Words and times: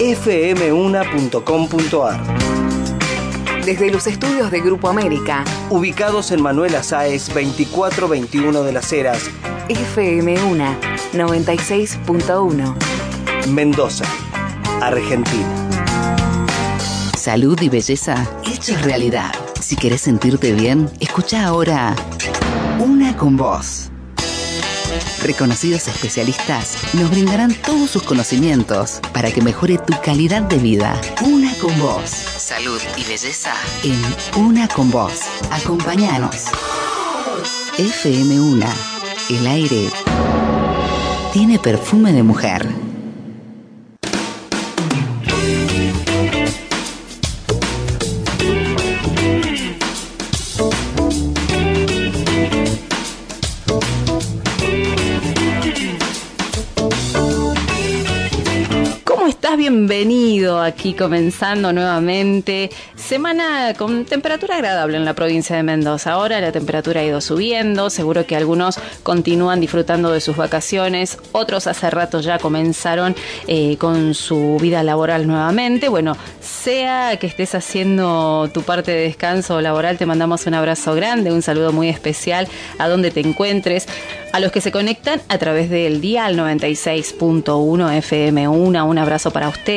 fm1.com.ar 0.00 0.84
Desde 3.64 3.90
los 3.90 4.06
estudios 4.06 4.50
de 4.50 4.60
Grupo 4.60 4.88
América, 4.88 5.44
Ubicados 5.68 6.30
en 6.30 6.40
Manuel 6.40 6.74
Azáez 6.74 7.28
2421 7.28 8.62
de 8.62 8.72
las 8.72 8.90
Heras, 8.92 9.30
FM1 9.68 10.74
96.1. 11.12 12.74
Mendoza, 13.48 14.04
Argentina. 14.80 15.68
Salud 17.16 17.60
y 17.60 17.68
belleza 17.68 18.26
hechos 18.44 18.80
realidad. 18.82 19.32
Si 19.60 19.76
querés 19.76 20.00
sentirte 20.00 20.52
bien, 20.52 20.88
escucha 21.00 21.44
ahora 21.44 21.94
Una 22.78 23.14
con 23.16 23.36
Voz. 23.36 23.90
Reconocidos 25.22 25.86
especialistas 25.88 26.76
nos 26.94 27.10
brindarán 27.10 27.54
todos 27.54 27.90
sus 27.90 28.02
conocimientos 28.02 29.00
para 29.12 29.30
que 29.30 29.42
mejore 29.42 29.76
tu 29.78 29.92
calidad 30.02 30.42
de 30.42 30.56
vida. 30.56 30.98
Una 31.22 31.52
con 31.54 31.78
Voz. 31.78 32.08
Salud 32.10 32.80
y 32.96 33.04
belleza 33.04 33.52
en 33.84 34.42
Una 34.42 34.66
con 34.68 34.90
Voz. 34.90 35.20
Acompáñanos. 35.50 36.46
FM1. 37.76 38.66
El 39.30 39.46
aire 39.46 39.90
tiene 41.32 41.58
perfume 41.58 42.12
de 42.12 42.22
mujer. 42.22 42.89
Bienvenido 59.80 60.60
aquí 60.60 60.92
comenzando 60.92 61.72
nuevamente. 61.72 62.68
Semana 62.96 63.72
con 63.72 64.04
temperatura 64.04 64.56
agradable 64.56 64.98
en 64.98 65.06
la 65.06 65.14
provincia 65.14 65.56
de 65.56 65.62
Mendoza. 65.62 66.12
Ahora 66.12 66.38
la 66.38 66.52
temperatura 66.52 67.00
ha 67.00 67.04
ido 67.04 67.22
subiendo. 67.22 67.88
Seguro 67.88 68.26
que 68.26 68.36
algunos 68.36 68.78
continúan 69.02 69.58
disfrutando 69.58 70.12
de 70.12 70.20
sus 70.20 70.36
vacaciones. 70.36 71.16
Otros 71.32 71.66
hace 71.66 71.88
rato 71.88 72.20
ya 72.20 72.38
comenzaron 72.38 73.16
eh, 73.46 73.78
con 73.78 74.12
su 74.12 74.58
vida 74.60 74.82
laboral 74.82 75.26
nuevamente. 75.26 75.88
Bueno, 75.88 76.14
sea 76.42 77.16
que 77.16 77.26
estés 77.26 77.54
haciendo 77.54 78.50
tu 78.52 78.60
parte 78.60 78.90
de 78.90 79.04
descanso 79.04 79.62
laboral, 79.62 79.96
te 79.96 80.04
mandamos 80.04 80.46
un 80.46 80.52
abrazo 80.54 80.94
grande, 80.94 81.32
un 81.32 81.40
saludo 81.40 81.72
muy 81.72 81.88
especial 81.88 82.48
a 82.76 82.86
donde 82.86 83.10
te 83.10 83.20
encuentres. 83.20 83.88
A 84.32 84.38
los 84.38 84.52
que 84.52 84.60
se 84.60 84.70
conectan 84.70 85.20
a 85.28 85.38
través 85.38 85.70
del 85.70 86.00
dial 86.00 86.36
96.1 86.36 87.42
FM1, 87.44 88.86
un 88.86 88.98
abrazo 88.98 89.32
para 89.32 89.48
ustedes. 89.48 89.69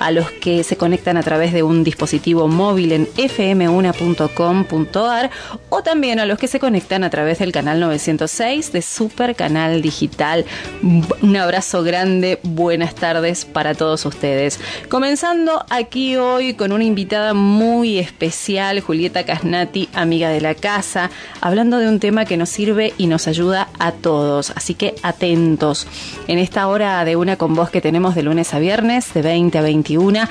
A 0.00 0.10
los 0.10 0.28
que 0.32 0.64
se 0.64 0.76
conectan 0.76 1.16
a 1.16 1.22
través 1.22 1.52
de 1.52 1.62
un 1.62 1.84
dispositivo 1.84 2.48
móvil 2.48 2.90
en 2.90 3.06
fm1.com.ar 3.06 5.30
o 5.68 5.82
también 5.82 6.18
a 6.18 6.26
los 6.26 6.36
que 6.36 6.48
se 6.48 6.58
conectan 6.58 7.04
a 7.04 7.10
través 7.10 7.38
del 7.38 7.52
canal 7.52 7.78
906 7.78 8.72
de 8.72 8.82
Super 8.82 9.36
Canal 9.36 9.82
Digital. 9.82 10.44
Un 10.82 11.36
abrazo 11.36 11.84
grande, 11.84 12.40
buenas 12.42 12.96
tardes 12.96 13.44
para 13.44 13.74
todos 13.74 14.04
ustedes. 14.04 14.58
Comenzando 14.88 15.64
aquí 15.70 16.16
hoy 16.16 16.54
con 16.54 16.72
una 16.72 16.82
invitada 16.82 17.32
muy 17.32 17.98
especial, 17.98 18.80
Julieta 18.80 19.24
Casnati, 19.24 19.88
amiga 19.94 20.30
de 20.30 20.40
la 20.40 20.56
casa, 20.56 21.08
hablando 21.40 21.78
de 21.78 21.88
un 21.88 22.00
tema 22.00 22.24
que 22.24 22.36
nos 22.36 22.48
sirve 22.48 22.94
y 22.98 23.06
nos 23.06 23.28
ayuda 23.28 23.68
a 23.78 23.92
todos. 23.92 24.50
Así 24.56 24.74
que 24.74 24.96
atentos. 25.02 25.86
En 26.26 26.38
esta 26.38 26.66
hora 26.66 27.04
de 27.04 27.16
una 27.16 27.36
con 27.36 27.54
vos 27.54 27.70
que 27.70 27.80
tenemos 27.80 28.14
de 28.14 28.22
lunes 28.22 28.54
a 28.54 28.58
viernes, 28.58 29.09
de 29.14 29.22
20 29.22 29.58
a 29.58 29.62
21. 29.62 30.28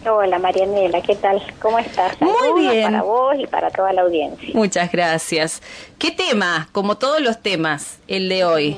Hola 0.07 0.37
Marianela, 0.37 1.01
¿qué 1.01 1.15
tal? 1.15 1.41
¿Cómo 1.59 1.79
estás? 1.79 2.15
Muy 2.21 2.61
bien. 2.61 2.83
Para 2.83 3.01
vos 3.01 3.35
y 3.39 3.47
para 3.47 3.71
toda 3.71 3.91
la 3.91 4.03
audiencia. 4.03 4.49
Muchas 4.53 4.91
gracias. 4.91 5.63
¿Qué 5.97 6.11
tema? 6.11 6.69
Como 6.71 6.99
todos 6.99 7.19
los 7.19 7.41
temas, 7.41 7.97
el 8.07 8.29
de 8.29 8.45
hoy. 8.45 8.77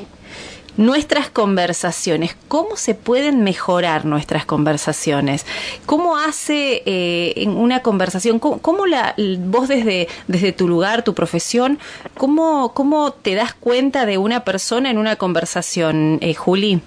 Nuestras 0.77 1.29
conversaciones, 1.29 2.37
¿cómo 2.47 2.77
se 2.77 2.95
pueden 2.95 3.43
mejorar 3.43 4.05
nuestras 4.05 4.45
conversaciones? 4.45 5.45
¿Cómo 5.85 6.17
hace 6.17 6.81
eh, 6.85 7.45
una 7.47 7.81
conversación, 7.81 8.39
cómo, 8.39 8.59
cómo 8.59 8.85
la, 8.85 9.13
vos 9.39 9.67
desde, 9.67 10.07
desde 10.27 10.53
tu 10.53 10.69
lugar, 10.69 11.03
tu 11.03 11.13
profesión, 11.13 11.77
cómo, 12.17 12.73
cómo 12.73 13.11
te 13.11 13.35
das 13.35 13.53
cuenta 13.53 14.05
de 14.05 14.17
una 14.17 14.45
persona 14.45 14.89
en 14.89 14.97
una 14.97 15.17
conversación, 15.17 16.19
eh, 16.21 16.33
Juli? 16.33 16.81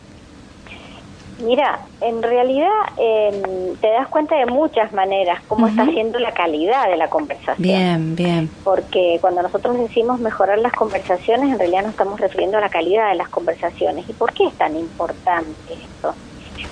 Mira, 1.45 1.81
en 2.01 2.23
realidad 2.23 2.71
eh, 2.97 3.75
te 3.81 3.91
das 3.91 4.09
cuenta 4.09 4.35
de 4.37 4.47
muchas 4.47 4.93
maneras 4.93 5.43
cómo 5.47 5.67
está 5.67 5.85
siendo 5.87 6.19
la 6.19 6.33
calidad 6.33 6.89
de 6.89 6.97
la 6.97 7.09
conversación. 7.09 7.57
Bien, 7.59 8.17
bien. 8.17 8.51
Porque 8.65 9.19
cuando 9.21 9.43
nosotros 9.43 9.79
decimos 9.79 10.21
mejorar 10.21 10.59
las 10.59 10.73
conversaciones, 10.73 11.53
en 11.53 11.59
realidad 11.59 11.83
nos 11.83 11.91
estamos 11.91 12.19
refiriendo 12.21 12.57
a 12.57 12.61
la 12.61 12.71
calidad 12.71 13.11
de 13.11 13.17
las 13.17 13.29
conversaciones. 13.29 14.09
¿Y 14.09 14.15
por 14.15 14.33
qué 14.33 14.47
es 14.47 14.55
tan 14.55 14.77
importante 14.77 15.75
esto? 15.75 16.15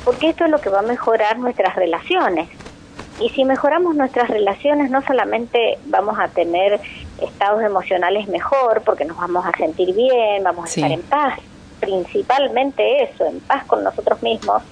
Porque 0.04 0.30
esto 0.30 0.44
es 0.46 0.50
lo 0.50 0.60
que 0.60 0.70
va 0.70 0.78
a 0.80 0.82
mejorar 0.82 1.38
nuestras 1.38 1.76
relaciones. 1.76 2.48
Y 3.20 3.28
si 3.30 3.44
mejoramos 3.44 3.94
nuestras 3.94 4.28
relaciones, 4.30 4.90
no 4.90 5.02
solamente 5.02 5.78
vamos 5.86 6.18
a 6.18 6.28
tener 6.28 6.80
estados 7.20 7.62
emocionales 7.62 8.26
mejor, 8.28 8.82
porque 8.84 9.04
nos 9.04 9.18
vamos 9.18 9.44
a 9.44 9.52
sentir 9.56 9.94
bien, 9.94 10.42
vamos 10.42 10.64
a 10.64 10.68
estar 10.68 10.90
en 10.90 11.02
paz, 11.02 11.38
principalmente 11.82 13.02
eso, 13.02 13.26
en 13.26 13.40
paz 13.40 13.64
con 13.66 13.82
nosotros 13.82 14.22
mismos, 14.22 14.62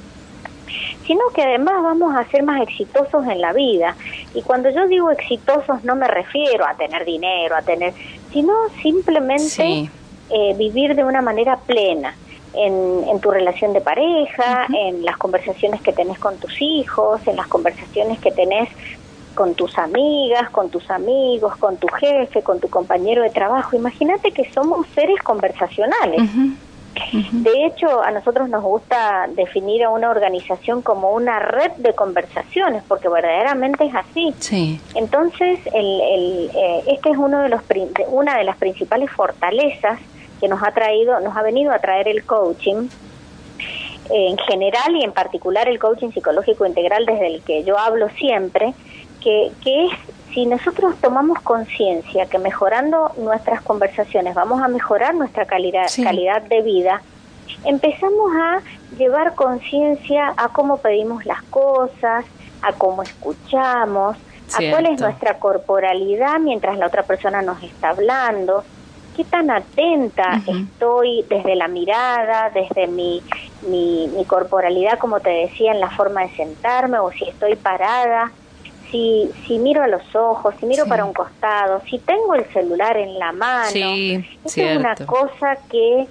sino 1.04 1.22
que 1.34 1.42
además 1.42 1.82
vamos 1.82 2.14
a 2.14 2.24
ser 2.30 2.44
más 2.44 2.62
exitosos 2.62 3.26
en 3.26 3.40
la 3.40 3.52
vida. 3.52 3.96
Y 4.32 4.42
cuando 4.42 4.70
yo 4.70 4.86
digo 4.86 5.10
exitosos 5.10 5.82
no 5.82 5.96
me 5.96 6.06
refiero 6.06 6.64
a 6.64 6.74
tener 6.74 7.04
dinero, 7.04 7.56
a 7.56 7.62
tener, 7.62 7.92
sino 8.32 8.52
simplemente 8.80 9.90
eh, 10.30 10.54
vivir 10.56 10.94
de 10.94 11.04
una 11.04 11.20
manera 11.20 11.56
plena. 11.56 12.14
En, 12.52 13.04
en 13.08 13.20
tu 13.20 13.30
relación 13.30 13.72
de 13.72 13.80
pareja, 13.80 14.66
en 14.76 15.04
las 15.04 15.16
conversaciones 15.18 15.80
que 15.82 15.92
tenés 15.92 16.18
con 16.18 16.36
tus 16.38 16.60
hijos, 16.60 17.24
en 17.28 17.36
las 17.36 17.46
conversaciones 17.46 18.18
que 18.18 18.32
tenés 18.32 18.68
con 19.34 19.54
tus 19.54 19.78
amigas, 19.78 20.50
con 20.50 20.68
tus 20.68 20.90
amigos, 20.90 21.56
con 21.56 21.76
tu 21.76 21.86
jefe, 21.88 22.42
con 22.42 22.60
tu 22.60 22.68
compañero 22.68 23.22
de 23.22 23.30
trabajo. 23.30 23.76
Imagínate 23.76 24.32
que 24.32 24.50
somos 24.52 24.86
seres 24.94 25.22
conversacionales. 25.22 26.22
De 27.12 27.66
hecho, 27.66 28.02
a 28.02 28.10
nosotros 28.10 28.48
nos 28.48 28.62
gusta 28.62 29.28
definir 29.34 29.84
a 29.84 29.90
una 29.90 30.10
organización 30.10 30.82
como 30.82 31.12
una 31.12 31.38
red 31.40 31.72
de 31.78 31.92
conversaciones, 31.94 32.82
porque 32.86 33.08
verdaderamente 33.08 33.86
es 33.86 33.94
así. 33.94 34.34
Sí. 34.38 34.80
Entonces, 34.94 35.58
el, 35.74 36.00
el, 36.00 36.50
eh, 36.54 36.82
este 36.86 37.10
es 37.10 37.16
uno 37.16 37.42
de 37.42 37.48
los 37.48 37.62
una 38.08 38.36
de 38.38 38.44
las 38.44 38.56
principales 38.56 39.10
fortalezas 39.10 39.98
que 40.40 40.48
nos 40.48 40.62
ha 40.62 40.72
traído, 40.72 41.20
nos 41.20 41.36
ha 41.36 41.42
venido 41.42 41.72
a 41.72 41.78
traer 41.78 42.08
el 42.08 42.24
coaching 42.24 42.88
en 44.10 44.38
general 44.38 44.96
y 44.96 45.04
en 45.04 45.12
particular 45.12 45.68
el 45.68 45.78
coaching 45.78 46.10
psicológico 46.10 46.66
integral 46.66 47.06
desde 47.06 47.26
el 47.26 47.42
que 47.42 47.64
yo 47.64 47.78
hablo 47.78 48.08
siempre, 48.10 48.74
que, 49.22 49.52
que 49.62 49.86
es 49.86 49.92
si 50.32 50.46
nosotros 50.46 50.94
tomamos 51.00 51.40
conciencia 51.40 52.26
que 52.26 52.38
mejorando 52.38 53.12
nuestras 53.18 53.62
conversaciones 53.62 54.34
vamos 54.34 54.62
a 54.62 54.68
mejorar 54.68 55.14
nuestra 55.14 55.44
calidad, 55.44 55.86
calidad 56.02 56.42
de 56.42 56.62
vida, 56.62 57.02
empezamos 57.64 58.30
a 58.36 58.60
llevar 58.96 59.34
conciencia 59.34 60.32
a 60.36 60.48
cómo 60.48 60.78
pedimos 60.78 61.26
las 61.26 61.42
cosas, 61.44 62.24
a 62.62 62.72
cómo 62.72 63.02
escuchamos, 63.02 64.16
a 64.54 64.70
cuál 64.70 64.86
es 64.86 65.00
nuestra 65.00 65.38
corporalidad 65.38 66.38
mientras 66.40 66.78
la 66.78 66.86
otra 66.86 67.02
persona 67.02 67.42
nos 67.42 67.62
está 67.62 67.90
hablando, 67.90 68.64
qué 69.16 69.24
tan 69.24 69.50
atenta 69.50 70.40
estoy 70.46 71.24
desde 71.28 71.56
la 71.56 71.68
mirada, 71.68 72.50
desde 72.50 72.86
mi, 72.86 73.22
mi, 73.68 74.08
mi 74.16 74.24
corporalidad, 74.24 74.98
como 74.98 75.20
te 75.20 75.30
decía, 75.30 75.72
en 75.72 75.80
la 75.80 75.90
forma 75.90 76.22
de 76.22 76.30
sentarme 76.30 76.98
o 76.98 77.10
si 77.10 77.24
estoy 77.28 77.56
parada 77.56 78.32
si, 78.90 79.30
si 79.46 79.58
miro 79.58 79.82
a 79.82 79.88
los 79.88 80.14
ojos, 80.14 80.54
si 80.58 80.66
miro 80.66 80.86
para 80.86 81.04
un 81.04 81.12
costado, 81.12 81.80
si 81.88 81.98
tengo 81.98 82.34
el 82.34 82.44
celular 82.46 82.96
en 82.96 83.18
la 83.18 83.32
mano. 83.32 83.70
Sí, 83.70 84.24
es 84.44 84.76
una 84.76 84.94
cosa 84.96 85.56
que 85.70 86.06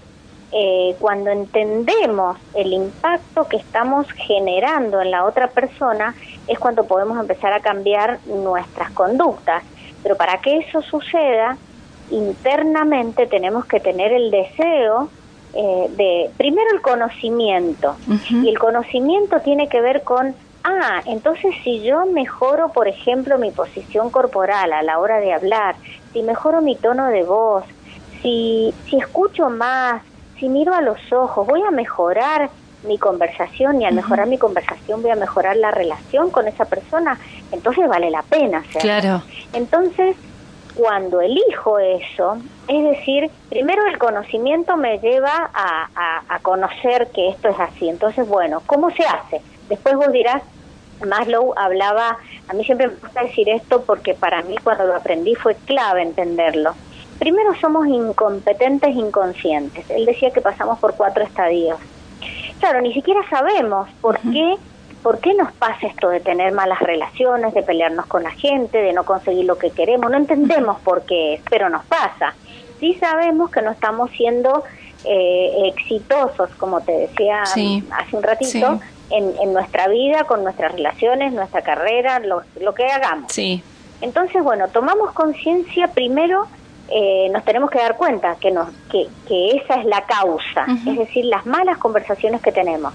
eh, 0.51 0.95
cuando 0.99 1.29
entendemos 1.29 2.37
el 2.55 2.73
impacto 2.73 3.47
que 3.47 3.57
estamos 3.57 4.11
generando 4.13 5.01
en 5.01 5.11
la 5.11 5.25
otra 5.25 5.47
persona, 5.47 6.15
es 6.47 6.57
cuando 6.57 6.85
podemos 6.85 7.19
empezar 7.19 7.53
a 7.53 7.59
cambiar 7.59 8.19
nuestras 8.25 8.91
conductas. 8.91 9.63
Pero 10.01 10.15
para 10.15 10.39
que 10.39 10.57
eso 10.57 10.81
suceda, 10.81 11.57
internamente 12.09 13.27
tenemos 13.27 13.65
que 13.65 13.79
tener 13.79 14.11
el 14.11 14.31
deseo 14.31 15.09
eh, 15.53 15.87
de, 15.91 16.29
primero 16.37 16.69
el 16.73 16.81
conocimiento, 16.81 17.95
y 18.29 18.47
el 18.49 18.57
conocimiento 18.57 19.41
tiene 19.41 19.67
que 19.67 19.81
ver 19.81 20.03
con 20.03 20.35
Ah, 20.71 21.01
entonces 21.05 21.55
si 21.63 21.81
yo 21.81 22.05
mejoro, 22.05 22.69
por 22.69 22.87
ejemplo, 22.87 23.39
mi 23.39 23.49
posición 23.49 24.11
corporal 24.11 24.71
a 24.71 24.83
la 24.83 24.99
hora 24.99 25.19
de 25.19 25.33
hablar, 25.33 25.75
si 26.13 26.21
mejoro 26.21 26.61
mi 26.61 26.75
tono 26.75 27.07
de 27.07 27.23
voz, 27.23 27.65
si, 28.21 28.71
si 28.85 28.97
escucho 28.97 29.49
más, 29.49 30.03
si 30.37 30.47
miro 30.47 30.75
a 30.75 30.81
los 30.81 30.99
ojos, 31.11 31.47
voy 31.47 31.63
a 31.63 31.71
mejorar 31.71 32.51
mi 32.83 32.99
conversación 32.99 33.81
y 33.81 33.85
al 33.85 33.95
mejorar 33.95 34.27
mi 34.27 34.37
conversación 34.37 35.01
voy 35.01 35.11
a 35.11 35.15
mejorar 35.15 35.57
la 35.57 35.71
relación 35.71 36.29
con 36.29 36.47
esa 36.47 36.65
persona, 36.65 37.19
entonces 37.51 37.87
vale 37.89 38.11
la 38.11 38.21
pena 38.21 38.59
hacerlo. 38.59 38.81
Claro. 38.81 39.23
Entonces, 39.53 40.15
cuando 40.75 41.19
elijo 41.19 41.79
eso, 41.79 42.37
es 42.67 42.83
decir, 42.83 43.31
primero 43.49 43.85
el 43.87 43.97
conocimiento 43.97 44.77
me 44.77 44.99
lleva 44.99 45.49
a, 45.51 45.89
a, 45.95 46.23
a 46.29 46.39
conocer 46.39 47.09
que 47.13 47.29
esto 47.29 47.49
es 47.49 47.59
así. 47.59 47.89
Entonces, 47.89 48.27
bueno, 48.27 48.61
¿cómo 48.67 48.91
se 48.91 49.03
hace? 49.03 49.41
Después 49.67 49.95
vos 49.95 50.11
dirás, 50.11 50.41
Maslow 51.05 51.53
hablaba, 51.57 52.17
a 52.47 52.53
mí 52.53 52.63
siempre 52.63 52.87
me 52.87 52.95
gusta 52.95 53.23
decir 53.23 53.49
esto 53.49 53.83
porque 53.85 54.13
para 54.13 54.41
mí 54.43 54.55
cuando 54.63 54.85
lo 54.85 54.95
aprendí 54.95 55.35
fue 55.35 55.55
clave 55.55 56.01
entenderlo. 56.01 56.73
Primero 57.19 57.53
somos 57.59 57.87
incompetentes 57.87 58.95
inconscientes. 58.95 59.89
Él 59.89 60.05
decía 60.05 60.31
que 60.31 60.41
pasamos 60.41 60.79
por 60.79 60.95
cuatro 60.95 61.23
estadios. 61.23 61.77
Claro, 62.59 62.81
ni 62.81 62.93
siquiera 62.93 63.21
sabemos 63.29 63.89
por 64.01 64.19
qué 64.19 64.55
¿por 65.03 65.19
qué 65.19 65.33
nos 65.33 65.51
pasa 65.53 65.87
esto 65.87 66.09
de 66.09 66.19
tener 66.19 66.51
malas 66.53 66.79
relaciones, 66.79 67.53
de 67.53 67.63
pelearnos 67.63 68.05
con 68.05 68.23
la 68.23 68.31
gente, 68.31 68.77
de 68.77 68.93
no 68.93 69.05
conseguir 69.05 69.45
lo 69.45 69.57
que 69.57 69.71
queremos? 69.71 70.11
No 70.11 70.17
entendemos 70.17 70.79
por 70.81 71.03
qué, 71.03 71.41
pero 71.49 71.69
nos 71.69 71.85
pasa. 71.85 72.33
Sí 72.79 72.95
sabemos 72.95 73.49
que 73.49 73.61
no 73.61 73.71
estamos 73.71 74.11
siendo 74.11 74.63
eh, 75.05 75.71
exitosos, 75.73 76.49
como 76.57 76.81
te 76.81 76.91
decía 76.91 77.43
hace 77.43 78.15
un 78.15 78.23
ratito, 78.23 78.79
en, 79.11 79.53
nuestra 79.53 79.87
vida, 79.87 80.23
con 80.25 80.43
nuestras 80.43 80.71
relaciones, 80.73 81.33
nuestra 81.33 81.61
carrera, 81.61 82.19
lo, 82.19 82.43
lo 82.59 82.73
que 82.73 82.85
hagamos. 82.85 83.31
Sí. 83.31 83.63
Entonces, 84.01 84.43
bueno, 84.43 84.67
tomamos 84.69 85.11
conciencia 85.11 85.87
primero, 85.87 86.47
eh, 86.89 87.29
nos 87.31 87.43
tenemos 87.43 87.69
que 87.69 87.79
dar 87.79 87.97
cuenta 87.97 88.35
que, 88.35 88.51
nos, 88.51 88.69
que, 88.91 89.07
que 89.27 89.57
esa 89.57 89.75
es 89.75 89.85
la 89.85 90.03
causa, 90.05 90.65
es 90.87 90.97
decir, 90.97 91.25
las 91.25 91.45
malas 91.45 91.77
conversaciones 91.77 92.41
que 92.41 92.51
tenemos. 92.51 92.93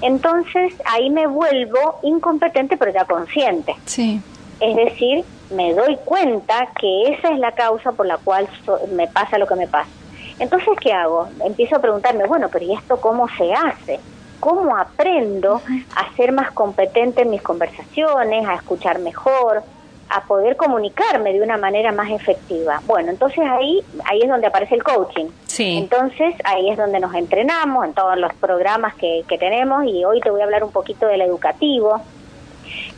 Entonces, 0.00 0.74
ahí 0.84 1.10
me 1.10 1.26
vuelvo 1.26 1.98
incompetente, 2.02 2.76
pero 2.76 2.92
ya 2.92 3.04
consciente. 3.04 3.74
Sí. 3.86 4.20
Es 4.60 4.76
decir, 4.76 5.24
me 5.50 5.72
doy 5.72 5.96
cuenta 6.04 6.68
que 6.80 7.12
esa 7.12 7.28
es 7.28 7.38
la 7.38 7.52
causa 7.52 7.92
por 7.92 8.06
la 8.06 8.18
cual 8.18 8.48
me 8.92 9.06
pasa 9.08 9.38
lo 9.38 9.46
que 9.46 9.54
me 9.54 9.66
pasa. 9.66 9.90
Entonces, 10.38 10.68
¿qué 10.80 10.92
hago? 10.92 11.28
Empiezo 11.44 11.76
a 11.76 11.80
preguntarme, 11.80 12.26
bueno, 12.26 12.48
pero 12.52 12.64
¿y 12.64 12.74
esto 12.74 13.00
cómo 13.00 13.28
se 13.36 13.52
hace? 13.52 13.98
Cómo 14.40 14.76
aprendo 14.76 15.60
a 15.94 16.14
ser 16.14 16.32
más 16.32 16.50
competente 16.52 17.22
en 17.22 17.30
mis 17.30 17.42
conversaciones, 17.42 18.46
a 18.46 18.54
escuchar 18.54 18.98
mejor, 18.98 19.62
a 20.10 20.22
poder 20.22 20.56
comunicarme 20.56 21.32
de 21.32 21.42
una 21.42 21.58
manera 21.58 21.92
más 21.92 22.10
efectiva. 22.10 22.80
Bueno, 22.86 23.10
entonces 23.10 23.40
ahí 23.40 23.82
ahí 24.04 24.22
es 24.22 24.28
donde 24.28 24.46
aparece 24.46 24.74
el 24.74 24.82
coaching. 24.82 25.26
Sí. 25.46 25.78
Entonces 25.78 26.34
ahí 26.44 26.70
es 26.70 26.78
donde 26.78 27.00
nos 27.00 27.14
entrenamos 27.14 27.84
en 27.84 27.92
todos 27.92 28.16
los 28.16 28.32
programas 28.34 28.94
que, 28.94 29.24
que 29.28 29.38
tenemos 29.38 29.84
y 29.84 30.04
hoy 30.04 30.20
te 30.20 30.30
voy 30.30 30.40
a 30.40 30.44
hablar 30.44 30.64
un 30.64 30.72
poquito 30.72 31.06
del 31.06 31.20
educativo 31.20 32.00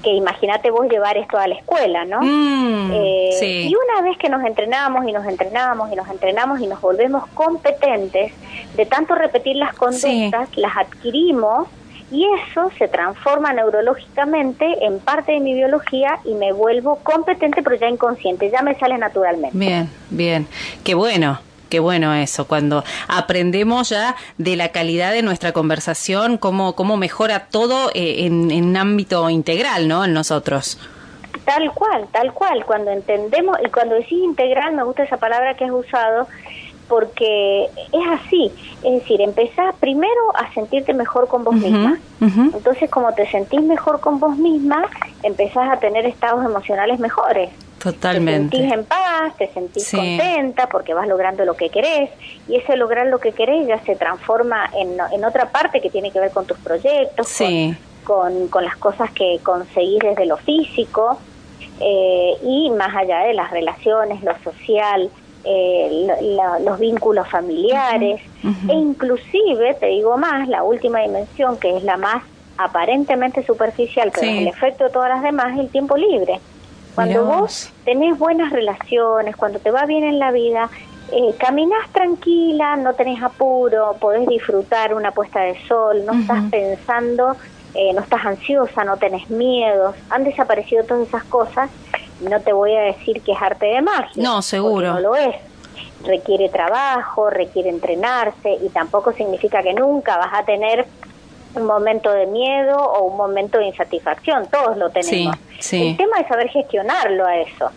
que 0.03 0.11
imagínate 0.11 0.71
vos 0.71 0.89
llevar 0.89 1.17
esto 1.17 1.39
a 1.39 1.47
la 1.47 1.55
escuela, 1.55 2.05
¿no? 2.05 2.21
Mm, 2.21 2.91
eh, 2.93 3.67
y 3.69 3.75
una 3.75 4.03
vez 4.03 4.17
que 4.19 4.29
nos 4.29 4.45
entrenamos 4.45 5.07
y 5.07 5.13
nos 5.13 5.27
entrenamos 5.27 5.93
y 5.93 5.97
nos 5.97 6.09
entrenamos 6.09 6.61
y 6.61 6.67
nos 6.67 6.81
volvemos 6.81 7.27
competentes, 7.35 8.33
de 8.77 8.87
tanto 8.87 9.15
repetir 9.15 9.57
las 9.57 9.75
conductas, 9.75 10.49
las 10.57 10.77
adquirimos 10.77 11.69
y 12.11 12.27
eso 12.43 12.71
se 12.77 12.89
transforma 12.89 13.53
neurológicamente 13.53 14.85
en 14.85 14.99
parte 14.99 15.33
de 15.33 15.41
mi 15.41 15.55
biología 15.55 16.19
y 16.25 16.35
me 16.35 16.53
vuelvo 16.53 16.97
competente 17.03 17.63
pero 17.63 17.77
ya 17.77 17.89
inconsciente, 17.89 18.51
ya 18.51 18.63
me 18.63 18.75
sale 18.77 18.99
naturalmente. 18.99 19.57
Bien, 19.57 19.89
bien, 20.11 20.47
qué 20.83 20.95
bueno. 20.95 21.39
Qué 21.71 21.81
bueno 21.81 22.13
eso, 22.13 22.47
cuando 22.47 22.85
aprendemos 23.09 23.89
ya 23.89 24.17
de 24.39 24.57
la 24.57 24.71
calidad 24.71 25.13
de 25.13 25.23
nuestra 25.23 25.53
conversación, 25.53 26.37
cómo, 26.37 26.75
cómo 26.75 26.97
mejora 26.97 27.47
todo 27.47 27.91
eh, 27.95 28.27
en, 28.27 28.51
en 28.51 28.65
un 28.65 28.77
ámbito 28.77 29.31
integral, 29.31 29.89
¿no? 29.89 30.05
En 30.05 30.13
nosotros. 30.13 30.79
Tal 31.45 31.73
cual, 31.73 32.07
tal 32.13 32.33
cual. 32.33 32.65
Cuando 32.65 32.91
entendemos, 32.91 33.57
y 33.65 33.71
cuando 33.71 33.95
decís 33.95 34.19
integral, 34.23 34.75
me 34.75 34.83
gusta 34.83 35.05
esa 35.05 35.17
palabra 35.17 35.55
que 35.55 35.65
has 35.65 35.71
usado, 35.71 36.27
porque 36.89 37.65
es 37.65 38.09
así. 38.21 38.53
Es 38.83 38.93
decir, 39.01 39.21
empezás 39.21 39.75
primero 39.79 40.21
a 40.35 40.53
sentirte 40.53 40.93
mejor 40.93 41.29
con 41.29 41.45
vos 41.45 41.55
misma. 41.55 41.99
Entonces, 42.21 42.91
como 42.91 43.13
te 43.15 43.31
sentís 43.31 43.63
mejor 43.63 44.01
con 44.01 44.19
vos 44.19 44.37
misma, 44.37 44.85
empezás 45.23 45.71
a 45.71 45.79
tener 45.79 46.05
estados 46.05 46.45
emocionales 46.45 46.99
mejores. 46.99 47.51
Totalmente. 47.83 48.59
Te 48.59 48.63
sentís 48.63 48.73
en 48.79 48.85
paz, 48.85 49.37
te 49.39 49.49
sentís 49.53 49.91
contenta 49.91 50.69
porque 50.69 50.93
vas 50.93 51.09
logrando 51.09 51.47
lo 51.47 51.55
que 51.55 51.71
querés 51.71 52.11
y 52.47 52.57
ese 52.57 52.77
lograr 52.77 53.07
lo 53.07 53.19
que 53.19 53.33
querés 53.33 53.67
ya 53.67 53.79
se 53.85 53.97
transforma 53.97 54.71
en, 54.77 54.99
en 55.13 55.25
otra 55.25 55.51
parte 55.51 55.81
que 55.81 55.89
tiene 55.89 56.11
que 56.11 56.21
ver 56.21 56.31
con 56.31 56.45
tus 56.45 56.59
proyectos, 56.59 57.27
con, 58.05 58.49
con, 58.49 58.65
las 58.65 58.77
cosas 58.77 59.11
que 59.13 59.41
conseguís 59.43 59.99
desde 60.01 60.27
lo 60.27 60.37
físico 60.37 61.19
eh, 61.81 62.35
y 62.43 62.71
más 62.71 62.95
allá 62.95 63.21
de 63.21 63.33
las 63.33 63.51
relaciones, 63.51 64.23
lo 64.23 64.37
social, 64.45 65.09
eh, 65.45 66.07
los 66.63 66.79
vínculos 66.79 67.27
familiares 67.29 68.21
e 68.69 68.75
inclusive, 68.75 69.73
te 69.81 69.87
digo 69.87 70.19
más, 70.19 70.47
la 70.49 70.65
última 70.65 71.01
dimensión 71.01 71.57
que 71.59 71.79
es 71.79 71.83
la 71.83 71.97
más 71.97 72.23
aparentemente 72.59 73.43
superficial, 73.43 74.13
pero 74.15 74.31
el 74.31 74.49
efecto 74.49 74.85
de 74.85 74.91
todas 74.91 75.09
las 75.09 75.23
demás 75.23 75.55
es 75.55 75.61
el 75.61 75.71
tiempo 75.71 75.97
libre 75.97 76.41
Cuando 76.95 77.25
vos 77.25 77.71
tenés 77.85 78.19
buenas 78.19 78.53
relaciones, 78.53 79.37
cuando 79.37 79.59
te 79.59 79.71
va 79.71 79.87
bien 79.87 80.05
en 80.05 80.19
la 80.19 80.33
vida, 80.33 80.71
eh, 81.13 81.35
caminás 81.39 81.89
tranquila, 81.93 82.77
no 82.77 82.95
tenés 82.95 83.23
apuro, 83.23 83.97
podés 84.01 84.29
disfrutar 84.29 84.95
una 84.95 85.11
puesta 85.11 85.41
de 85.41 85.59
sol, 85.67 86.05
no 86.05 86.13
estás 86.13 86.45
pensando, 86.51 87.37
eh, 87.75 87.93
no 87.93 88.01
estás 88.01 88.25
ansiosa, 88.25 88.85
no 88.85 88.97
tenés 88.97 89.29
miedos, 89.31 89.97
han 90.09 90.25
desaparecido 90.25 90.85
todas 90.85 91.09
esas 91.09 91.25
cosas. 91.25 91.71
No 92.21 92.41
te 92.41 92.53
voy 92.53 92.75
a 92.75 92.83
decir 92.83 93.23
que 93.23 93.33
es 93.33 93.41
arte 93.41 93.67
de 93.67 93.81
magia. 93.81 94.23
No, 94.23 94.43
seguro. 94.43 94.93
No 94.93 95.01
lo 95.01 95.17
es. 95.17 95.35
Requiere 96.05 96.49
trabajo, 96.49 97.31
requiere 97.31 97.71
entrenarse 97.71 98.59
y 98.63 98.69
tampoco 98.69 99.13
significa 99.13 99.63
que 99.63 99.73
nunca 99.73 100.17
vas 100.19 100.33
a 100.33 100.45
tener 100.45 100.87
un 101.55 101.65
momento 101.65 102.13
de 102.13 102.27
miedo 102.27 102.77
o 102.77 103.05
un 103.05 103.17
momento 103.17 103.59
de 103.59 103.67
insatisfacción, 103.67 104.47
todos 104.49 104.77
lo 104.77 104.91
tenemos. 104.91 105.37
El 105.73 105.97
tema 105.97 106.19
es 106.21 106.29
saber 106.29 106.49
gestionarlo 106.49 107.27
a 107.27 107.37
eso, 107.39 107.71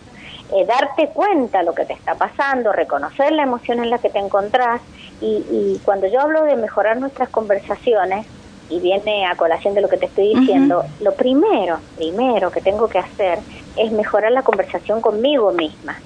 eh, 0.54 0.64
darte 0.66 1.08
cuenta 1.08 1.62
lo 1.62 1.74
que 1.74 1.84
te 1.84 1.92
está 1.92 2.14
pasando, 2.14 2.72
reconocer 2.72 3.32
la 3.32 3.42
emoción 3.42 3.82
en 3.82 3.90
la 3.90 3.98
que 3.98 4.10
te 4.10 4.18
encontrás 4.18 4.80
y, 5.20 5.80
cuando 5.84 6.06
yo 6.06 6.20
hablo 6.20 6.44
de 6.44 6.56
mejorar 6.56 6.98
nuestras 6.98 7.28
conversaciones, 7.30 8.26
y 8.70 8.80
viene 8.80 9.26
a 9.26 9.36
colación 9.36 9.74
de 9.74 9.82
lo 9.82 9.88
que 9.88 9.98
te 9.98 10.06
estoy 10.06 10.34
diciendo, 10.34 10.84
lo 11.00 11.14
primero, 11.14 11.80
primero 11.96 12.50
que 12.50 12.62
tengo 12.62 12.88
que 12.88 12.98
hacer 12.98 13.38
es 13.76 13.92
mejorar 13.92 14.32
la 14.32 14.42
conversación 14.42 15.02
conmigo 15.02 15.52
misma. 15.52 15.98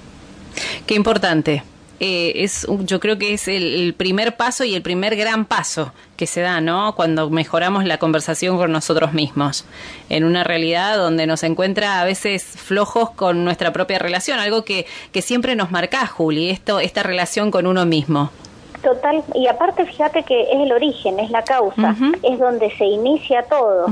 Qué 0.85 0.95
importante. 0.95 1.63
Eh, 1.99 2.43
es 2.43 2.65
yo 2.85 2.99
creo 2.99 3.17
que 3.17 3.33
es 3.33 3.47
el, 3.47 3.93
primer 3.97 4.37
paso 4.37 4.63
y 4.63 4.73
el 4.73 4.81
primer 4.81 5.15
gran 5.15 5.45
paso 5.45 5.91
que 6.15 6.27
se 6.27 6.41
da, 6.41 6.61
¿no? 6.61 6.95
Cuando 6.95 7.29
mejoramos 7.29 7.85
la 7.85 7.97
conversación 7.97 8.57
con 8.57 8.71
nosotros 8.71 9.13
mismos, 9.13 9.65
en 10.09 10.23
una 10.23 10.43
realidad 10.43 10.97
donde 10.97 11.27
nos 11.27 11.43
encuentra 11.43 12.01
a 12.01 12.05
veces 12.05 12.43
flojos 12.43 13.09
con 13.11 13.43
nuestra 13.43 13.73
propia 13.73 13.99
relación, 13.99 14.39
algo 14.39 14.63
que, 14.63 14.85
que 15.11 15.21
siempre 15.21 15.55
nos 15.55 15.71
marca, 15.71 16.07
Juli, 16.07 16.49
esto, 16.49 16.79
esta 16.79 17.03
relación 17.03 17.51
con 17.51 17.67
uno 17.67 17.85
mismo. 17.85 18.31
Total, 18.81 19.21
y 19.35 19.47
aparte 19.47 19.85
fíjate 19.85 20.23
que 20.23 20.43
es 20.43 20.59
el 20.59 20.71
origen, 20.71 21.19
es 21.19 21.31
la 21.31 21.43
causa, 21.43 21.95
es 22.23 22.39
donde 22.39 22.71
se 22.77 22.85
inicia 22.85 23.43
todo, 23.43 23.87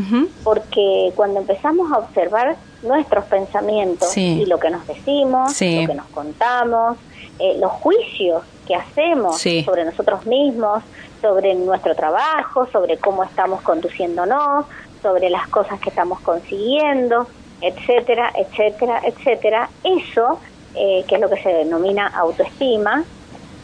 porque 0.46 1.12
cuando 1.16 1.42
empezamos 1.42 1.92
a 1.92 1.98
observar 1.98 2.56
nuestros 2.84 3.26
pensamientos 3.26 4.16
y 4.16 4.46
lo 4.46 4.60
que 4.60 4.70
nos 4.70 4.88
decimos, 4.88 5.52
lo 5.52 5.88
que 5.88 5.94
nos 5.94 6.06
contamos, 6.08 6.98
eh, 7.40 7.58
los 7.60 7.72
juicios 7.72 8.44
que 8.68 8.76
hacemos 8.76 9.40
sobre 9.42 9.86
nosotros 9.86 10.26
mismos, 10.26 10.84
sobre 11.22 11.56
nuestro 11.56 11.96
trabajo, 11.96 12.68
sobre 12.68 12.98
cómo 12.98 13.24
estamos 13.24 13.62
conduciéndonos, 13.62 14.66
sobre 15.02 15.30
las 15.30 15.48
cosas 15.48 15.80
que 15.80 15.90
estamos 15.90 16.20
consiguiendo, 16.20 17.28
etcétera, 17.62 18.32
etcétera, 18.36 19.02
etcétera. 19.04 19.70
Eso, 19.84 20.40
eh, 20.76 21.04
que 21.08 21.16
es 21.16 21.22
lo 21.22 21.30
que 21.30 21.42
se 21.42 21.50
denomina 21.50 22.08
autoestima, 22.08 23.04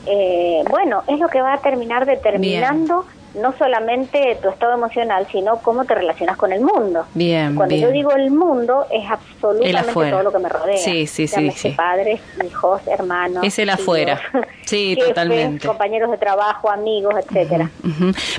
eh, 0.06 0.64
bueno, 0.70 1.04
es 1.08 1.20
lo 1.20 1.28
que 1.28 1.42
va 1.42 1.54
a 1.54 1.58
terminar 1.60 2.06
determinando 2.06 3.06
no 3.36 3.54
solamente 3.58 4.38
tu 4.42 4.50
estado 4.50 4.74
emocional, 4.74 5.28
sino 5.32 5.58
cómo 5.58 5.86
te 5.86 5.96
relacionas 5.96 6.38
con 6.38 6.54
el 6.54 6.62
mundo. 6.62 7.06
Bien. 7.14 7.56
Cuando 7.56 7.76
yo 7.76 7.92
digo 7.92 8.12
el 8.12 8.32
mundo, 8.32 8.86
es 8.92 9.10
absolutamente 9.10 10.12
todo 10.12 10.24
lo 10.24 10.32
que 10.32 10.40
me 10.40 10.50
rodea. 10.50 10.78
Sí, 10.78 11.08
sí, 11.08 11.28
sí, 11.28 11.74
Padres, 11.76 12.22
hijos, 12.46 12.82
hermanos. 12.88 13.44
Es 13.44 13.60
el 13.60 13.70
afuera. 13.70 14.20
Sí, 14.66 14.98
totalmente. 14.98 15.68
Compañeros 15.68 16.10
de 16.10 16.18
trabajo, 16.18 16.72
amigos, 16.72 17.14
etcétera. 17.18 17.70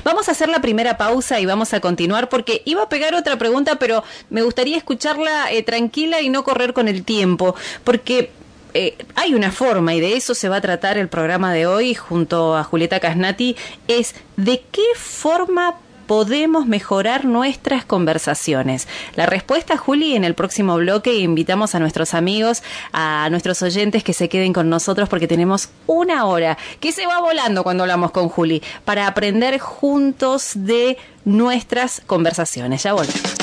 Vamos 0.03 0.27
a 0.27 0.31
hacer 0.31 0.49
la 0.49 0.59
primera 0.59 0.97
pausa 0.97 1.39
y 1.39 1.45
vamos 1.45 1.73
a 1.73 1.79
continuar 1.79 2.29
porque 2.29 2.63
iba 2.65 2.81
a 2.81 2.89
pegar 2.89 3.13
otra 3.13 3.37
pregunta, 3.37 3.75
pero 3.75 4.03
me 4.31 4.41
gustaría 4.41 4.75
escucharla 4.75 5.51
eh, 5.51 5.61
tranquila 5.61 6.21
y 6.21 6.29
no 6.29 6.43
correr 6.43 6.73
con 6.73 6.87
el 6.87 7.05
tiempo, 7.05 7.55
porque 7.83 8.31
eh, 8.75 8.97
hay 9.15 9.33
una 9.33 9.51
forma, 9.51 9.93
y 9.93 10.01
de 10.01 10.17
eso 10.17 10.35
se 10.35 10.49
va 10.49 10.57
a 10.57 10.61
tratar 10.61 10.97
el 10.97 11.07
programa 11.07 11.53
de 11.53 11.65
hoy 11.65 11.93
junto 11.93 12.57
a 12.57 12.63
Julieta 12.65 12.99
Casnati, 12.99 13.55
es 13.87 14.15
de 14.35 14.63
qué 14.69 14.83
forma 14.95 15.75
podemos 16.07 16.67
mejorar 16.67 17.23
nuestras 17.23 17.85
conversaciones? 17.85 18.87
La 19.15 19.25
respuesta, 19.25 19.77
Juli, 19.77 20.15
en 20.15 20.25
el 20.25 20.35
próximo 20.35 20.75
bloque 20.75 21.15
invitamos 21.15 21.73
a 21.73 21.79
nuestros 21.79 22.13
amigos, 22.13 22.63
a 22.91 23.29
nuestros 23.31 23.61
oyentes 23.61 24.03
que 24.03 24.13
se 24.13 24.27
queden 24.27 24.51
con 24.51 24.69
nosotros 24.69 25.07
porque 25.07 25.27
tenemos 25.27 25.69
una 25.87 26.25
hora 26.25 26.57
que 26.81 26.91
se 26.91 27.07
va 27.07 27.21
volando 27.21 27.63
cuando 27.63 27.83
hablamos 27.83 28.11
con 28.11 28.27
Juli 28.27 28.61
para 28.83 29.07
aprender 29.07 29.57
juntos 29.57 30.51
de 30.53 30.97
nuestras 31.23 32.01
conversaciones. 32.05 32.83
Ya 32.83 32.91
volvemos. 32.91 33.35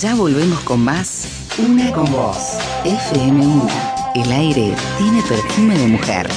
Ya 0.00 0.14
volvemos 0.14 0.60
con 0.60 0.84
más 0.84 1.26
Una 1.58 1.90
con 1.92 2.12
vos, 2.12 2.58
FM1. 2.84 3.97
El 4.18 4.30
aire 4.32 4.74
tiene 4.98 5.22
perfume 5.22 5.78
de 5.78 5.86
mujer. 5.86 6.28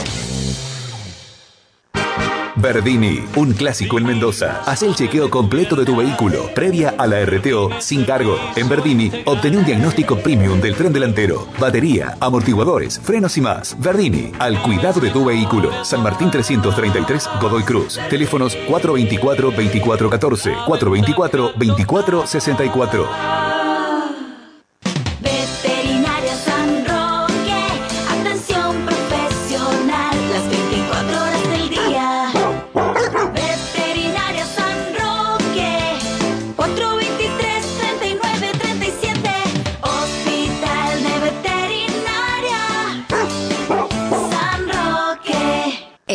Verdini, 2.55 3.23
un 3.35 3.51
clásico 3.53 3.97
en 3.97 4.05
Mendoza. 4.05 4.61
Haz 4.67 4.83
el 4.83 4.93
chequeo 4.93 5.31
completo 5.31 5.75
de 5.75 5.83
tu 5.83 5.95
vehículo, 5.95 6.47
previa 6.53 6.93
a 6.95 7.07
la 7.07 7.25
RTO, 7.25 7.71
sin 7.79 8.05
cargo. 8.05 8.37
En 8.55 8.69
Verdini, 8.69 9.09
obtén 9.25 9.57
un 9.57 9.65
diagnóstico 9.65 10.19
premium 10.19 10.61
del 10.61 10.75
tren 10.75 10.93
delantero, 10.93 11.47
batería, 11.59 12.15
amortiguadores, 12.19 12.99
frenos 12.99 13.35
y 13.37 13.41
más. 13.41 13.75
Verdini, 13.79 14.31
al 14.37 14.61
cuidado 14.61 14.99
de 14.99 15.09
tu 15.09 15.25
vehículo. 15.25 15.83
San 15.83 16.03
Martín 16.03 16.29
333, 16.29 17.27
Godoy 17.41 17.63
Cruz. 17.63 17.99
Teléfonos 18.11 18.55
424-2414, 18.69 20.55
424-2464. 20.67 23.50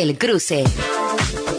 El 0.07 0.17
Cruce. 0.17 0.63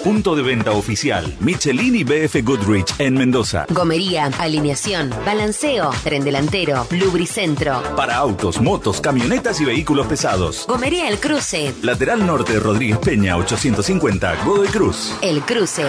Punto 0.03 0.35
de 0.35 0.41
venta 0.41 0.71
oficial. 0.71 1.37
Michelin 1.41 1.97
y 1.97 2.03
BF 2.05 2.43
Goodrich 2.43 2.95
en 2.99 3.13
Mendoza. 3.13 3.67
Gomería, 3.69 4.31
alineación, 4.39 5.11
balanceo, 5.27 5.91
tren 6.03 6.25
delantero, 6.25 6.87
lubricentro. 6.91 7.83
Para 7.95 8.17
autos, 8.17 8.59
motos, 8.63 9.03
camionetas 9.03 9.61
y 9.61 9.67
vehículos 9.67 10.07
pesados. 10.07 10.65
Gomería 10.67 11.11
El 11.11 11.19
Cruce. 11.19 11.75
Lateral 11.83 12.27
Norte 12.27 12.59
Rodríguez 12.59 12.97
Peña 12.97 13.37
850, 13.37 14.37
Godoy 14.47 14.69
Cruz. 14.69 15.15
El 15.21 15.43
Cruce. 15.43 15.85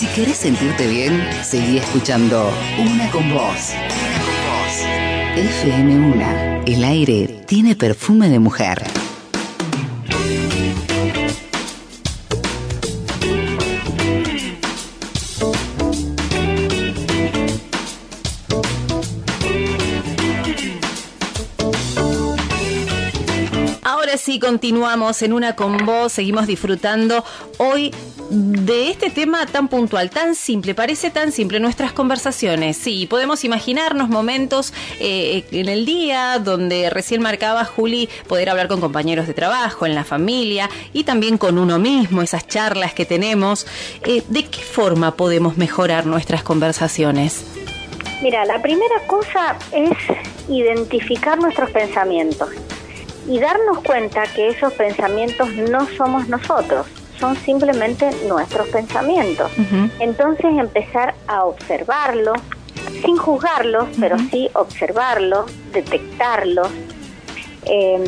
Si 0.00 0.06
querés 0.06 0.38
sentirte 0.38 0.86
bien, 0.86 1.22
seguí 1.42 1.76
escuchando 1.76 2.50
Una 2.78 3.10
con 3.10 3.28
Vos. 3.34 3.74
Una 3.74 4.16
con 4.24 4.34
Vos. 4.48 4.86
FM 5.36 6.14
Una. 6.14 6.64
El 6.64 6.84
aire 6.84 7.28
tiene 7.44 7.76
perfume 7.76 8.30
de 8.30 8.38
mujer. 8.38 8.82
Ahora 24.10 24.22
sí, 24.22 24.40
continuamos 24.40 25.22
en 25.22 25.32
una 25.32 25.54
con 25.54 25.86
vos, 25.86 26.12
seguimos 26.12 26.48
disfrutando 26.48 27.24
hoy 27.58 27.94
de 28.28 28.90
este 28.90 29.08
tema 29.08 29.46
tan 29.46 29.68
puntual, 29.68 30.10
tan 30.10 30.34
simple, 30.34 30.74
parece 30.74 31.10
tan 31.10 31.30
simple, 31.30 31.60
nuestras 31.60 31.92
conversaciones. 31.92 32.76
Sí, 32.76 33.06
podemos 33.06 33.44
imaginarnos 33.44 34.08
momentos 34.08 34.74
eh, 34.98 35.44
en 35.52 35.68
el 35.68 35.86
día 35.86 36.40
donde 36.40 36.90
recién 36.90 37.22
marcaba 37.22 37.64
Juli 37.64 38.08
poder 38.26 38.50
hablar 38.50 38.66
con 38.66 38.80
compañeros 38.80 39.28
de 39.28 39.34
trabajo, 39.34 39.86
en 39.86 39.94
la 39.94 40.02
familia 40.02 40.68
y 40.92 41.04
también 41.04 41.38
con 41.38 41.56
uno 41.56 41.78
mismo, 41.78 42.20
esas 42.20 42.48
charlas 42.48 42.92
que 42.92 43.06
tenemos. 43.06 43.64
Eh, 44.04 44.24
¿De 44.26 44.44
qué 44.44 44.60
forma 44.60 45.14
podemos 45.14 45.56
mejorar 45.56 46.04
nuestras 46.04 46.42
conversaciones? 46.42 47.44
Mira, 48.24 48.44
la 48.44 48.60
primera 48.60 49.06
cosa 49.06 49.56
es 49.70 49.96
identificar 50.48 51.38
nuestros 51.38 51.70
pensamientos 51.70 52.48
y 53.30 53.38
darnos 53.38 53.78
cuenta 53.84 54.24
que 54.34 54.48
esos 54.48 54.72
pensamientos 54.72 55.48
no 55.54 55.86
somos 55.96 56.28
nosotros, 56.28 56.86
son 57.18 57.36
simplemente 57.36 58.10
nuestros 58.26 58.66
pensamientos. 58.68 59.52
Entonces 60.00 60.46
empezar 60.58 61.14
a 61.28 61.44
observarlos, 61.44 62.38
sin 63.04 63.16
juzgarlos, 63.16 63.86
pero 64.00 64.18
sí 64.30 64.50
observarlos, 64.54 65.44
detectarlos. 65.72 66.68
Em, 67.66 68.06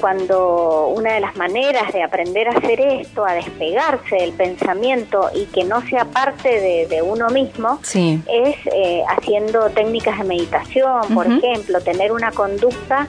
cuando 0.00 0.88
una 0.88 1.12
de 1.12 1.20
las 1.20 1.36
maneras 1.36 1.92
de 1.92 2.02
aprender 2.02 2.48
a 2.48 2.52
hacer 2.52 2.80
esto, 2.80 3.26
a 3.26 3.34
despegarse 3.34 4.16
del 4.16 4.32
pensamiento 4.32 5.30
y 5.34 5.44
que 5.44 5.64
no 5.64 5.82
sea 5.82 6.06
parte 6.06 6.86
de, 6.88 7.02
uno 7.02 7.28
mismo, 7.28 7.78
es 7.84 8.56
eh, 8.72 9.02
haciendo 9.06 9.68
técnicas 9.70 10.18
de 10.18 10.24
meditación, 10.24 11.14
por 11.14 11.26
ejemplo, 11.26 11.80
tener 11.82 12.10
una 12.10 12.32
conducta 12.32 13.06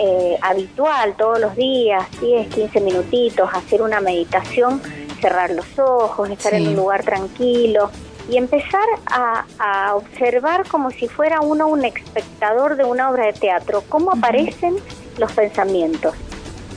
eh, 0.00 0.38
habitual 0.42 1.16
todos 1.16 1.40
los 1.40 1.56
días, 1.56 2.04
10, 2.20 2.54
15 2.54 2.80
minutitos, 2.80 3.50
hacer 3.52 3.82
una 3.82 4.00
meditación, 4.00 4.80
cerrar 5.20 5.50
los 5.50 5.66
ojos, 5.76 6.30
estar 6.30 6.54
en 6.54 6.68
un 6.68 6.76
lugar 6.76 7.02
tranquilo 7.02 7.90
y 8.30 8.36
empezar 8.36 8.86
a, 9.06 9.94
observar 9.94 10.68
como 10.68 10.90
si 10.90 11.08
fuera 11.08 11.40
uno 11.40 11.66
un 11.66 11.84
espectador 11.84 12.76
de 12.76 12.84
una 12.84 13.10
obra 13.10 13.26
de 13.26 13.32
teatro, 13.32 13.82
cómo 13.88 14.12
aparecen 14.12 14.76
los 15.18 15.32
pensamientos. 15.32 16.14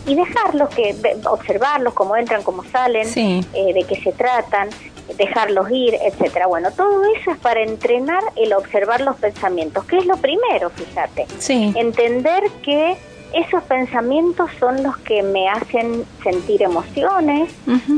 Y 0.08 0.16
dejarlos 0.16 0.70
que 0.70 0.96
observarlos 1.26 1.94
cómo 1.94 2.16
entran 2.16 2.42
cómo 2.42 2.64
salen 2.64 3.08
eh, 3.16 3.44
de 3.54 3.84
qué 3.88 4.02
se 4.02 4.12
tratan 4.14 4.70
dejarlos 5.16 5.70
ir 5.70 5.96
etcétera. 6.02 6.48
Bueno 6.48 6.72
todo 6.72 7.04
eso 7.16 7.32
es 7.32 7.38
para 7.38 7.62
entrenar 7.62 8.24
el 8.36 8.54
observar 8.54 9.02
los 9.02 9.18
pensamientos 9.18 9.84
que 9.86 9.98
es 9.98 10.06
lo 10.08 10.18
primero 10.18 10.72
fíjate. 10.72 11.28
Entender 11.76 12.44
que 12.64 12.98
esos 13.34 13.64
pensamientos 13.64 14.50
son 14.60 14.84
los 14.84 14.98
que 14.98 15.24
me 15.24 15.50
hacen 15.50 16.06
sentir 16.24 16.64
emociones, 16.64 17.54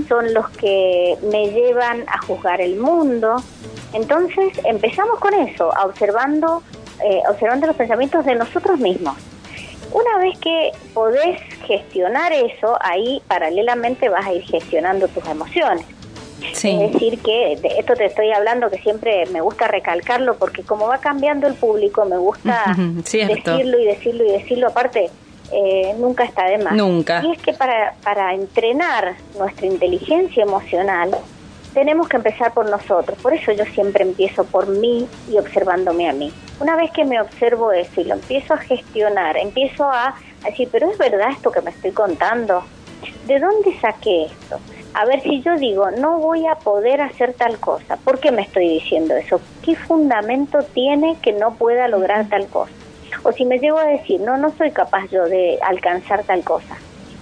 son 0.07 0.33
los 0.33 0.49
que 0.49 1.17
me 1.31 1.49
llevan 1.49 2.03
a 2.07 2.19
juzgar 2.19 2.61
el 2.61 2.77
mundo. 2.77 3.37
Entonces 3.93 4.53
empezamos 4.63 5.19
con 5.19 5.33
eso, 5.33 5.71
observando, 5.83 6.61
eh, 7.03 7.21
observando 7.29 7.67
los 7.67 7.75
pensamientos 7.75 8.25
de 8.25 8.35
nosotros 8.35 8.79
mismos. 8.79 9.15
Una 9.91 10.17
vez 10.17 10.37
que 10.39 10.71
podés 10.93 11.39
gestionar 11.65 12.31
eso, 12.33 12.77
ahí 12.81 13.21
paralelamente 13.27 14.09
vas 14.09 14.25
a 14.25 14.33
ir 14.33 14.43
gestionando 14.43 15.07
tus 15.07 15.25
emociones. 15.27 15.85
Es 16.51 16.93
decir, 16.93 17.19
que 17.19 17.57
de 17.61 17.79
esto 17.79 17.93
te 17.93 18.05
estoy 18.05 18.31
hablando 18.31 18.69
que 18.69 18.77
siempre 18.79 19.25
me 19.27 19.41
gusta 19.41 19.67
recalcarlo 19.67 20.35
porque 20.35 20.63
como 20.63 20.87
va 20.87 20.97
cambiando 20.99 21.47
el 21.47 21.53
público, 21.53 22.05
me 22.05 22.17
gusta 22.17 22.75
decirlo 22.77 23.79
y 23.79 23.85
decirlo 23.85 24.25
y 24.25 24.31
decirlo. 24.31 24.67
Aparte, 24.67 25.09
eh, 25.51 25.95
nunca 25.97 26.23
está 26.23 26.45
de 26.45 26.57
más. 26.57 26.73
Nunca. 26.73 27.23
Y 27.23 27.31
es 27.31 27.41
que 27.41 27.53
para, 27.53 27.93
para 28.03 28.33
entrenar 28.33 29.15
nuestra 29.37 29.67
inteligencia 29.67 30.43
emocional, 30.43 31.15
tenemos 31.73 32.07
que 32.07 32.17
empezar 32.17 32.53
por 32.53 32.69
nosotros. 32.69 33.17
Por 33.21 33.33
eso 33.33 33.51
yo 33.51 33.65
siempre 33.65 34.03
empiezo 34.03 34.43
por 34.45 34.67
mí 34.67 35.07
y 35.31 35.37
observándome 35.37 36.09
a 36.09 36.13
mí. 36.13 36.31
Una 36.59 36.75
vez 36.75 36.91
que 36.91 37.03
me 37.03 37.19
observo 37.19 37.71
eso 37.71 38.01
y 38.01 38.05
lo 38.05 38.15
empiezo 38.15 38.53
a 38.53 38.57
gestionar, 38.57 39.37
empiezo 39.37 39.85
a 39.85 40.15
decir, 40.45 40.69
pero 40.71 40.89
es 40.89 40.97
verdad 40.97 41.31
esto 41.31 41.51
que 41.51 41.61
me 41.61 41.71
estoy 41.71 41.91
contando. 41.91 42.63
¿De 43.25 43.39
dónde 43.39 43.77
saqué 43.79 44.25
esto? 44.25 44.59
A 44.93 45.05
ver 45.05 45.21
si 45.23 45.41
yo 45.41 45.57
digo, 45.57 45.89
no 45.91 46.19
voy 46.19 46.45
a 46.45 46.55
poder 46.55 47.01
hacer 47.01 47.33
tal 47.33 47.57
cosa. 47.59 47.97
¿Por 47.97 48.19
qué 48.19 48.31
me 48.31 48.43
estoy 48.43 48.69
diciendo 48.69 49.15
eso? 49.15 49.41
¿Qué 49.63 49.75
fundamento 49.75 50.59
tiene 50.73 51.17
que 51.21 51.33
no 51.33 51.55
pueda 51.55 51.87
lograr 51.87 52.29
tal 52.29 52.47
cosa? 52.47 52.71
O 53.23 53.31
si 53.31 53.45
me 53.45 53.57
llego 53.57 53.79
a 53.79 53.85
decir, 53.85 54.21
no, 54.21 54.37
no 54.37 54.51
soy 54.51 54.71
capaz 54.71 55.07
yo 55.09 55.25
de 55.25 55.57
alcanzar 55.61 56.23
tal 56.23 56.43
cosa. 56.43 56.77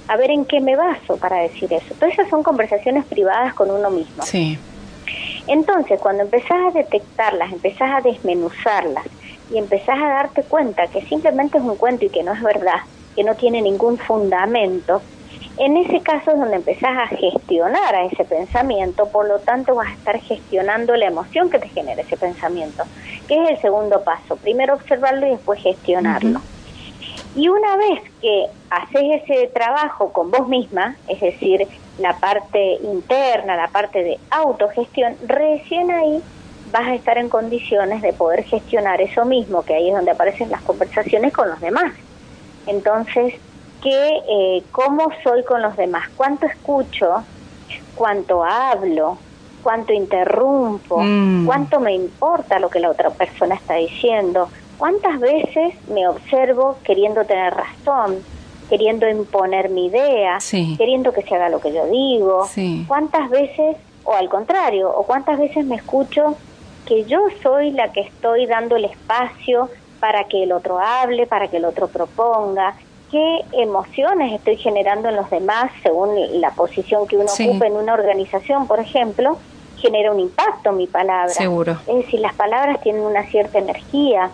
A 0.07 0.17
ver 0.17 0.31
en 0.31 0.45
qué 0.45 0.60
me 0.60 0.75
baso 0.75 1.15
para 1.17 1.38
decir 1.38 1.71
eso. 1.71 1.93
Todas 1.95 2.13
esas 2.13 2.29
son 2.29 2.43
conversaciones 2.43 3.05
privadas 3.05 3.53
con 3.53 3.71
uno 3.71 3.89
mismo. 3.89 4.23
Sí. 4.23 4.57
Entonces, 5.47 5.99
cuando 5.99 6.23
empezás 6.23 6.57
a 6.67 6.71
detectarlas, 6.71 7.51
empezás 7.51 7.91
a 7.91 8.01
desmenuzarlas 8.01 9.05
y 9.51 9.57
empezás 9.57 9.97
a 9.97 10.07
darte 10.07 10.43
cuenta 10.43 10.88
que 10.88 11.01
simplemente 11.03 11.57
es 11.57 11.63
un 11.63 11.75
cuento 11.77 12.05
y 12.05 12.10
que 12.10 12.23
no 12.23 12.34
es 12.34 12.41
verdad, 12.41 12.81
que 13.15 13.23
no 13.23 13.36
tiene 13.36 13.62
ningún 13.62 13.97
fundamento, 13.97 15.01
en 15.57 15.77
ese 15.77 16.01
caso 16.01 16.31
es 16.31 16.39
donde 16.39 16.55
empezás 16.55 16.97
a 16.97 17.07
gestionar 17.07 17.95
a 17.95 18.05
ese 18.05 18.23
pensamiento, 18.23 19.07
por 19.09 19.27
lo 19.27 19.39
tanto 19.39 19.75
vas 19.75 19.89
a 19.89 19.93
estar 19.93 20.19
gestionando 20.19 20.95
la 20.95 21.07
emoción 21.07 21.49
que 21.49 21.59
te 21.59 21.69
genera 21.69 22.01
ese 22.01 22.17
pensamiento, 22.17 22.83
que 23.27 23.43
es 23.43 23.49
el 23.51 23.57
segundo 23.59 24.03
paso. 24.03 24.37
Primero 24.37 24.75
observarlo 24.75 25.27
y 25.27 25.31
después 25.31 25.61
gestionarlo. 25.61 26.41
Y 27.35 27.47
una 27.47 27.77
vez 27.77 28.01
que 28.21 28.47
haces 28.69 29.23
ese 29.23 29.47
trabajo 29.47 30.11
con 30.11 30.31
vos 30.31 30.47
misma, 30.47 30.95
es 31.07 31.21
decir, 31.21 31.67
la 31.97 32.17
parte 32.17 32.77
interna, 32.83 33.55
la 33.55 33.69
parte 33.69 34.03
de 34.03 34.19
autogestión, 34.31 35.15
recién 35.27 35.91
ahí 35.91 36.21
vas 36.71 36.87
a 36.87 36.95
estar 36.95 37.17
en 37.17 37.29
condiciones 37.29 38.01
de 38.01 38.13
poder 38.13 38.43
gestionar 38.43 39.01
eso 39.01 39.25
mismo, 39.25 39.63
que 39.63 39.75
ahí 39.75 39.89
es 39.89 39.95
donde 39.95 40.11
aparecen 40.11 40.49
las 40.49 40.61
conversaciones 40.61 41.33
con 41.33 41.49
los 41.49 41.59
demás. 41.61 41.93
Entonces, 42.67 43.35
que 43.82 44.22
eh, 44.30 44.63
cómo 44.72 45.10
soy 45.24 45.44
con 45.44 45.62
los 45.62 45.76
demás, 45.76 46.10
cuánto 46.15 46.46
escucho, 46.46 47.24
cuánto 47.96 48.44
hablo, 48.44 49.17
cuánto 49.63 49.94
interrumpo, 49.94 51.00
mm. 51.02 51.46
cuánto 51.46 51.80
me 51.80 51.94
importa 51.94 52.60
lo 52.60 52.70
que 52.70 52.80
la 52.80 52.89
otra 52.89 53.10
persona 53.10 53.56
está 53.56 53.76
diciendo, 53.76 54.50
cuántas 54.78 55.20
veces 55.20 55.74
me 55.89 56.08
observo 56.08 56.78
queriendo 56.84 57.26
tener 57.26 57.54
razón, 57.54 58.17
queriendo 58.70 59.10
imponer 59.10 59.70
mi 59.70 59.88
idea, 59.88 60.38
queriendo 60.78 61.12
que 61.12 61.24
se 61.24 61.36
haga 61.36 61.50
lo 61.50 61.60
que 61.60 61.74
yo 61.74 61.86
digo. 61.88 62.48
¿Cuántas 62.88 63.30
veces, 63.30 63.78
o 64.04 64.13
al 64.13 64.30
contrario, 64.30 64.89
o 64.96 65.04
cuántas 65.04 65.38
veces 65.39 65.65
me 65.65 65.76
escucho 65.76 66.38
que 66.86 67.04
yo 67.06 67.20
soy 67.44 67.72
la 67.72 67.91
que 67.91 68.02
estoy 68.02 68.46
dando 68.46 68.76
el 68.76 68.86
espacio 68.86 69.70
para 70.00 70.24
que 70.24 70.44
el 70.44 70.52
otro 70.52 70.80
hable, 70.80 71.28
para 71.28 71.48
que 71.48 71.58
el 71.58 71.65
otro 71.65 71.88
proponga, 71.88 72.76
qué 73.12 73.41
emociones 73.52 74.34
estoy 74.34 74.56
generando 74.56 75.10
en 75.10 75.17
los 75.17 75.30
demás 75.30 75.69
según 75.84 76.15
la 76.39 76.52
posición 76.52 77.06
que 77.08 77.17
uno 77.17 77.26
ocupe 77.26 77.67
en 77.67 77.74
una 77.74 77.93
organización, 77.93 78.67
por 78.67 78.80
ejemplo, 78.80 79.38
genera 79.78 80.12
un 80.12 80.19
impacto 80.19 80.71
mi 80.71 80.88
palabra. 80.88 81.30
Seguro. 81.30 81.78
Es 81.88 81.95
decir, 81.97 82.21
las 82.21 82.34
palabras 82.34 82.82
tienen 82.82 83.02
una 83.02 83.24
cierta 83.24 83.60
energía. 83.60 84.32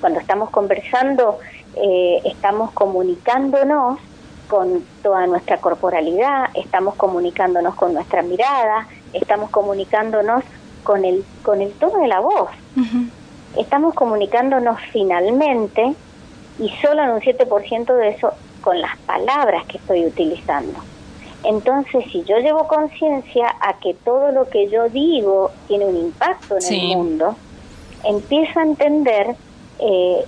Cuando 0.00 0.18
estamos 0.18 0.50
conversando, 0.50 1.38
eh, 1.76 2.20
estamos 2.24 2.72
comunicándonos 2.72 4.00
con 4.48 4.82
toda 5.02 5.26
nuestra 5.26 5.58
corporalidad, 5.58 6.48
estamos 6.54 6.94
comunicándonos 6.96 7.74
con 7.74 7.92
nuestra 7.92 8.22
mirada, 8.22 8.88
estamos 9.12 9.50
comunicándonos 9.50 10.42
con 10.82 11.04
el, 11.04 11.24
con 11.42 11.60
el 11.60 11.70
tono 11.72 12.00
de 12.00 12.08
la 12.08 12.20
voz. 12.20 12.50
Estamos 13.56 13.94
comunicándonos 13.94 14.80
finalmente 14.90 15.94
y 16.58 16.68
solo 16.82 17.02
en 17.02 17.10
un 17.10 17.20
7% 17.20 17.94
de 17.94 18.08
eso 18.08 18.32
con 18.60 18.80
las 18.80 18.96
palabras 18.98 19.64
que 19.66 19.78
estoy 19.78 20.06
utilizando. 20.06 20.78
Entonces, 21.44 22.04
si 22.10 22.24
yo 22.24 22.38
llevo 22.38 22.66
conciencia 22.66 23.54
a 23.60 23.78
que 23.78 23.94
todo 23.94 24.32
lo 24.32 24.48
que 24.48 24.68
yo 24.68 24.88
digo 24.88 25.52
tiene 25.68 25.86
un 25.86 25.96
impacto 25.96 26.56
en 26.58 26.74
el 26.74 26.96
mundo, 26.96 27.36
empiezo 28.04 28.58
a 28.58 28.64
entender 28.64 29.36
eh, 29.78 30.24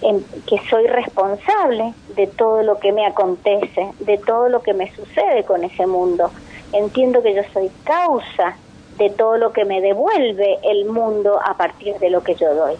que 0.47 0.59
soy 0.69 0.87
responsable 0.87 1.95
de 2.15 2.29
todo 2.29 2.63
lo 2.63 2.79
que 2.79 2.93
me 2.93 3.05
acontece, 3.05 3.91
de 3.99 4.19
todo 4.19 4.49
lo 4.49 4.63
que 4.63 4.73
me 4.73 4.95
sucede 4.95 5.43
con 5.45 5.65
ese 5.65 5.87
mundo. 5.87 6.31
Entiendo 6.73 7.21
que 7.23 7.35
yo 7.35 7.43
soy 7.53 7.71
causa 7.83 8.57
de 8.99 9.11
todo 9.11 9.37
lo 9.37 9.53
que 9.53 9.65
me 9.65 9.81
devuelve 9.81 10.59
el 10.63 10.87
mundo 10.87 11.41
a 11.43 11.57
partir 11.57 11.97
de 11.99 12.11
lo 12.11 12.23
que 12.23 12.35
yo 12.35 12.55
doy. 12.55 12.75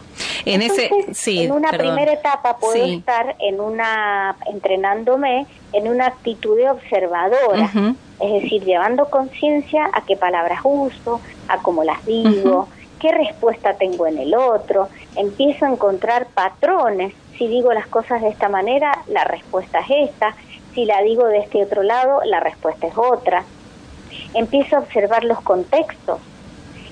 En 0.45 0.63
ese, 0.63 0.91
sí, 1.13 1.43
en 1.43 1.53
una 1.53 1.71
primera 1.71 2.13
etapa 2.13 2.57
puedo 2.59 2.83
estar 2.85 3.37
en 3.41 3.61
una 3.61 4.37
entrenándome 4.47 5.47
en 5.73 5.89
una 5.89 6.07
actitud 6.07 6.57
de 6.57 6.71
observadora, 6.71 7.71
es 8.21 8.43
decir, 8.43 8.65
llevando 8.65 9.09
conciencia 9.09 9.89
a 9.93 10.05
qué 10.05 10.17
palabras 10.17 10.61
uso, 10.65 11.21
a 11.49 11.59
cómo 11.59 11.85
las 11.85 12.05
digo, 12.07 12.69
qué 12.99 13.13
respuesta 13.13 13.75
tengo 13.75 14.07
en 14.07 14.19
el 14.19 14.35
otro, 14.35 14.89
empiezo 15.17 15.67
a 15.67 15.71
encontrar 15.71 16.27
patrones. 16.27 17.15
Si 17.39 17.47
digo 17.47 17.73
las 17.73 17.87
cosas 17.87 18.21
de 18.21 18.29
esta 18.29 18.49
manera, 18.49 19.03
la 19.09 19.25
respuesta 19.25 19.81
es 19.81 20.11
esta. 20.11 20.35
Si 20.75 20.85
la 20.85 21.01
digo 21.03 21.27
de 21.27 21.39
este 21.39 21.63
otro 21.63 21.83
lado, 21.83 22.21
la 22.25 22.41
respuesta 22.41 22.87
es 22.87 22.97
otra. 22.97 23.45
Empiezo 24.35 24.77
a 24.77 24.81
observar 24.81 25.25
los 25.25 25.41
contextos 25.41 26.19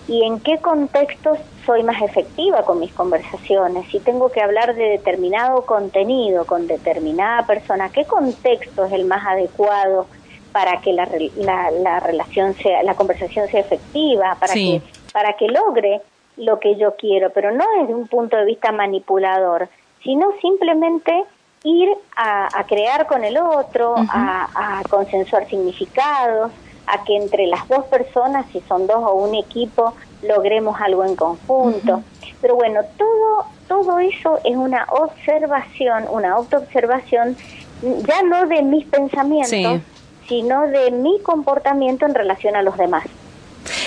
y 0.08 0.24
en 0.24 0.40
qué 0.40 0.58
contextos 0.58 1.38
soy 1.66 1.82
más 1.82 2.00
efectiva 2.00 2.62
con 2.62 2.80
mis 2.80 2.92
conversaciones, 2.94 3.86
si 3.90 4.00
tengo 4.00 4.30
que 4.30 4.40
hablar 4.40 4.74
de 4.74 4.84
determinado 4.84 5.66
contenido 5.66 6.46
con 6.46 6.66
determinada 6.66 7.46
persona, 7.46 7.90
qué 7.90 8.06
contexto 8.06 8.86
es 8.86 8.92
el 8.92 9.04
más 9.04 9.26
adecuado 9.26 10.06
para 10.50 10.80
que 10.80 10.94
la, 10.94 11.06
la, 11.36 12.00
relación 12.00 12.54
sea, 12.54 12.82
la 12.82 12.94
conversación 12.94 13.48
sea 13.48 13.60
efectiva, 13.60 14.36
para 14.40 14.54
que 14.54 14.80
para 15.12 15.34
que 15.34 15.48
logre 15.48 16.00
lo 16.36 16.58
que 16.60 16.76
yo 16.76 16.94
quiero, 16.96 17.30
pero 17.30 17.50
no 17.50 17.64
desde 17.80 17.94
un 17.94 18.06
punto 18.08 18.36
de 18.36 18.44
vista 18.44 18.72
manipulador, 18.72 19.68
sino 20.02 20.30
simplemente 20.40 21.24
ir 21.64 21.90
a, 22.16 22.64
crear 22.66 23.06
con 23.06 23.24
el 23.24 23.36
otro, 23.36 23.94
a, 23.96 24.78
a 24.78 24.82
consensuar 24.88 25.48
significados, 25.48 26.52
a 26.90 27.04
que 27.04 27.16
entre 27.16 27.46
las 27.46 27.66
dos 27.68 27.84
personas, 27.86 28.46
si 28.52 28.60
son 28.62 28.86
dos 28.86 28.98
o 28.98 29.14
un 29.14 29.34
equipo, 29.34 29.94
logremos 30.22 30.80
algo 30.80 31.04
en 31.04 31.16
conjunto. 31.16 32.02
Pero 32.40 32.54
bueno, 32.54 32.80
todo, 32.96 33.46
todo 33.66 33.98
eso 33.98 34.38
es 34.44 34.56
una 34.56 34.86
observación, 34.90 36.04
una 36.10 36.32
autoobservación, 36.32 37.36
ya 37.82 38.22
no 38.22 38.46
de 38.46 38.62
mis 38.62 38.86
pensamientos, 38.86 39.80
sino 40.28 40.66
de 40.68 40.90
mi 40.90 41.20
comportamiento 41.20 42.06
en 42.06 42.14
relación 42.14 42.56
a 42.56 42.62
los 42.62 42.76
demás. 42.76 43.04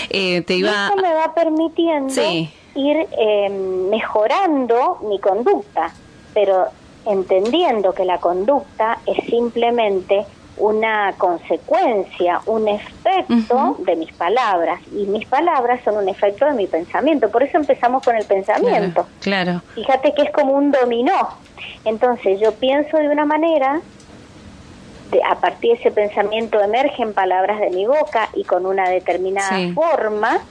Eh, 0.10 0.42
te 0.42 0.56
iba... 0.56 0.88
eso 0.88 0.96
me 0.98 1.14
va 1.14 1.34
permitiendo 1.34 2.14
ir 2.76 3.08
eh, 3.18 3.50
mejorando 3.50 5.00
mi 5.04 5.20
conducta, 5.20 5.94
pero 6.34 6.68
entendiendo 7.06 7.94
que 7.94 8.06
la 8.06 8.20
conducta 8.20 9.00
es 9.06 9.26
simplemente 9.26 10.26
una 10.62 11.13
consecuencia, 11.17 12.39
un 12.45 12.67
efecto 12.67 13.78
de 13.80 13.95
mis 13.95 14.13
palabras. 14.13 14.80
Y 14.95 15.06
mis 15.08 15.26
palabras 15.26 15.82
son 15.84 15.97
un 15.97 16.08
efecto 16.08 16.45
de 16.45 16.54
mi 16.54 16.67
pensamiento. 16.67 17.30
Por 17.30 17.41
eso 17.41 17.58
empezamos 17.58 18.04
con 18.04 18.15
el 18.15 18.26
pensamiento. 18.26 19.08
Claro. 19.21 19.62
Fíjate 19.74 20.13
que 20.13 20.21
es 20.21 20.32
como 20.32 20.54
un 20.54 20.71
dominó. 20.71 21.30
Entonces 21.84 22.39
yo 22.39 22.54
pienso 22.54 22.97
de 22.97 23.10
una 23.10 23.26
manera, 23.26 23.82
de, 25.10 25.21
a 25.24 25.36
partir 25.36 25.71
de 25.71 25.80
ese 25.80 25.91
pensamiento 25.91 26.62
emergen 26.62 27.13
palabras 27.13 27.60
de 27.60 27.71
mi 27.71 27.88
boca 27.88 28.30
y 28.36 28.43
con 28.43 28.67
una 28.67 28.88
determinada 28.88 29.58
forma, 29.74 30.41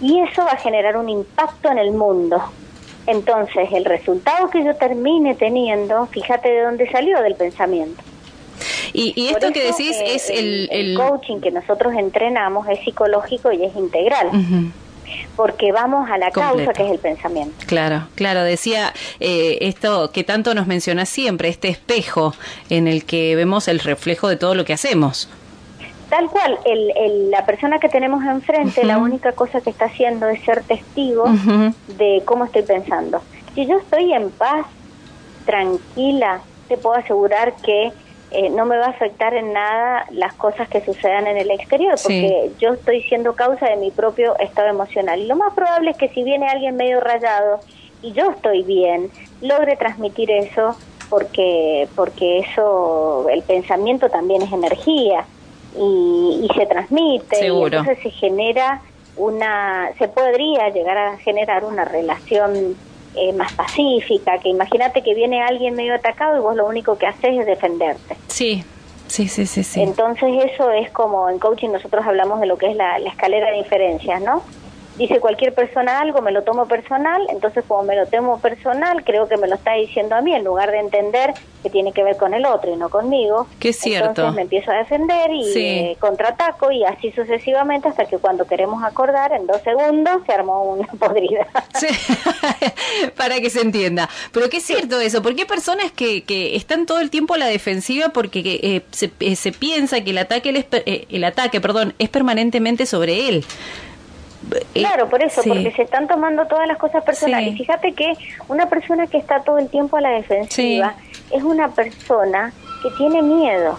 y 0.00 0.20
eso 0.20 0.44
va 0.44 0.52
a 0.52 0.56
generar 0.56 0.96
un 0.96 1.08
impacto 1.08 1.68
en 1.70 1.78
el 1.78 1.90
mundo. 1.90 2.40
Entonces, 3.06 3.70
el 3.72 3.84
resultado 3.84 4.48
que 4.50 4.62
yo 4.62 4.76
termine 4.76 5.34
teniendo, 5.34 6.06
fíjate 6.06 6.48
de 6.48 6.62
dónde 6.62 6.88
salió 6.92 7.20
del 7.22 7.34
pensamiento. 7.34 8.02
Y, 8.92 9.28
esto 9.28 9.52
que 9.52 9.64
decís 9.64 9.96
es 10.04 10.30
el, 10.30 10.94
coaching 10.96 11.40
que 11.40 11.50
nosotros 11.50 11.94
entrenamos 11.94 12.68
es 12.68 12.80
psicológico 12.80 13.52
y 13.52 13.64
es 13.64 13.74
integral. 13.76 14.30
porque 15.36 15.72
vamos 15.72 16.08
a 16.08 16.18
la 16.18 16.30
causa 16.30 16.72
que 16.72 16.84
es 16.84 16.92
el 16.92 16.98
pensamiento. 16.98 17.56
Claro, 17.66 18.06
claro, 18.14 18.42
decía 18.42 18.92
eh, 19.18 19.58
esto 19.62 20.12
que 20.12 20.22
tanto 20.22 20.54
nos 20.54 20.66
menciona 20.66 21.04
siempre, 21.04 21.48
este 21.48 21.68
espejo 21.68 22.34
en 22.68 22.86
el 22.86 23.04
que 23.04 23.34
vemos 23.34 23.66
el 23.66 23.80
reflejo 23.80 24.28
de 24.28 24.36
todo 24.36 24.54
lo 24.54 24.64
que 24.64 24.72
hacemos. 24.72 25.28
Tal 26.10 26.28
cual, 26.28 26.58
el, 26.64 27.30
la 27.30 27.46
persona 27.46 27.78
que 27.78 27.88
tenemos 27.88 28.24
enfrente, 28.24 28.84
la 28.84 28.98
única 28.98 29.30
cosa 29.32 29.60
que 29.60 29.70
está 29.70 29.84
haciendo 29.84 30.28
es 30.28 30.42
ser 30.42 30.64
testigo 30.64 31.24
de 31.96 32.22
cómo 32.24 32.46
estoy 32.46 32.62
pensando. 32.62 33.22
Si 33.54 33.64
yo 33.64 33.78
estoy 33.78 34.12
en 34.12 34.30
paz, 34.30 34.66
tranquila, 35.46 36.40
te 36.68 36.76
puedo 36.76 36.96
asegurar 36.96 37.54
que 37.62 37.92
eh, 38.32 38.48
no 38.50 38.64
me 38.64 38.76
va 38.76 38.86
a 38.86 38.90
afectar 38.90 39.34
en 39.34 39.52
nada 39.52 40.06
las 40.10 40.34
cosas 40.34 40.68
que 40.68 40.80
sucedan 40.80 41.26
en 41.26 41.36
el 41.36 41.50
exterior, 41.50 41.96
porque 42.00 42.50
yo 42.58 42.74
estoy 42.74 43.02
siendo 43.02 43.34
causa 43.34 43.66
de 43.68 43.76
mi 43.76 43.90
propio 43.90 44.38
estado 44.38 44.68
emocional. 44.68 45.20
Y 45.20 45.26
lo 45.26 45.36
más 45.36 45.52
probable 45.54 45.90
es 45.90 45.96
que 45.96 46.08
si 46.10 46.22
viene 46.22 46.46
alguien 46.46 46.76
medio 46.76 47.00
rayado 47.00 47.60
y 48.02 48.12
yo 48.12 48.30
estoy 48.30 48.62
bien, 48.62 49.10
logre 49.40 49.76
transmitir 49.76 50.30
eso, 50.30 50.76
porque, 51.08 51.88
porque 51.96 52.38
eso, 52.38 53.26
el 53.28 53.42
pensamiento 53.42 54.08
también 54.08 54.42
es 54.42 54.52
energía 54.52 55.24
y, 55.76 56.48
y 56.48 56.54
se 56.56 56.66
transmite, 56.66 57.44
y 57.44 57.46
entonces 57.46 57.98
se 58.00 58.10
genera 58.10 58.80
una, 59.16 59.90
se 59.98 60.06
podría 60.06 60.68
llegar 60.68 60.96
a 60.96 61.16
generar 61.18 61.64
una 61.64 61.84
relación 61.84 62.76
eh, 63.16 63.32
más 63.32 63.52
pacífica, 63.52 64.38
que 64.38 64.48
imagínate 64.48 65.02
que 65.02 65.14
viene 65.14 65.42
alguien 65.42 65.74
medio 65.74 65.94
atacado 65.94 66.36
y 66.36 66.40
vos 66.40 66.56
lo 66.56 66.66
único 66.66 66.96
que 66.96 67.06
haces 67.06 67.38
es 67.38 67.46
defenderte. 67.46 68.16
Sí, 68.28 68.64
sí, 69.06 69.28
sí, 69.28 69.46
sí. 69.46 69.64
sí. 69.64 69.82
Entonces 69.82 70.30
eso 70.52 70.70
es 70.70 70.90
como 70.90 71.28
en 71.28 71.38
coaching 71.38 71.70
nosotros 71.70 72.04
hablamos 72.06 72.40
de 72.40 72.46
lo 72.46 72.56
que 72.56 72.70
es 72.70 72.76
la, 72.76 72.98
la 72.98 73.08
escalera 73.10 73.50
de 73.50 73.58
diferencias, 73.58 74.20
¿no? 74.22 74.42
Dice 75.00 75.18
cualquier 75.18 75.54
persona 75.54 75.98
algo, 75.98 76.20
me 76.20 76.30
lo 76.30 76.42
tomo 76.42 76.68
personal, 76.68 77.22
entonces 77.30 77.64
como 77.66 77.84
me 77.84 77.96
lo 77.96 78.06
tomo 78.06 78.38
personal, 78.38 79.02
creo 79.02 79.28
que 79.28 79.38
me 79.38 79.48
lo 79.48 79.54
está 79.54 79.72
diciendo 79.72 80.14
a 80.14 80.20
mí, 80.20 80.34
en 80.34 80.44
lugar 80.44 80.70
de 80.70 80.78
entender 80.78 81.32
que 81.62 81.70
tiene 81.70 81.92
que 81.92 82.02
ver 82.02 82.18
con 82.18 82.34
el 82.34 82.44
otro 82.44 82.70
y 82.72 82.76
no 82.76 82.90
conmigo. 82.90 83.46
Que 83.58 83.70
es 83.70 83.78
cierto. 83.78 84.10
Entonces 84.10 84.34
me 84.34 84.42
empiezo 84.42 84.70
a 84.70 84.74
defender 84.74 85.30
y 85.30 85.52
eh, 85.56 85.96
contraataco 85.98 86.70
y 86.70 86.84
así 86.84 87.12
sucesivamente 87.12 87.88
hasta 87.88 88.04
que 88.04 88.18
cuando 88.18 88.46
queremos 88.46 88.84
acordar, 88.84 89.32
en 89.32 89.46
dos 89.46 89.62
segundos, 89.62 90.22
se 90.26 90.32
armó 90.32 90.64
una 90.64 90.86
podrida. 90.98 91.46
Sí. 91.78 91.88
Para 93.16 93.40
que 93.40 93.48
se 93.48 93.62
entienda. 93.62 94.08
Pero 94.32 94.50
qué 94.50 94.58
es 94.58 94.64
cierto 94.64 95.00
eso, 95.00 95.22
porque 95.22 95.42
hay 95.42 95.48
personas 95.48 95.92
que, 95.92 96.24
que 96.24 96.56
están 96.56 96.84
todo 96.84 97.00
el 97.00 97.08
tiempo 97.08 97.34
a 97.34 97.38
la 97.38 97.46
defensiva 97.46 98.10
porque 98.10 98.60
eh, 98.62 98.82
se, 98.90 99.10
eh, 99.20 99.34
se, 99.34 99.52
piensa 99.52 100.02
que 100.04 100.10
el 100.10 100.18
ataque, 100.18 100.50
el, 100.50 101.06
el 101.10 101.24
ataque 101.24 101.60
perdón, 101.62 101.94
es 101.98 102.10
permanentemente 102.10 102.84
sobre 102.84 103.28
él. 103.30 103.46
Claro, 104.72 105.08
por 105.08 105.22
eso, 105.22 105.42
porque 105.46 105.70
se 105.72 105.82
están 105.82 106.08
tomando 106.08 106.46
todas 106.46 106.66
las 106.66 106.78
cosas 106.78 107.04
personales. 107.04 107.56
Fíjate 107.56 107.92
que 107.92 108.12
una 108.48 108.68
persona 108.68 109.06
que 109.06 109.18
está 109.18 109.42
todo 109.42 109.58
el 109.58 109.68
tiempo 109.68 109.96
a 109.96 110.00
la 110.00 110.10
defensiva 110.10 110.94
es 111.30 111.42
una 111.42 111.68
persona 111.68 112.52
que 112.82 112.90
tiene 112.92 113.22
miedo. 113.22 113.78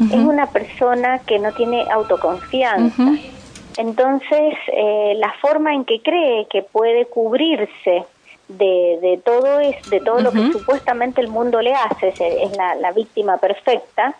Es 0.00 0.14
una 0.14 0.46
persona 0.46 1.18
que 1.20 1.38
no 1.40 1.52
tiene 1.52 1.84
autoconfianza. 1.90 3.02
Entonces, 3.76 4.54
eh, 4.72 5.14
la 5.16 5.32
forma 5.40 5.74
en 5.74 5.84
que 5.84 6.00
cree 6.02 6.46
que 6.50 6.62
puede 6.62 7.06
cubrirse 7.06 8.04
de, 8.48 9.20
todo 9.24 9.60
es 9.60 9.76
de 9.90 10.00
todo 10.00 10.20
lo 10.20 10.32
que 10.32 10.50
supuestamente 10.52 11.20
el 11.20 11.28
mundo 11.28 11.60
le 11.60 11.74
hace, 11.74 12.08
es, 12.08 12.56
la, 12.56 12.92
víctima 12.92 13.36
perfecta, 13.36 14.14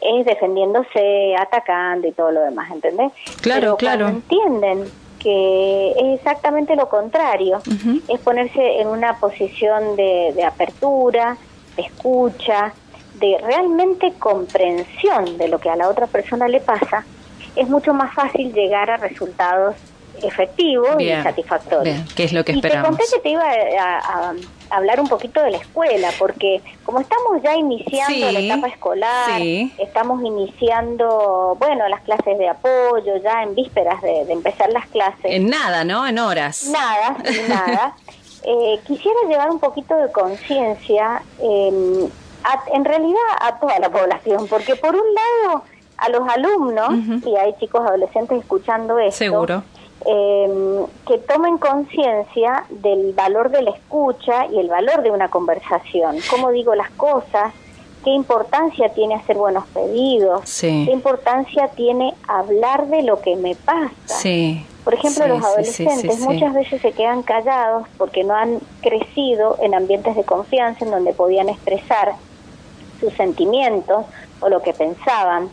es 0.00 0.26
defendiéndose, 0.26 1.34
atacando 1.36 2.08
y 2.08 2.12
todo 2.12 2.30
lo 2.30 2.42
demás, 2.42 2.70
¿entendés? 2.70 3.12
Claro, 3.40 3.76
claro. 3.76 4.08
entienden 4.08 4.90
que 5.18 5.92
es 5.92 6.18
exactamente 6.18 6.74
lo 6.74 6.88
contrario, 6.88 7.62
es 8.08 8.20
ponerse 8.20 8.80
en 8.80 8.88
una 8.88 9.18
posición 9.20 9.94
de, 9.94 10.32
de 10.34 10.44
apertura, 10.44 11.36
de 11.76 11.82
escucha, 11.82 12.74
de 13.14 13.38
realmente 13.40 14.14
comprensión 14.18 15.38
de 15.38 15.48
lo 15.48 15.60
que 15.60 15.70
a 15.70 15.76
la 15.76 15.88
otra 15.88 16.08
persona 16.08 16.48
le 16.48 16.60
pasa, 16.60 17.04
es 17.54 17.68
mucho 17.68 17.94
más 17.94 18.12
fácil 18.14 18.52
llegar 18.52 18.90
a 18.90 18.96
resultados 18.96 19.76
efectivos 20.22 21.00
y 21.00 21.10
satisfactorios. 21.10 22.12
¿Qué 22.14 22.24
es 22.24 22.32
lo 22.32 22.44
que 22.44 22.52
esperamos? 22.52 22.92
Y 22.92 22.96
te 22.96 23.04
conté 23.04 23.16
que 23.16 23.20
te 23.20 23.28
iba 23.30 23.44
a, 23.44 24.34
hablar 24.70 25.00
un 25.00 25.08
poquito 25.08 25.42
de 25.42 25.50
la 25.50 25.58
escuela, 25.58 26.08
porque 26.18 26.62
como 26.84 27.00
estamos 27.00 27.42
ya 27.42 27.54
iniciando 27.54 28.32
la 28.32 28.40
etapa 28.40 28.68
escolar, 28.68 29.40
estamos 29.78 30.22
iniciando, 30.24 31.56
bueno, 31.58 31.88
las 31.88 32.00
clases 32.02 32.38
de 32.38 32.48
apoyo, 32.48 33.16
ya 33.22 33.42
en 33.42 33.54
vísperas 33.54 34.00
de, 34.00 34.32
empezar 34.32 34.72
las 34.72 34.86
clases. 34.86 35.24
En 35.24 35.48
nada, 35.48 35.84
¿no? 35.84 36.06
En 36.06 36.18
horas. 36.18 36.66
Nada, 36.66 37.16
en 37.24 37.48
nada. 37.48 37.94
Eh, 38.44 38.80
quisiera 38.86 39.18
llevar 39.28 39.50
un 39.50 39.60
poquito 39.60 39.94
de 39.96 40.10
conciencia, 40.10 41.22
en 41.38 42.84
realidad 42.84 43.20
a 43.40 43.58
toda 43.60 43.78
la 43.78 43.90
población, 43.90 44.48
porque 44.48 44.74
por 44.74 44.94
un 44.94 45.14
lado 45.14 45.62
a 45.96 46.08
los 46.08 46.28
alumnos, 46.28 47.24
y 47.24 47.36
hay 47.36 47.54
chicos 47.60 47.82
adolescentes 47.86 48.40
escuchando 48.40 48.98
esto, 48.98 49.18
Seguro. 49.18 49.62
Em, 50.04 50.86
que 51.06 51.18
tomen 51.18 51.58
conciencia 51.58 52.64
del 52.70 53.12
valor 53.12 53.50
de 53.50 53.62
la 53.62 53.70
escucha 53.70 54.46
y 54.46 54.58
el 54.58 54.68
valor 54.68 55.02
de 55.02 55.10
una 55.10 55.28
conversación, 55.28 56.16
cómo 56.28 56.50
digo 56.50 56.74
las 56.74 56.90
cosas, 56.90 57.52
qué 58.02 58.10
importancia 58.10 58.88
tiene 58.94 59.14
hacer 59.14 59.36
buenos 59.36 59.64
pedidos, 59.68 60.42
qué 60.60 60.90
importancia 60.90 61.68
tiene 61.68 62.14
hablar 62.26 62.88
de 62.88 63.02
lo 63.02 63.20
que 63.20 63.36
me 63.36 63.54
pasa. 63.54 64.18
Por 64.82 64.94
ejemplo, 64.94 65.28
los 65.28 65.44
adolescentes 65.44 66.18
muchas 66.18 66.52
veces 66.52 66.82
se 66.82 66.90
quedan 66.90 67.22
callados 67.22 67.86
porque 67.96 68.24
no 68.24 68.34
han 68.34 68.58
crecido 68.80 69.56
en 69.62 69.74
ambientes 69.74 70.16
de 70.16 70.24
confianza 70.24 70.84
en 70.84 70.90
donde 70.90 71.12
podían 71.12 71.48
expresar 71.48 72.14
sus 72.98 73.12
sentimientos 73.12 74.06
o 74.40 74.48
lo 74.48 74.62
que 74.62 74.72
pensaban. 74.72 75.48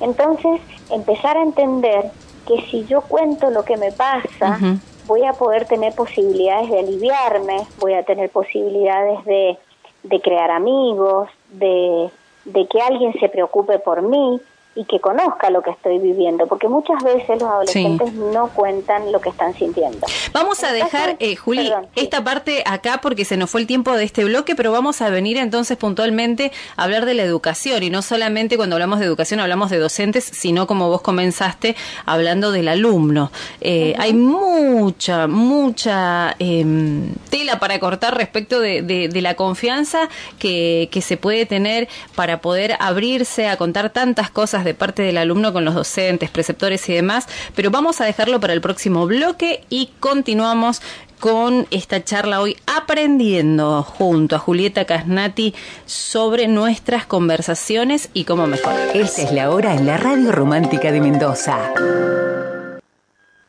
Entonces, 0.00 0.60
empezar 0.90 1.36
a 1.36 1.42
entender 1.42 2.10
que 2.46 2.62
si 2.70 2.84
yo 2.86 3.00
cuento 3.02 3.50
lo 3.50 3.64
que 3.64 3.76
me 3.76 3.92
pasa, 3.92 4.58
voy 5.06 5.24
a 5.24 5.32
poder 5.32 5.66
tener 5.66 5.94
posibilidades 5.94 6.70
de 6.70 6.78
aliviarme, 6.78 7.66
voy 7.78 7.94
a 7.94 8.02
tener 8.02 8.30
posibilidades 8.30 9.24
de, 9.24 9.58
de 10.02 10.20
crear 10.20 10.50
amigos, 10.50 11.28
de, 11.50 12.10
de 12.44 12.66
que 12.68 12.80
alguien 12.80 13.12
se 13.20 13.28
preocupe 13.28 13.78
por 13.78 14.02
mí, 14.02 14.40
y 14.76 14.84
que 14.84 15.00
conozca 15.00 15.50
lo 15.50 15.62
que 15.62 15.70
estoy 15.70 15.98
viviendo, 15.98 16.46
porque 16.46 16.68
muchas 16.68 17.02
veces 17.02 17.40
los 17.40 17.48
adolescentes 17.48 18.12
no 18.12 18.48
cuentan 18.48 19.12
lo 19.12 19.20
que 19.20 19.28
están 19.28 19.54
sintiendo. 19.54 20.06
Vamos 20.34 20.64
a 20.64 20.72
dejar, 20.72 21.14
eh, 21.20 21.36
Juli, 21.36 21.72
esta 21.94 22.24
parte 22.24 22.64
acá 22.66 22.98
porque 23.00 23.24
se 23.24 23.36
nos 23.36 23.48
fue 23.48 23.60
el 23.60 23.68
tiempo 23.68 23.96
de 23.96 24.02
este 24.02 24.24
bloque, 24.24 24.56
pero 24.56 24.72
vamos 24.72 25.00
a 25.00 25.08
venir 25.08 25.36
entonces 25.36 25.76
puntualmente 25.76 26.50
a 26.76 26.82
hablar 26.82 27.06
de 27.06 27.14
la 27.14 27.22
educación 27.22 27.84
y 27.84 27.88
no 27.88 28.02
solamente 28.02 28.56
cuando 28.56 28.74
hablamos 28.74 28.98
de 28.98 29.04
educación 29.04 29.38
hablamos 29.38 29.70
de 29.70 29.78
docentes, 29.78 30.24
sino 30.24 30.66
como 30.66 30.88
vos 30.88 31.02
comenzaste 31.02 31.76
hablando 32.04 32.50
del 32.50 32.66
alumno. 32.66 33.30
Eh, 33.60 33.94
hay 33.96 34.12
mucha, 34.12 35.28
mucha 35.28 36.34
em, 36.40 37.14
tela 37.30 37.60
para 37.60 37.78
cortar 37.78 38.16
respecto 38.16 38.58
de, 38.58 38.82
de, 38.82 39.22
la 39.22 39.34
confianza 39.34 40.08
que, 40.40 40.88
que 40.90 41.00
se 41.00 41.16
puede 41.16 41.46
tener 41.46 41.86
para 42.16 42.40
poder 42.40 42.76
abrirse 42.80 43.46
a 43.46 43.56
contar 43.56 43.90
tantas 43.90 44.30
cosas 44.30 44.64
de 44.64 44.74
parte 44.74 45.02
del 45.02 45.16
alumno 45.16 45.52
con 45.52 45.64
los 45.64 45.76
docentes, 45.76 46.28
preceptores 46.28 46.88
y 46.88 46.92
demás, 46.92 47.28
pero 47.54 47.70
vamos 47.70 48.00
a 48.00 48.04
dejarlo 48.04 48.40
para 48.40 48.52
el 48.52 48.60
próximo 48.60 49.06
bloque 49.06 49.62
y 49.70 49.90
continuamos 50.24 50.80
con 51.20 51.66
esta 51.70 52.02
charla 52.02 52.40
hoy 52.40 52.56
aprendiendo 52.64 53.82
junto 53.82 54.36
a 54.36 54.38
Julieta 54.38 54.86
Casnati 54.86 55.54
sobre 55.84 56.48
nuestras 56.48 57.04
conversaciones 57.04 58.08
y 58.14 58.24
cómo 58.24 58.46
mejorar. 58.46 58.96
Esta 58.96 59.20
es 59.20 59.32
la 59.32 59.50
hora 59.50 59.74
en 59.74 59.84
la 59.84 59.98
Radio 59.98 60.32
Romántica 60.32 60.92
de 60.92 61.02
Mendoza. 61.02 61.58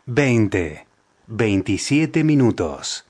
20. 0.06 0.86
27 1.28 2.26
minutos. 2.26 3.06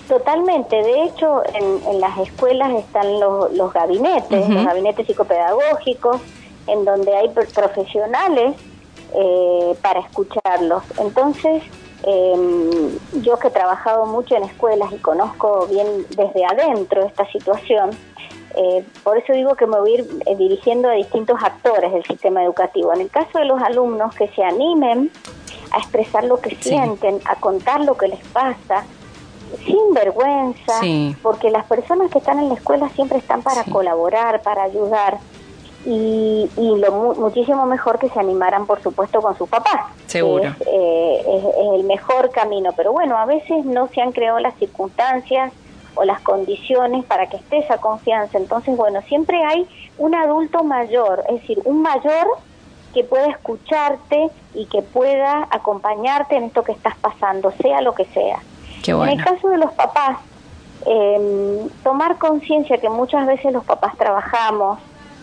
Totalmente, 0.08 0.76
de 0.76 1.02
hecho 1.04 1.42
en, 1.52 2.00
las 2.00 2.16
escuelas 2.18 2.70
están 2.74 3.18
los, 3.18 3.72
gabinetes, 3.72 4.48
los 4.48 4.64
gabinetes 4.64 5.04
psicopedagógicos, 5.08 6.20
en 6.68 6.84
donde 6.84 7.12
hay 7.16 7.28
profesionales 7.30 8.54
eh, 9.12 9.76
para 9.82 9.98
escucharlos. 10.00 10.84
Entonces, 11.00 11.64
em, 12.04 13.22
yo 13.22 13.36
que 13.40 13.48
he 13.48 13.50
trabajado 13.50 14.06
mucho 14.06 14.36
en 14.36 14.44
escuelas 14.44 14.92
y 14.92 14.98
conozco 14.98 15.66
bien 15.68 16.06
desde 16.10 16.44
adentro 16.44 17.04
esta 17.04 17.28
situación, 17.32 17.90
eh, 18.56 18.84
por 19.02 19.18
eso 19.18 19.34
digo 19.34 19.54
que 19.54 19.66
me 19.66 19.78
voy 19.78 19.90
a 19.90 19.94
ir 19.96 20.06
eh, 20.24 20.34
dirigiendo 20.36 20.88
a 20.88 20.92
distintos 20.92 21.38
actores 21.42 21.92
del 21.92 22.02
sistema 22.04 22.42
educativo. 22.42 22.92
En 22.94 23.02
el 23.02 23.10
caso 23.10 23.38
de 23.38 23.44
los 23.44 23.60
alumnos, 23.60 24.14
que 24.14 24.28
se 24.28 24.42
animen 24.42 25.10
a 25.72 25.78
expresar 25.78 26.24
lo 26.24 26.40
que 26.40 26.56
sienten, 26.56 27.20
a 27.26 27.36
contar 27.36 27.82
lo 27.82 27.98
que 27.98 28.08
les 28.08 28.20
pasa, 28.28 28.84
sin 29.66 29.92
vergüenza, 29.92 30.80
porque 31.22 31.50
las 31.50 31.66
personas 31.66 32.10
que 32.10 32.18
están 32.18 32.38
en 32.38 32.48
la 32.48 32.54
escuela 32.54 32.88
siempre 32.90 33.18
están 33.18 33.42
para 33.42 33.62
colaborar, 33.64 34.40
para 34.40 34.62
ayudar. 34.62 35.18
Y, 35.84 36.48
lo 36.56 37.14
muchísimo 37.14 37.64
mejor 37.66 37.98
que 37.98 38.08
se 38.08 38.18
animaran, 38.18 38.66
por 38.66 38.82
supuesto, 38.82 39.20
con 39.20 39.36
sus 39.38 39.48
papás. 39.48 39.92
Seguro. 40.06 40.54
Eh, 40.66 41.24
es, 41.28 41.44
el 41.74 41.84
mejor 41.84 42.30
camino. 42.30 42.70
Pero 42.76 42.92
bueno, 42.92 43.16
a 43.18 43.26
veces 43.26 43.64
no 43.64 43.86
se 43.88 44.00
han 44.00 44.12
creado 44.12 44.40
las 44.40 44.56
circunstancias 44.56 45.52
o 45.96 46.04
las 46.04 46.20
condiciones 46.20 47.04
para 47.04 47.28
que 47.28 47.38
esté 47.38 47.58
esa 47.58 47.78
confianza. 47.78 48.38
Entonces, 48.38 48.76
bueno, 48.76 49.02
siempre 49.02 49.42
hay 49.44 49.66
un 49.98 50.14
adulto 50.14 50.62
mayor, 50.62 51.24
es 51.28 51.40
decir, 51.40 51.60
un 51.64 51.82
mayor 51.82 52.26
que 52.94 53.02
pueda 53.04 53.26
escucharte 53.26 54.30
y 54.54 54.66
que 54.66 54.82
pueda 54.82 55.48
acompañarte 55.50 56.36
en 56.36 56.44
esto 56.44 56.62
que 56.62 56.72
estás 56.72 56.96
pasando, 56.96 57.52
sea 57.60 57.80
lo 57.80 57.94
que 57.94 58.04
sea. 58.06 58.38
En 58.86 59.18
el 59.18 59.24
caso 59.24 59.48
de 59.48 59.58
los 59.58 59.72
papás, 59.72 60.18
em, 60.86 61.68
tomar 61.82 62.16
conciencia 62.18 62.78
que 62.78 62.88
muchas 62.88 63.26
veces 63.26 63.52
los 63.52 63.64
papás 63.64 63.96
trabajamos, 63.98 64.78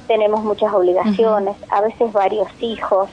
tenemos 0.08 0.44
muchas 0.44 0.74
obligaciones, 0.74 1.56
a 1.70 1.82
veces 1.82 2.12
varios 2.12 2.48
hijos, 2.60 3.10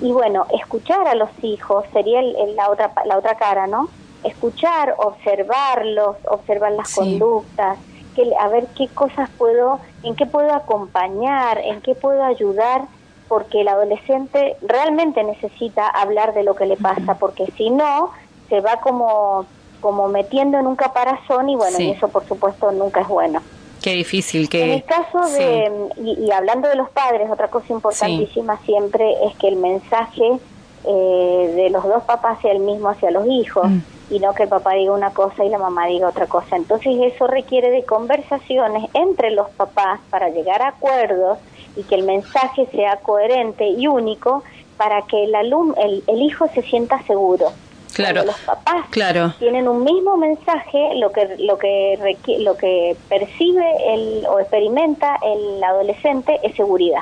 y 0.00 0.12
bueno, 0.12 0.46
escuchar 0.52 1.08
a 1.08 1.14
los 1.14 1.30
hijos 1.42 1.84
sería 1.92 2.22
la, 2.22 2.70
otra, 2.70 2.92
la 3.04 3.18
otra 3.18 3.34
cara, 3.36 3.66
¿no? 3.66 3.88
Escuchar, 4.24 4.94
observarlos, 4.98 6.16
observar 6.28 6.72
las 6.72 6.94
conductas, 6.94 7.78
que, 8.14 8.30
a 8.38 8.48
ver 8.48 8.66
qué 8.76 8.88
cosas 8.88 9.30
puedo, 9.38 9.80
en 10.02 10.16
qué 10.16 10.26
puedo 10.26 10.52
acompañar, 10.52 11.58
en 11.58 11.80
qué 11.80 11.94
puedo 11.94 12.24
ayudar, 12.24 12.82
porque 13.28 13.60
el 13.60 13.68
adolescente 13.68 14.56
realmente 14.62 15.22
necesita 15.22 15.86
hablar 15.86 16.34
de 16.34 16.42
lo 16.42 16.54
que 16.56 16.66
le 16.66 16.76
pasa, 16.76 17.14
porque 17.18 17.46
si 17.56 17.70
no, 17.70 18.10
se 18.48 18.60
va 18.60 18.80
como 18.80 19.46
como 19.80 20.08
metiendo 20.08 20.58
en 20.58 20.66
un 20.66 20.76
caparazón 20.76 21.48
y 21.48 21.56
bueno, 21.56 21.78
y 21.78 21.90
eso 21.90 22.08
por 22.08 22.26
supuesto 22.26 22.72
nunca 22.72 23.00
es 23.00 23.08
bueno. 23.08 23.40
Qué 23.82 23.92
difícil 23.92 24.48
que... 24.48 24.64
En 24.64 24.70
el 24.70 24.84
caso 24.84 25.20
de, 25.30 25.70
y, 25.98 26.30
hablando 26.32 26.68
de 26.68 26.74
los 26.74 26.90
padres, 26.90 27.30
otra 27.30 27.48
cosa 27.48 27.72
importantísima 27.72 28.58
siempre 28.64 29.14
es 29.24 29.36
que 29.36 29.48
el 29.48 29.56
mensaje 29.56 30.38
eh, 30.84 31.52
de 31.54 31.70
los 31.70 31.84
dos 31.84 32.02
papás 32.02 32.40
sea 32.42 32.52
el 32.52 32.58
mismo 32.58 32.88
hacia 32.88 33.10
los 33.10 33.26
hijos. 33.28 33.68
Mm. 33.68 33.78
Y 34.10 34.18
no 34.20 34.34
que 34.34 34.44
el 34.44 34.48
papá 34.48 34.72
diga 34.72 34.92
una 34.92 35.10
cosa 35.10 35.44
y 35.44 35.48
la 35.48 35.58
mamá 35.58 35.86
diga 35.86 36.08
otra 36.08 36.26
cosa. 36.26 36.56
Entonces 36.56 36.94
eso 37.00 37.26
requiere 37.26 37.70
de 37.70 37.84
conversaciones 37.84 38.88
entre 38.94 39.30
los 39.30 39.48
papás 39.50 40.00
para 40.10 40.28
llegar 40.28 40.62
a 40.62 40.68
acuerdos 40.68 41.38
y 41.76 41.82
que 41.84 41.94
el 41.94 42.04
mensaje 42.04 42.66
sea 42.72 42.96
coherente 42.96 43.66
y 43.68 43.86
único 43.86 44.42
para 44.76 45.02
que 45.02 45.24
el, 45.24 45.34
alum 45.34 45.74
el, 45.76 46.02
el 46.06 46.22
hijo 46.22 46.46
se 46.54 46.62
sienta 46.62 47.02
seguro 47.02 47.52
Claro. 47.98 48.24
los 48.24 48.38
papás 48.40 48.86
claro. 48.90 49.34
tienen 49.40 49.66
un 49.66 49.82
mismo 49.82 50.16
mensaje, 50.16 50.94
lo 50.94 51.10
que 51.10 51.36
lo 51.38 51.58
que 51.58 51.98
lo 52.38 52.56
que 52.56 52.96
percibe 53.08 53.66
el 53.92 54.24
o 54.26 54.38
experimenta 54.38 55.16
el 55.20 55.62
adolescente 55.64 56.38
es 56.44 56.54
seguridad. 56.54 57.00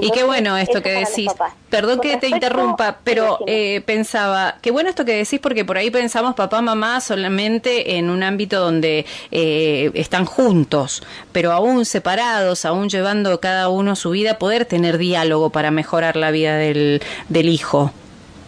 Y 0.00 0.10
qué 0.10 0.24
bueno 0.24 0.56
esto 0.56 0.82
que 0.82 0.90
decís. 0.90 1.30
Perdón 1.70 2.00
que 2.00 2.16
te 2.16 2.28
interrumpa, 2.28 2.98
pero 3.04 3.38
eh, 3.46 3.82
pensaba, 3.84 4.56
qué 4.62 4.70
bueno 4.70 4.88
esto 4.88 5.04
que 5.04 5.12
decís 5.12 5.38
porque 5.40 5.64
por 5.64 5.76
ahí 5.76 5.90
pensamos 5.90 6.34
papá, 6.34 6.62
mamá 6.62 7.00
solamente 7.00 7.96
en 7.96 8.08
un 8.08 8.22
ámbito 8.22 8.60
donde 8.60 9.04
eh, 9.30 9.90
están 9.94 10.24
juntos, 10.24 11.02
pero 11.32 11.52
aún 11.52 11.84
separados, 11.84 12.64
aún 12.64 12.88
llevando 12.88 13.40
cada 13.40 13.68
uno 13.68 13.96
su 13.96 14.10
vida, 14.10 14.38
poder 14.38 14.64
tener 14.64 14.98
diálogo 14.98 15.50
para 15.50 15.70
mejorar 15.70 16.16
la 16.16 16.30
vida 16.30 16.56
del, 16.56 17.02
del 17.28 17.48
hijo. 17.48 17.92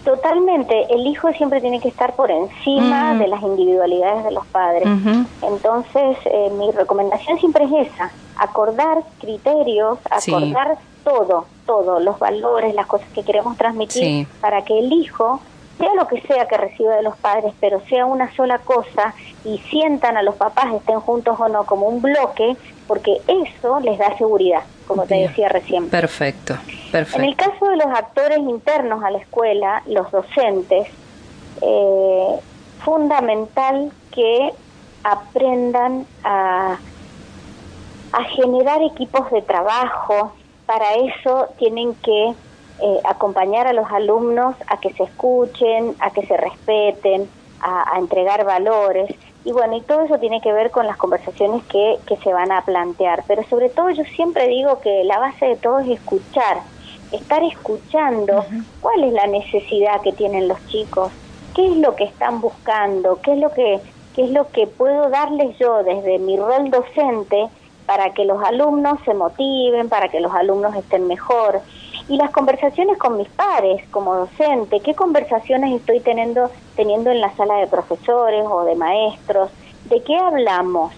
Totalmente, 0.05 0.87
el 0.89 1.07
hijo 1.07 1.31
siempre 1.33 1.61
tiene 1.61 1.79
que 1.79 1.89
estar 1.89 2.15
por 2.15 2.31
encima 2.31 3.15
de 3.15 3.29
las 3.29 3.43
individualidades 3.43 4.25
de 4.25 4.31
los 4.31 4.47
padres. 4.47 4.89
Entonces, 5.43 6.17
eh, 6.25 6.51
mi 6.59 6.71
recomendación 6.71 7.39
siempre 7.39 7.65
es 7.65 7.89
esa, 7.89 8.11
acordar 8.37 9.03
criterios, 9.21 9.99
acordar 10.11 10.79
todo, 11.11 11.47
todo, 11.67 11.99
los 11.99 12.19
valores, 12.19 12.75
las 12.75 12.87
cosas 12.87 13.09
que 13.13 13.25
queremos 13.25 13.57
transmitir 13.57 14.29
para 14.41 14.63
que 14.65 14.79
el 14.79 14.93
hijo 14.93 15.41
sea 15.79 15.95
lo 15.95 16.07
que 16.07 16.21
sea 16.23 16.47
que 16.47 16.57
reciba 16.57 16.95
de 16.95 17.03
los 17.03 17.17
padres, 17.17 17.53
pero 17.59 17.81
sea 17.89 18.07
una 18.07 18.33
sola 18.37 18.59
cosa 18.59 19.15
y 19.45 19.59
sientan 19.71 20.17
a 20.17 20.23
los 20.23 20.37
papás, 20.37 20.73
estén 20.75 21.01
juntos 21.01 21.41
o 21.41 21.49
no, 21.49 21.65
como 21.65 21.89
un 21.89 22.03
bloque, 22.03 22.57
porque 22.87 23.17
eso 23.27 23.81
les 23.81 23.99
da 23.99 24.17
seguridad, 24.19 24.63
como 24.87 25.07
te 25.07 25.15
decía 25.15 25.49
recién. 25.49 25.89
Perfecto, 25.89 26.57
perfecto. 26.93 27.23
En 27.23 27.29
el 27.29 27.35
caso 27.35 27.67
de 27.67 27.77
los 27.77 27.87
actores 27.87 28.39
internos 28.39 29.03
a 29.03 29.11
la 29.11 29.19
escuela, 29.19 29.83
los 29.87 30.11
docentes, 30.13 30.87
eh, 31.63 32.41
fundamental 32.85 33.91
que 34.13 34.53
aprendan 35.03 36.07
a, 36.25 36.79
a 38.13 38.25
generar 38.25 38.83
equipos 38.83 39.31
de 39.31 39.43
trabajo. 39.43 40.35
Para 40.71 40.95
eso 40.95 41.49
tienen 41.59 41.97
que 41.97 42.29
eh, 42.29 43.01
acompañar 43.03 43.67
a 43.67 43.73
los 43.73 43.91
alumnos 43.91 44.55
a 44.69 44.79
que 44.79 44.93
se 44.93 45.03
escuchen, 45.03 45.97
a 45.99 46.13
que 46.13 46.25
se 46.25 46.37
respeten, 46.37 47.29
a, 47.61 47.99
entregar 47.99 48.45
valores. 48.45 49.13
Y 49.45 49.51
bueno, 49.51 49.77
y 49.77 49.81
todo 49.81 50.03
eso 50.03 50.19
tiene 50.19 50.41
que 50.41 50.53
ver 50.53 50.71
con 50.71 50.87
las 50.87 50.97
conversaciones 50.97 51.65
que, 51.65 51.99
que 52.07 52.17
se 52.19 52.33
van 52.33 52.53
a 52.53 52.63
plantear. 52.63 53.25
Pero 53.27 53.43
sobre 53.51 53.69
todo 53.69 53.91
yo 53.91 54.05
siempre 54.15 54.47
digo 54.47 54.79
que 54.79 55.03
la 55.03 55.19
base 55.19 55.45
de 55.47 55.57
todo 55.57 55.81
es 55.81 55.89
escuchar, 55.89 56.59
estar 57.11 57.43
escuchando 57.43 58.45
cuál 58.81 59.03
es 59.03 59.13
la 59.13 59.27
necesidad 59.27 60.01
que 60.03 60.13
tienen 60.13 60.47
los 60.47 60.65
chicos, 60.69 61.11
qué 61.53 61.67
es 61.67 61.79
lo 61.79 61.97
que 61.97 62.05
están 62.05 62.41
buscando, 62.41 63.21
qué 63.23 63.33
es 63.33 63.41
lo 63.41 63.51
que, 63.51 63.81
qué 64.15 64.23
es 64.23 64.31
lo 64.31 64.49
que 64.53 64.69
puedo 64.69 65.11
darles 65.11 65.59
yo 65.59 65.83
desde 65.83 66.21
mi 66.21 66.37
rol 66.37 66.71
docente 66.71 67.49
para 67.91 68.11
que 68.11 68.25
los 68.25 68.41
alumnos 68.45 69.01
se 69.05 69.15
motiven, 69.15 69.89
para 69.89 70.09
que 70.09 70.21
los 70.21 70.33
alumnos 70.33 70.77
estén 70.77 71.09
mejor 71.09 71.61
y 72.09 72.19
las 72.19 72.31
conversaciones 72.31 72.97
con 72.99 73.17
mis 73.17 73.29
pares 73.31 73.83
como 73.91 74.15
docente, 74.15 74.79
qué 74.79 74.95
conversaciones 74.95 75.75
estoy 75.75 75.99
teniendo, 75.99 76.53
teniendo 76.77 77.11
en 77.11 77.21
la 77.21 77.35
sala 77.35 77.57
de 77.57 77.67
profesores 77.67 78.47
o 78.49 78.63
de 78.63 78.77
maestros, 78.77 79.51
de 79.87 80.01
qué 80.05 80.17
hablamos, 80.17 80.93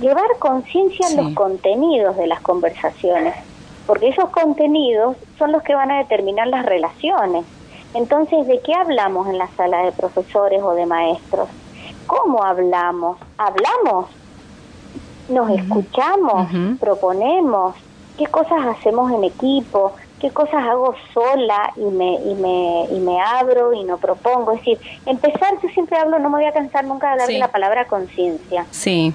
llevar 0.00 0.38
conciencia 0.38 1.06
en 1.10 1.18
los 1.18 1.34
contenidos 1.34 2.16
de 2.16 2.28
las 2.28 2.40
conversaciones, 2.40 3.34
porque 3.86 4.08
esos 4.08 4.30
contenidos 4.30 5.18
son 5.38 5.52
los 5.52 5.62
que 5.64 5.74
van 5.74 5.90
a 5.90 5.98
determinar 5.98 6.46
las 6.46 6.64
relaciones. 6.64 7.44
Entonces, 7.92 8.46
¿de 8.46 8.60
qué 8.60 8.72
hablamos 8.72 9.28
en 9.28 9.36
la 9.36 9.48
sala 9.48 9.84
de 9.84 9.92
profesores 9.92 10.62
o 10.62 10.72
de 10.72 10.86
maestros? 10.86 11.50
¿Cómo 12.06 12.42
hablamos? 12.42 13.18
¿Hablamos? 13.36 14.06
¿Nos 15.28 15.50
escuchamos? 15.50 16.48
¿Proponemos? 16.78 17.74
¿Qué 18.16 18.26
cosas 18.26 18.66
hacemos 18.66 19.12
en 19.12 19.24
equipo? 19.24 19.92
qué 20.20 20.30
cosas 20.30 20.64
hago 20.64 20.94
sola 21.12 21.72
y 21.76 21.84
me, 21.84 22.14
y 22.14 22.34
me, 22.34 22.86
y 22.90 23.00
me 23.00 23.20
abro 23.20 23.72
y 23.72 23.84
no 23.84 23.98
propongo. 23.98 24.52
Es 24.52 24.58
decir, 24.60 24.78
empezar, 25.04 25.54
yo 25.62 25.68
siempre 25.70 25.98
hablo, 25.98 26.18
no 26.18 26.30
me 26.30 26.38
voy 26.38 26.46
a 26.46 26.52
cansar 26.52 26.84
nunca 26.84 27.08
de 27.08 27.12
hablar 27.12 27.28
de 27.28 27.38
la 27.38 27.48
palabra 27.48 27.86
conciencia. 27.86 28.66
Sí. 28.70 29.12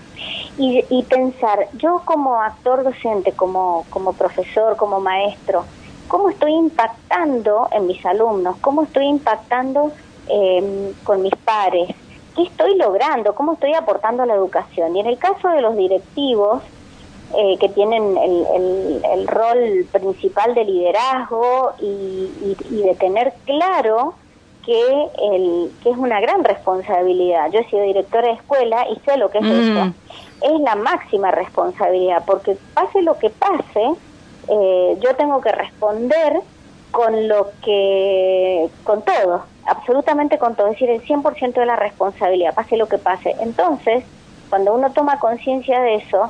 Y, 0.57 0.85
y 0.89 1.03
pensar, 1.03 1.67
yo 1.73 2.01
como 2.05 2.41
actor 2.41 2.83
docente, 2.83 3.31
como, 3.31 3.85
como 3.89 4.13
profesor, 4.13 4.77
como 4.77 4.99
maestro, 4.99 5.65
¿cómo 6.07 6.29
estoy 6.29 6.53
impactando 6.53 7.67
en 7.71 7.87
mis 7.87 8.05
alumnos? 8.05 8.57
¿Cómo 8.61 8.83
estoy 8.83 9.07
impactando 9.07 9.91
eh, 10.27 10.93
con 11.03 11.23
mis 11.23 11.35
pares? 11.35 11.89
¿Qué 12.35 12.43
estoy 12.43 12.75
logrando? 12.75 13.35
¿Cómo 13.35 13.53
estoy 13.53 13.73
aportando 13.73 14.23
a 14.23 14.25
la 14.25 14.35
educación? 14.35 14.95
Y 14.95 15.01
en 15.01 15.07
el 15.07 15.17
caso 15.17 15.49
de 15.49 15.61
los 15.61 15.75
directivos, 15.75 16.61
eh, 17.37 17.57
que 17.59 17.69
tienen 17.69 18.17
el, 18.17 19.01
el, 19.09 19.27
rol 19.27 19.85
principal 19.89 20.53
de 20.53 20.65
liderazgo 20.65 21.71
y, 21.79 22.55
de 22.69 22.95
tener 22.95 23.33
claro 23.45 24.15
que, 24.65 25.07
el, 25.31 25.71
que 25.81 25.91
es 25.91 25.97
una 25.97 26.19
gran 26.19 26.43
responsabilidad. 26.43 27.49
Yo 27.51 27.59
he 27.59 27.69
sido 27.69 27.83
directora 27.83 28.27
de 28.27 28.33
escuela 28.33 28.85
y 28.89 28.99
sé 29.05 29.17
lo 29.17 29.29
que 29.29 29.37
es 29.37 29.45
eso. 29.45 29.93
Es 30.41 30.59
la 30.59 30.75
máxima 30.75 31.31
responsabilidad, 31.31 32.23
porque 32.25 32.57
pase 32.73 33.01
lo 33.01 33.17
que 33.17 33.29
pase, 33.29 33.93
eh, 34.49 34.97
yo 34.99 35.15
tengo 35.15 35.39
que 35.39 35.53
responder 35.53 36.41
con 36.91 37.29
lo 37.29 37.51
que, 37.63 38.69
con 38.83 39.03
todo, 39.03 39.43
absolutamente 39.65 40.37
con 40.37 40.55
todo, 40.55 40.67
es 40.67 40.73
decir, 40.73 40.89
el 40.89 41.01
100% 41.01 41.53
de 41.53 41.65
la 41.65 41.75
responsabilidad, 41.75 42.53
pase 42.53 42.77
lo 42.77 42.87
que 42.87 42.97
pase. 42.97 43.35
Entonces, 43.39 44.03
cuando 44.49 44.73
uno 44.73 44.91
toma 44.91 45.19
conciencia 45.19 45.79
de 45.81 45.95
eso, 45.95 46.29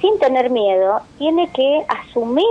sin 0.00 0.18
tener 0.18 0.50
miedo, 0.50 1.00
tiene 1.18 1.48
que 1.48 1.84
asumir 1.88 2.44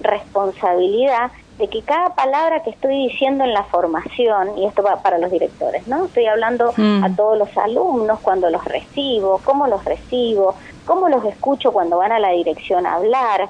responsabilidad 0.00 1.30
de 1.58 1.68
que 1.68 1.82
cada 1.82 2.10
palabra 2.10 2.62
que 2.62 2.70
estoy 2.70 3.08
diciendo 3.08 3.42
en 3.44 3.52
la 3.52 3.64
formación, 3.64 4.56
y 4.58 4.66
esto 4.66 4.82
va 4.82 5.02
para 5.02 5.18
los 5.18 5.30
directores, 5.30 5.88
¿no? 5.88 6.04
Estoy 6.04 6.26
hablando 6.26 6.72
Mm. 6.76 7.02
a 7.02 7.16
todos 7.16 7.36
los 7.36 7.56
alumnos 7.58 8.20
cuando 8.20 8.48
los 8.48 8.64
recibo, 8.64 9.40
cómo 9.44 9.66
los 9.66 9.84
recibo, 9.84 10.54
cómo 10.84 11.08
los 11.08 11.24
escucho 11.24 11.72
cuando 11.72 11.98
van 11.98 12.12
a 12.12 12.20
la 12.20 12.30
dirección 12.30 12.86
a 12.86 12.94
hablar, 12.94 13.48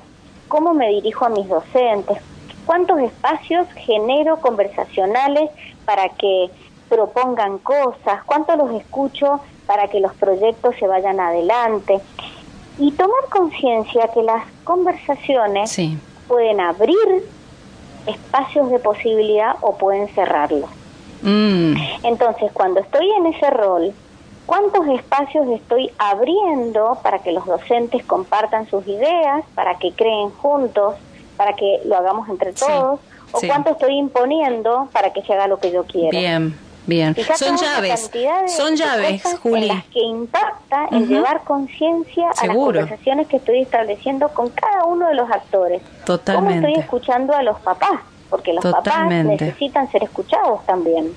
cómo 0.49 0.73
me 0.73 0.89
dirijo 0.89 1.27
a 1.27 1.29
mis 1.29 1.49
docentes, 1.49 2.19
cuántos 2.65 2.99
espacios 3.01 3.67
genero 3.75 4.41
conversacionales 4.41 5.51
para 5.89 6.11
que 6.11 6.51
propongan 6.91 7.57
cosas, 7.57 8.23
cuánto 8.27 8.55
los 8.57 8.71
escucho 8.73 9.41
para 9.67 9.89
que 9.89 10.01
los 10.01 10.13
proyectos 10.13 10.75
se 10.79 10.87
vayan 10.87 11.19
adelante. 11.19 11.99
Y 12.79 12.93
tomar 12.93 13.25
conciencia 13.31 14.09
que 14.09 14.23
las 14.23 14.45
conversaciones 14.65 15.71
Sí. 15.71 15.97
pueden 16.29 16.61
abrir 16.61 16.99
espacios 18.07 18.71
de 18.71 18.79
posibilidad 18.81 19.57
o 19.63 19.79
pueden 19.79 20.09
cerrarlos. 20.09 20.69
Mm, 21.23 21.75
Entonces, 22.03 22.53
cuando 22.53 22.81
estoy 22.81 23.11
en 23.13 23.27
ese 23.27 23.49
rol, 23.49 23.93
¿cuántos 24.45 24.87
espacios 24.89 25.49
estoy 25.49 25.91
abriendo 25.99 26.99
para 27.03 27.21
que 27.21 27.33
los 27.33 27.47
docentes 27.47 28.05
compartan 28.05 28.69
sus 28.69 28.87
ideas, 28.87 29.43
para 29.55 29.79
que 29.79 29.93
creen 29.93 30.29
juntos, 30.33 30.97
para 31.39 31.55
que 31.55 31.81
lo 31.87 31.97
hagamos 31.97 32.29
entre 32.29 32.53
todos? 32.53 33.01
¿O 33.33 33.41
sí. 33.41 33.47
cuánto 33.47 33.71
estoy 33.71 33.99
imponiendo 33.99 34.89
para 34.93 35.13
que 35.13 35.23
se 35.23 35.33
haga 35.33 35.47
lo 35.47 35.59
que 35.59 35.71
yo 35.71 35.85
quiero? 35.85 36.11
bien, 36.11 36.59
bien. 36.87 37.15
Son 37.37 37.57
llaves, 37.57 38.11
son 38.47 38.77
llaves, 38.77 39.23
Juli. 39.43 39.63
En 39.63 39.69
las 39.69 39.85
que 39.87 40.01
impacta 40.01 40.87
en 40.91 41.07
llevar 41.09 41.45
conciencia 41.45 42.31
a 42.31 42.47
las 42.47 42.57
conversaciones 42.57 43.27
que 43.29 43.37
estoy 43.37 43.61
estableciendo 43.63 44.29
con 44.31 44.49
cada 44.51 44.85
uno 44.85 45.09
de 45.09 45.15
los 45.15 45.31
actores. 45.31 45.83
¿Cómo 45.83 46.05
Totalmente. 46.07 46.69
estoy 46.69 46.83
escuchando 46.83 47.35
a 47.35 47.43
los 47.43 47.59
papás? 47.61 48.01
Porque 48.31 48.53
los 48.53 48.63
Totalmente. 48.63 49.33
papás 49.35 49.41
necesitan 49.47 49.91
ser 49.91 50.05
escuchados 50.05 50.65
también. 50.67 51.13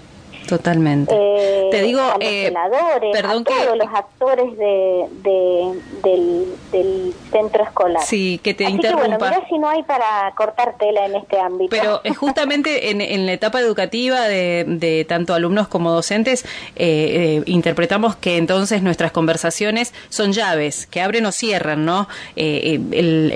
Totalmente. 0.47 1.13
Eh, 1.17 1.67
Te 1.71 1.81
digo, 1.81 2.01
a 2.01 2.17
los 2.17 2.27
eh, 2.27 2.45
celadores, 2.47 3.09
perdón 3.13 3.41
a 3.41 3.43
que- 3.45 3.65
todos 3.65 3.77
los 3.77 3.87
actores 3.87 4.57
de, 4.57 5.05
de- 5.23 5.81
del, 6.03 6.45
del 6.71 7.13
centro 7.31 7.63
escolar. 7.63 8.03
Sí, 8.03 8.39
que 8.43 8.53
te 8.53 8.65
Así 8.65 8.73
interrumpa. 8.73 9.03
Que, 9.03 9.17
bueno, 9.17 9.25
mirá 9.37 9.47
si 9.47 9.57
no 9.57 9.69
hay 9.69 9.83
para 9.83 10.33
cortar 10.35 10.75
tela 10.77 11.05
en 11.05 11.15
este 11.15 11.39
ámbito. 11.39 11.69
Pero 11.69 12.01
eh, 12.03 12.13
justamente 12.13 12.89
en, 12.91 12.99
en 13.01 13.25
la 13.25 13.33
etapa 13.33 13.59
educativa 13.61 14.27
de, 14.27 14.65
de 14.67 15.05
tanto 15.05 15.33
alumnos 15.33 15.67
como 15.67 15.91
docentes, 15.91 16.43
eh, 16.75 17.39
eh, 17.39 17.43
interpretamos 17.45 18.15
que 18.15 18.37
entonces 18.37 18.81
nuestras 18.81 19.11
conversaciones 19.11 19.93
son 20.09 20.33
llaves 20.33 20.85
que 20.87 21.01
abren 21.01 21.25
o 21.25 21.31
cierran, 21.31 21.85
¿no? 21.85 22.09
El- 22.35 22.93
el- 22.93 23.31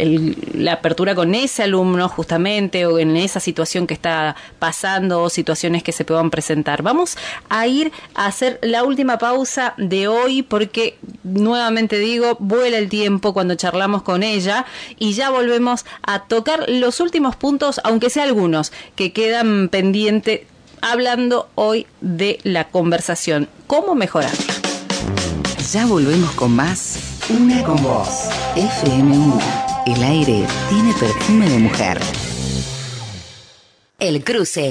el- 0.00 0.36
la 0.64 0.74
apertura 0.74 1.14
con 1.14 1.34
ese 1.34 1.62
alumno 1.64 2.08
justamente 2.08 2.86
o 2.86 2.98
en 2.98 3.16
esa 3.16 3.40
situación 3.40 3.86
que 3.86 3.94
está 3.94 4.36
pasando 4.58 5.22
o 5.22 5.30
situaciones 5.30 5.82
que 5.82 5.92
se 5.92 6.04
puedan 6.04 6.30
presentar. 6.30 6.49
Vamos 6.82 7.16
a 7.48 7.66
ir 7.66 7.92
a 8.14 8.26
hacer 8.26 8.58
la 8.62 8.84
última 8.84 9.18
pausa 9.18 9.74
de 9.76 10.08
hoy 10.08 10.42
porque 10.42 10.98
nuevamente 11.22 11.98
digo, 11.98 12.36
vuela 12.40 12.78
el 12.78 12.88
tiempo 12.88 13.32
cuando 13.32 13.54
charlamos 13.54 14.02
con 14.02 14.22
ella 14.22 14.66
y 14.98 15.12
ya 15.12 15.30
volvemos 15.30 15.84
a 16.02 16.24
tocar 16.24 16.68
los 16.68 17.00
últimos 17.00 17.36
puntos, 17.36 17.80
aunque 17.84 18.10
sea 18.10 18.24
algunos, 18.24 18.72
que 18.96 19.12
quedan 19.12 19.68
pendientes 19.68 20.40
hablando 20.80 21.48
hoy 21.54 21.86
de 22.00 22.38
la 22.42 22.68
conversación. 22.68 23.48
¿Cómo 23.66 23.94
mejorar? 23.94 24.32
Ya 25.72 25.86
volvemos 25.86 26.32
con 26.32 26.56
más 26.56 26.98
Una 27.28 27.62
con 27.62 27.80
vos. 27.82 28.28
FM1. 28.56 29.40
El 29.86 30.02
aire 30.02 30.44
tiene 30.68 30.92
perfume 30.94 31.48
de 31.48 31.58
mujer. 31.58 32.00
El 34.00 34.24
cruce. 34.24 34.70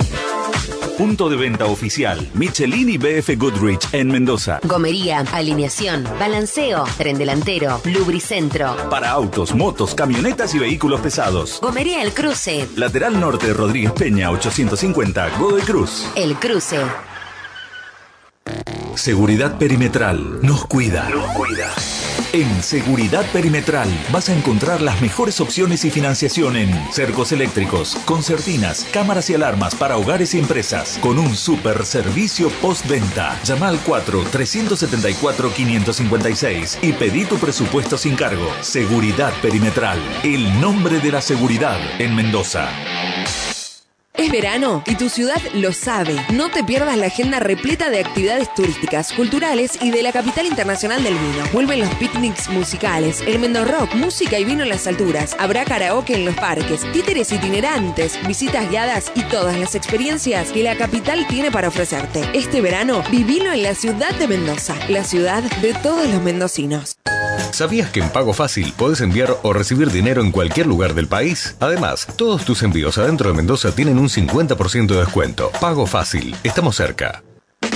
Punto 0.99 1.29
de 1.29 1.37
venta 1.37 1.63
oficial. 1.63 2.29
Michelin 2.33 2.89
y 2.89 2.97
BF 2.97 3.37
Goodrich 3.37 3.87
en 3.93 4.09
Mendoza. 4.09 4.59
Gomería, 4.63 5.19
alineación, 5.31 6.03
balanceo, 6.19 6.83
tren 6.97 7.17
delantero, 7.17 7.79
lubricentro. 7.85 8.75
Para 8.89 9.09
autos, 9.11 9.55
motos, 9.55 9.95
camionetas 9.95 10.53
y 10.55 10.59
vehículos 10.59 10.99
pesados. 10.99 11.59
Gomería 11.61 12.03
El 12.03 12.11
Cruce. 12.11 12.67
Lateral 12.75 13.17
Norte 13.17 13.53
Rodríguez 13.53 13.93
Peña 13.93 14.29
850, 14.29 15.37
Godoy 15.39 15.61
Cruz. 15.61 16.05
El 16.17 16.35
Cruce. 16.35 16.79
Seguridad 18.95 19.57
Perimetral 19.57 20.41
nos 20.41 20.65
cuida. 20.65 21.07
Nos 21.07 21.31
cuida. 21.31 21.71
En 22.31 22.61
Seguridad 22.61 23.25
Perimetral 23.31 23.89
vas 24.11 24.29
a 24.29 24.35
encontrar 24.35 24.81
las 24.81 25.01
mejores 25.01 25.41
opciones 25.41 25.83
y 25.83 25.89
financiación 25.89 26.57
en 26.57 26.93
cercos 26.93 27.31
eléctricos, 27.31 27.95
concertinas, 28.05 28.85
cámaras 28.93 29.31
y 29.31 29.33
alarmas 29.33 29.73
para 29.73 29.97
hogares 29.97 30.35
y 30.35 30.39
empresas, 30.39 30.99
con 31.01 31.17
un 31.17 31.35
super 31.35 31.83
servicio 31.87 32.51
postventa. 32.61 33.35
Llama 33.43 33.69
al 33.69 33.83
4-374-556 33.83 36.77
y 36.83 36.93
pedí 36.93 37.25
tu 37.25 37.39
presupuesto 37.39 37.97
sin 37.97 38.15
cargo. 38.15 38.47
Seguridad 38.61 39.33
Perimetral, 39.41 39.99
el 40.23 40.61
nombre 40.61 40.99
de 40.99 41.11
la 41.11 41.21
seguridad 41.21 41.79
en 41.99 42.15
Mendoza. 42.15 42.69
Es 44.19 44.29
verano 44.33 44.83
y 44.85 44.95
tu 44.95 45.07
ciudad 45.07 45.41
lo 45.53 45.71
sabe. 45.71 46.13
No 46.33 46.49
te 46.51 46.61
pierdas 46.61 46.97
la 46.97 47.05
agenda 47.05 47.39
repleta 47.39 47.89
de 47.89 48.01
actividades 48.01 48.53
turísticas, 48.53 49.13
culturales 49.13 49.81
y 49.81 49.91
de 49.91 50.03
la 50.03 50.11
capital 50.11 50.45
internacional 50.45 51.01
del 51.01 51.13
vino. 51.13 51.45
Vuelven 51.53 51.79
los 51.79 51.95
picnics 51.95 52.49
musicales, 52.49 53.21
el 53.25 53.39
Mendo 53.39 53.63
Rock, 53.63 53.95
música 53.95 54.37
y 54.37 54.43
vino 54.43 54.63
en 54.63 54.69
las 54.69 54.87
alturas. 54.87 55.37
Habrá 55.39 55.63
karaoke 55.63 56.15
en 56.15 56.25
los 56.25 56.35
parques, 56.35 56.81
títeres 56.91 57.31
itinerantes, 57.31 58.19
visitas 58.27 58.69
guiadas 58.69 59.09
y 59.15 59.23
todas 59.23 59.57
las 59.57 59.73
experiencias 59.73 60.51
que 60.51 60.63
la 60.63 60.75
capital 60.75 61.25
tiene 61.25 61.49
para 61.49 61.69
ofrecerte. 61.69 62.21
Este 62.33 62.59
verano, 62.59 63.01
vivilo 63.09 63.53
en 63.53 63.63
la 63.63 63.73
ciudad 63.73 64.13
de 64.15 64.27
Mendoza, 64.27 64.75
la 64.89 65.05
ciudad 65.05 65.43
de 65.61 65.73
todos 65.75 66.09
los 66.09 66.21
mendocinos. 66.21 66.97
¿Sabías 67.51 67.91
que 67.91 67.99
en 67.99 68.09
Pago 68.09 68.33
Fácil 68.33 68.73
podés 68.77 69.01
enviar 69.01 69.35
o 69.43 69.53
recibir 69.53 69.91
dinero 69.91 70.21
en 70.21 70.31
cualquier 70.31 70.67
lugar 70.67 70.93
del 70.93 71.07
país? 71.07 71.55
Además, 71.59 72.07
todos 72.15 72.45
tus 72.45 72.63
envíos 72.63 72.97
adentro 72.97 73.29
de 73.29 73.35
Mendoza 73.35 73.73
tienen 73.73 73.97
un 73.97 74.09
50% 74.09 74.87
de 74.87 74.99
descuento. 74.99 75.51
Pago 75.59 75.85
Fácil, 75.85 76.35
estamos 76.43 76.75
cerca. 76.75 77.23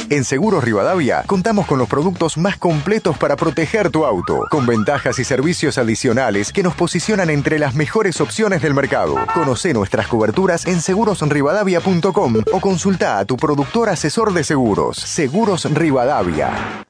En 0.09 0.25
Seguros 0.25 0.63
Rivadavia 0.63 1.23
contamos 1.25 1.65
con 1.65 1.79
los 1.79 1.87
productos 1.87 2.37
más 2.37 2.57
completos 2.57 3.17
para 3.17 3.35
proteger 3.35 3.89
tu 3.89 4.05
auto, 4.05 4.45
con 4.49 4.65
ventajas 4.65 5.17
y 5.19 5.23
servicios 5.23 5.77
adicionales 5.77 6.51
que 6.51 6.61
nos 6.61 6.75
posicionan 6.75 7.29
entre 7.29 7.57
las 7.57 7.73
mejores 7.73 8.21
opciones 8.21 8.61
del 8.61 8.73
mercado. 8.73 9.15
Conoce 9.33 9.73
nuestras 9.73 10.07
coberturas 10.07 10.65
en 10.67 10.81
segurosrivadavia.com 10.81 12.35
o 12.51 12.59
consulta 12.59 13.17
a 13.19 13.25
tu 13.25 13.37
productor 13.37 13.89
asesor 13.89 14.33
de 14.33 14.43
seguros. 14.43 14.97
Seguros 14.97 15.65
Rivadavia. 15.73 16.85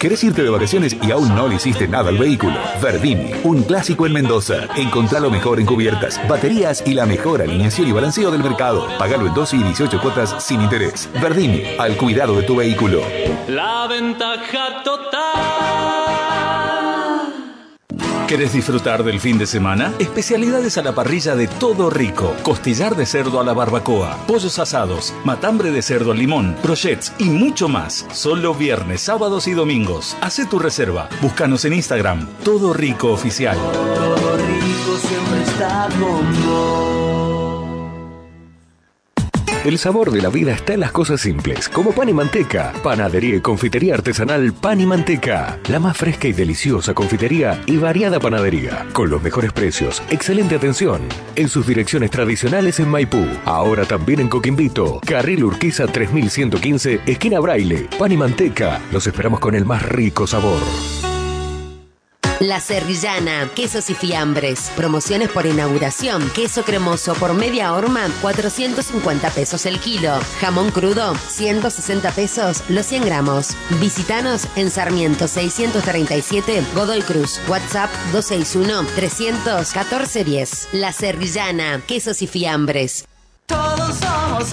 ¿Querés 0.00 0.24
irte 0.24 0.42
de 0.42 0.48
vacaciones 0.48 0.96
y 1.06 1.10
aún 1.10 1.28
no 1.34 1.46
le 1.46 1.56
hiciste 1.56 1.86
nada 1.86 2.08
al 2.08 2.16
vehículo? 2.16 2.54
Verdini, 2.80 3.32
un 3.44 3.62
clásico 3.62 4.06
en 4.06 4.14
Mendoza. 4.14 4.66
Encontrá 4.74 5.20
lo 5.20 5.30
mejor 5.30 5.60
en 5.60 5.66
cubiertas, 5.66 6.18
baterías 6.26 6.82
y 6.86 6.94
la 6.94 7.04
mejor 7.04 7.42
alineación 7.42 7.86
y 7.86 7.92
balanceo 7.92 8.30
del 8.30 8.42
mercado. 8.42 8.88
Pagalo 8.98 9.26
en 9.26 9.34
12 9.34 9.58
y 9.58 9.62
18 9.62 10.00
cuotas 10.00 10.42
sin 10.42 10.62
interés. 10.62 11.06
Verdini, 11.20 11.64
al 11.78 11.98
cuidado 11.98 12.34
de 12.36 12.44
tu 12.44 12.56
vehículo. 12.56 13.02
La 13.46 13.86
ventaja 13.88 14.82
total. 14.82 15.89
¿Querés 18.30 18.52
disfrutar 18.52 19.02
del 19.02 19.18
fin 19.18 19.38
de 19.38 19.46
semana? 19.48 19.92
Especialidades 19.98 20.78
a 20.78 20.82
la 20.82 20.94
parrilla 20.94 21.34
de 21.34 21.48
todo 21.48 21.90
rico. 21.90 22.36
Costillar 22.44 22.94
de 22.94 23.04
cerdo 23.04 23.40
a 23.40 23.44
la 23.44 23.52
barbacoa, 23.54 24.24
pollos 24.28 24.60
asados, 24.60 25.12
matambre 25.24 25.72
de 25.72 25.82
cerdo 25.82 26.12
al 26.12 26.18
limón, 26.18 26.54
brochets 26.62 27.12
y 27.18 27.24
mucho 27.24 27.68
más. 27.68 28.06
Solo 28.12 28.54
viernes, 28.54 29.00
sábados 29.00 29.48
y 29.48 29.52
domingos. 29.54 30.16
Hacé 30.20 30.46
tu 30.46 30.60
reserva. 30.60 31.08
Búscanos 31.20 31.64
en 31.64 31.72
Instagram. 31.72 32.28
Todo 32.44 32.72
Rico 32.72 33.10
Oficial. 33.10 33.56
Todo 33.56 34.36
rico 34.36 34.96
siempre 35.08 35.42
está 35.42 35.88
con. 35.98 37.59
El 39.62 39.76
sabor 39.76 40.10
de 40.10 40.22
la 40.22 40.30
vida 40.30 40.52
está 40.52 40.72
en 40.72 40.80
las 40.80 40.90
cosas 40.90 41.20
simples, 41.20 41.68
como 41.68 41.92
pan 41.92 42.08
y 42.08 42.14
manteca. 42.14 42.72
Panadería 42.82 43.36
y 43.36 43.40
confitería 43.42 43.92
artesanal 43.92 44.54
Pan 44.54 44.80
y 44.80 44.86
Manteca. 44.86 45.58
La 45.68 45.78
más 45.78 45.98
fresca 45.98 46.28
y 46.28 46.32
deliciosa 46.32 46.94
confitería 46.94 47.60
y 47.66 47.76
variada 47.76 48.18
panadería. 48.18 48.86
Con 48.94 49.10
los 49.10 49.22
mejores 49.22 49.52
precios, 49.52 50.02
excelente 50.08 50.54
atención. 50.54 51.02
En 51.36 51.50
sus 51.50 51.66
direcciones 51.66 52.10
tradicionales 52.10 52.80
en 52.80 52.88
Maipú. 52.88 53.22
Ahora 53.44 53.84
también 53.84 54.20
en 54.20 54.28
Coquimbito. 54.30 54.98
Carril 55.04 55.44
Urquiza 55.44 55.86
3115, 55.86 57.02
esquina 57.04 57.38
Braille. 57.38 57.86
Pan 57.98 58.12
y 58.12 58.16
Manteca. 58.16 58.80
Los 58.90 59.06
esperamos 59.06 59.40
con 59.40 59.54
el 59.54 59.66
más 59.66 59.82
rico 59.82 60.26
sabor. 60.26 61.09
La 62.40 62.58
Serrillana, 62.58 63.50
quesos 63.54 63.90
y 63.90 63.94
fiambres. 63.94 64.72
Promociones 64.74 65.28
por 65.28 65.44
inauguración. 65.44 66.26
Queso 66.30 66.64
cremoso 66.64 67.12
por 67.14 67.34
media 67.34 67.74
horma, 67.74 68.08
450 68.22 69.28
pesos 69.28 69.66
el 69.66 69.78
kilo. 69.78 70.18
Jamón 70.40 70.70
crudo, 70.70 71.14
160 71.28 72.10
pesos 72.12 72.62
los 72.70 72.86
100 72.86 73.04
gramos. 73.04 73.48
Visítanos 73.78 74.46
en 74.56 74.70
Sarmiento 74.70 75.28
637 75.28 76.64
Godoy 76.74 77.02
Cruz. 77.02 77.38
WhatsApp 77.46 77.90
261 78.12 78.88
314 78.96 80.24
10. 80.24 80.68
La 80.72 80.92
Serrillana, 80.92 81.82
quesos 81.86 82.22
y 82.22 82.26
fiambres. 82.26 83.04
Todos 83.44 83.96
somos 83.96 84.50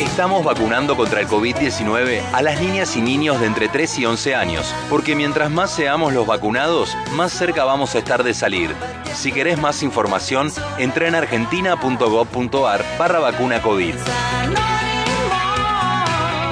Estamos 0.00 0.44
vacunando 0.44 0.96
contra 0.96 1.20
el 1.20 1.28
COVID-19 1.28 2.20
a 2.32 2.42
las 2.42 2.60
niñas 2.60 2.96
y 2.96 3.00
niños 3.00 3.40
de 3.40 3.46
entre 3.46 3.68
3 3.68 3.98
y 4.00 4.06
11 4.06 4.34
años, 4.34 4.74
porque 4.90 5.14
mientras 5.14 5.50
más 5.50 5.70
seamos 5.70 6.12
los 6.12 6.26
vacunados, 6.26 6.96
más 7.12 7.32
cerca 7.32 7.64
vamos 7.64 7.94
a 7.94 7.98
estar 7.98 8.24
de 8.24 8.34
salir. 8.34 8.74
Si 9.14 9.30
querés 9.30 9.58
más 9.58 9.82
información, 9.84 10.52
entra 10.78 11.06
en 11.06 11.14
argentina.gov.ar 11.14 12.84
barra 12.98 13.20
vacuna 13.20 13.62
COVID. 13.62 13.94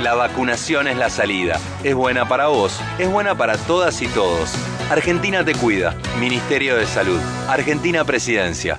La 0.03 0.15
vacunación 0.15 0.87
es 0.87 0.97
la 0.97 1.11
salida. 1.11 1.59
Es 1.83 1.95
buena 1.95 2.29
para 2.29 2.47
vos, 2.47 2.81
es 2.99 3.11
buena 3.11 3.37
para 3.37 3.57
todas 3.57 4.03
y 4.03 4.09
todos. 4.09 4.55
Argentina 4.91 5.45
te 5.45 5.55
cuida. 5.55 5.97
Ministerio 6.21 6.77
de 6.77 6.87
Salud. 6.87 7.21
Argentina 7.49 8.05
Presidencia. 8.05 8.79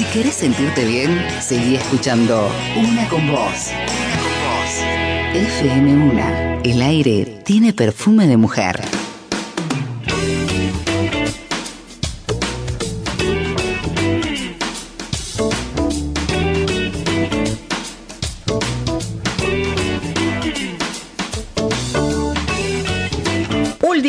Si 0.00 0.06
querés 0.06 0.36
sentirte 0.36 0.86
bien, 0.86 1.10
seguí 1.42 1.76
escuchando 1.76 2.50
Una 2.74 3.06
con 3.10 3.30
Vos. 3.30 3.70
FM1. 5.34 6.62
El 6.64 6.80
aire 6.80 7.26
tiene 7.44 7.74
perfume 7.74 8.26
de 8.26 8.38
mujer. 8.38 8.80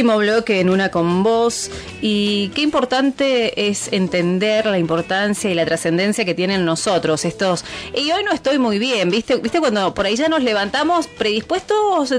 Último 0.02 0.18
bloque 0.18 0.60
en 0.60 0.72
una 0.72 0.90
con 0.90 1.22
vos 1.22 1.70
y 2.02 2.50
qué 2.56 2.64
importante 2.64 3.70
es 3.70 3.94
entender 3.94 4.66
la 4.66 4.80
importancia 4.80 5.48
y 5.48 5.54
la 5.54 5.64
trascendencia 5.64 6.26
que 6.26 6.34
tienen 6.34 6.66
nosotros 6.66 7.24
estos. 7.24 7.64
Y 7.96 8.12
hoy 8.12 8.24
no 8.24 8.32
estoy 8.32 8.58
muy 8.58 8.80
bien, 8.80 9.12
¿viste? 9.12 9.36
¿Viste 9.36 9.60
cuando 9.60 9.94
por 9.94 10.08
ahí 10.08 10.16
ya 10.16 10.28
nos 10.28 10.42
levantamos 10.42 11.06
predispuestos 11.06 12.10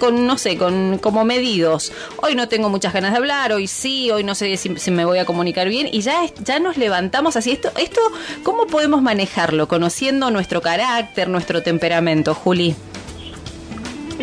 con, 0.00 0.26
no 0.26 0.36
sé, 0.38 0.58
con 0.58 0.98
como 0.98 1.24
medidos? 1.24 1.92
Hoy 2.16 2.34
no 2.34 2.48
tengo 2.48 2.68
muchas 2.68 2.92
ganas 2.92 3.12
de 3.12 3.18
hablar, 3.18 3.52
hoy 3.52 3.68
sí, 3.68 4.10
hoy 4.10 4.24
no 4.24 4.34
sé 4.34 4.56
si, 4.56 4.90
me 4.90 5.04
voy 5.04 5.18
a 5.18 5.24
comunicar 5.24 5.68
bien 5.68 5.88
y 5.92 6.00
ya, 6.00 6.24
ya 6.44 6.58
nos 6.58 6.78
levantamos 6.78 7.36
así. 7.36 7.52
Esto, 7.52 7.70
esto, 7.76 8.00
¿cómo 8.42 8.66
podemos 8.66 9.02
manejarlo? 9.02 9.68
Conociendo 9.68 10.32
nuestro 10.32 10.60
carácter, 10.60 11.28
nuestro 11.28 11.62
temperamento, 11.62 12.34
Juli. 12.34 12.74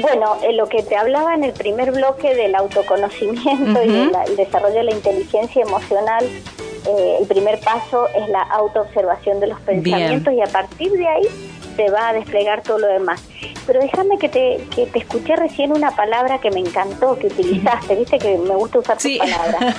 Bueno, 0.02 0.38
eh, 0.44 0.54
lo 0.54 0.68
que 0.68 0.84
te 0.84 0.96
hablaba 0.96 1.34
en 1.34 1.44
el 1.44 1.54
primer 1.54 1.92
bloque 1.92 2.36
del 2.36 2.56
autoconocimiento 2.56 3.84
y 3.84 4.12
el 4.28 4.36
desarrollo 4.36 4.76
de 4.76 4.84
la 4.84 4.92
inteligencia 4.92 5.64
emocional, 5.64 6.26
eh, 6.26 7.18
el 7.20 7.28
primer 7.28 7.60
paso 7.60 8.08
es 8.16 8.28
la 8.30 8.42
autoobservación 8.42 9.40
de 9.40 9.48
los 9.48 9.60
pensamientos 9.62 10.34
y 10.34 10.42
a 10.42 10.48
partir 10.48 10.92
de 10.92 11.08
ahí 11.08 11.28
se 11.76 11.90
va 11.92 12.10
a 12.10 12.14
desplegar 12.14 12.62
todo 12.64 12.80
lo 12.80 12.88
demás. 12.88 13.24
Pero 13.66 13.80
déjame 13.80 14.18
que 14.18 14.30
te, 14.30 14.58
que 14.76 14.86
te 14.88 15.00
escuché 15.00 15.36
recién 15.36 15.72
una 15.72 15.92
palabra 15.92 16.40
que 16.40 16.52
me 16.52 16.60
encantó, 16.60 17.18
que 17.18 17.28
utilizaste, 17.28 17.96
viste 17.96 18.18
que 18.18 18.38
me 18.38 18.56
gusta 18.56 18.80
usar 18.80 18.98
tu 18.98 19.18
palabra, 19.18 19.76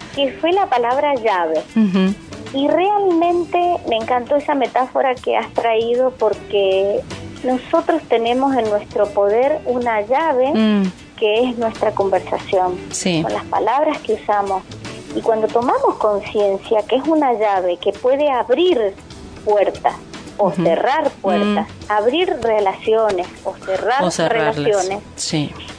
que 0.14 0.32
fue 0.32 0.52
la 0.52 0.66
palabra 0.66 1.14
llave. 1.14 1.62
Y 2.52 2.68
realmente 2.68 3.76
me 3.88 3.96
encantó 3.96 4.36
esa 4.36 4.54
metáfora 4.54 5.14
que 5.14 5.36
has 5.36 5.52
traído 5.52 6.10
porque 6.10 7.00
nosotros 7.44 8.02
tenemos 8.08 8.54
en 8.56 8.68
nuestro 8.68 9.06
poder 9.08 9.60
una 9.64 10.00
llave 10.02 10.52
mm. 10.52 10.92
que 11.16 11.48
es 11.48 11.58
nuestra 11.58 11.92
conversación, 11.92 12.76
con 13.22 13.32
las 13.32 13.44
palabras 13.44 13.98
que 13.98 14.14
usamos. 14.14 14.62
Y 15.14 15.20
cuando 15.22 15.48
tomamos 15.48 15.96
conciencia 15.96 16.82
que 16.82 16.96
es 16.96 17.06
una 17.06 17.32
llave 17.32 17.76
que 17.78 17.92
puede 17.92 18.30
abrir 18.30 18.94
puertas 19.44 19.94
o 20.36 20.50
cerrar 20.50 21.10
puertas, 21.22 21.68
mm. 21.68 21.92
abrir 21.92 22.36
relaciones 22.42 23.26
o 23.44 23.54
cerrar 23.56 24.02
relaciones, 24.30 25.02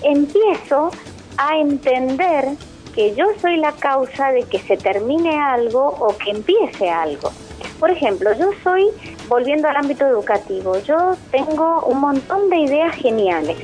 empiezo 0.03 0.91
a 1.37 1.57
entender 1.57 2.49
que 2.93 3.15
yo 3.15 3.25
soy 3.39 3.57
la 3.57 3.71
causa 3.73 4.31
de 4.31 4.43
que 4.43 4.59
se 4.59 4.77
termine 4.77 5.39
algo 5.39 5.87
o 5.87 6.17
que 6.17 6.31
empiece 6.31 6.89
algo. 6.89 7.31
Por 7.79 7.91
ejemplo, 7.91 8.31
yo 8.37 8.51
soy, 8.63 8.87
volviendo 9.27 9.67
al 9.67 9.77
ámbito 9.77 10.05
educativo, 10.05 10.77
yo 10.79 11.15
tengo 11.31 11.83
un 11.85 11.99
montón 11.99 12.49
de 12.49 12.57
ideas 12.57 12.95
geniales 12.95 13.57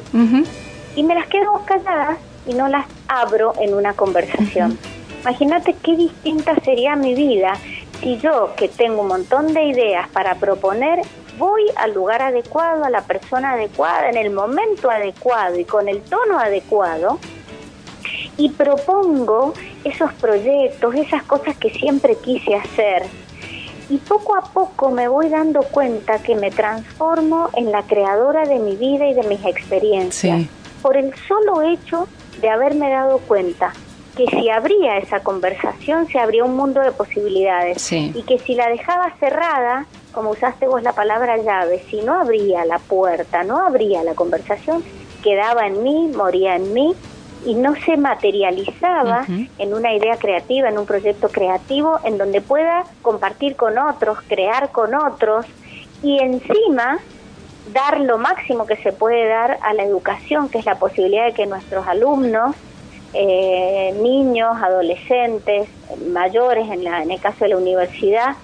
y 0.95 1.03
me 1.03 1.13
las 1.13 1.27
quedo 1.27 1.61
calladas 1.65 2.17
y 2.45 2.53
no 2.53 2.67
las 2.67 2.85
abro 3.07 3.53
en 3.59 3.73
una 3.73 3.93
conversación. 3.93 4.77
Imagínate 5.21 5.75
qué 5.83 5.95
distinta 5.95 6.55
sería 6.63 6.95
mi 6.95 7.13
vida 7.13 7.53
si 8.01 8.17
yo, 8.17 8.53
que 8.55 8.67
tengo 8.69 9.01
un 9.01 9.07
montón 9.07 9.53
de 9.53 9.63
ideas 9.63 10.07
para 10.09 10.35
proponer, 10.35 11.01
voy 11.37 11.63
al 11.75 11.93
lugar 11.93 12.21
adecuado, 12.21 12.83
a 12.83 12.89
la 12.89 13.01
persona 13.01 13.53
adecuada, 13.53 14.09
en 14.09 14.17
el 14.17 14.31
momento 14.31 14.89
adecuado 14.89 15.57
y 15.57 15.65
con 15.65 15.87
el 15.87 16.01
tono 16.01 16.39
adecuado, 16.39 17.19
y 18.37 18.49
propongo 18.49 19.53
esos 19.83 20.13
proyectos, 20.13 20.95
esas 20.95 21.23
cosas 21.23 21.57
que 21.57 21.71
siempre 21.71 22.15
quise 22.15 22.55
hacer, 22.55 23.03
y 23.89 23.97
poco 23.97 24.35
a 24.35 24.41
poco 24.41 24.91
me 24.91 25.07
voy 25.07 25.29
dando 25.29 25.61
cuenta 25.63 26.19
que 26.19 26.35
me 26.35 26.51
transformo 26.51 27.49
en 27.55 27.71
la 27.71 27.83
creadora 27.83 28.45
de 28.45 28.59
mi 28.59 28.75
vida 28.75 29.07
y 29.07 29.13
de 29.13 29.23
mis 29.23 29.43
experiencias. 29.45 30.45
Por 30.81 30.97
el 30.97 31.13
solo 31.27 31.61
hecho 31.61 32.07
de 32.41 32.49
haberme 32.49 32.89
dado 32.89 33.19
cuenta 33.19 33.73
que 34.15 34.25
si 34.27 34.49
abría 34.49 34.97
esa 34.97 35.21
conversación 35.21 36.07
se 36.07 36.19
abría 36.19 36.43
un 36.43 36.55
mundo 36.55 36.81
de 36.81 36.91
posibilidades. 36.91 37.91
Y 37.91 38.23
que 38.23 38.39
si 38.39 38.55
la 38.55 38.67
dejaba 38.67 39.13
cerrada, 39.19 39.85
como 40.11 40.31
usaste 40.31 40.67
vos 40.67 40.81
la 40.83 40.93
palabra 40.93 41.37
llave, 41.37 41.83
si 41.89 42.01
no 42.01 42.19
abría 42.19 42.65
la 42.65 42.79
puerta, 42.79 43.43
no 43.43 43.63
abría 43.63 44.03
la 44.03 44.15
conversación, 44.15 44.83
quedaba 45.23 45.67
en 45.67 45.83
mí, 45.83 46.11
moría 46.13 46.55
en 46.55 46.73
mí 46.73 46.95
y 47.47 47.53
no 47.53 47.75
se 47.75 47.95
materializaba 47.95 49.25
en 49.57 49.73
una 49.73 49.93
idea 49.93 50.17
creativa, 50.17 50.67
en 50.67 50.77
un 50.77 50.85
proyecto 50.85 51.29
creativo 51.29 51.97
en 52.03 52.17
donde 52.17 52.41
pueda 52.41 52.83
compartir 53.01 53.55
con 53.55 53.77
otros, 53.77 54.17
crear 54.27 54.69
con 54.73 54.93
otros 54.93 55.45
y 56.03 56.19
encima 56.19 56.99
dar 57.71 58.01
lo 58.01 58.17
máximo 58.17 58.65
que 58.65 58.75
se 58.75 58.91
puede 58.91 59.29
dar 59.29 59.59
a 59.61 59.73
la 59.73 59.83
educación, 59.83 60.49
que 60.49 60.57
es 60.57 60.65
la 60.65 60.75
posibilidad 60.75 61.27
de 61.27 61.31
que 61.31 61.45
nuestros 61.45 61.87
alumnos, 61.87 62.53
eh, 63.13 63.97
niños, 64.01 64.57
adolescentes, 64.61 65.69
mayores, 66.05 66.69
en, 66.69 66.83
la, 66.83 67.01
en 67.01 67.11
el 67.11 67.21
caso 67.21 67.45
de 67.45 67.49
la 67.51 67.57
universidad, 67.57 68.35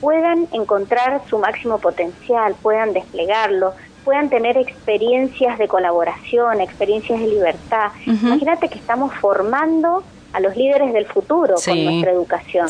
puedan 0.00 0.48
encontrar 0.52 1.20
su 1.28 1.38
máximo 1.38 1.78
potencial, 1.80 2.54
puedan 2.62 2.94
desplegarlo, 2.94 3.74
puedan 4.08 4.30
tener 4.30 4.56
experiencias 4.56 5.58
de 5.58 5.68
colaboración, 5.68 6.62
experiencias 6.62 7.20
de 7.20 7.26
libertad. 7.26 7.90
Imagínate 8.06 8.70
que 8.70 8.78
estamos 8.78 9.12
formando 9.16 10.02
a 10.32 10.40
los 10.40 10.56
líderes 10.56 10.94
del 10.94 11.04
futuro 11.04 11.56
con 11.62 11.84
nuestra 11.84 12.12
educación. 12.12 12.68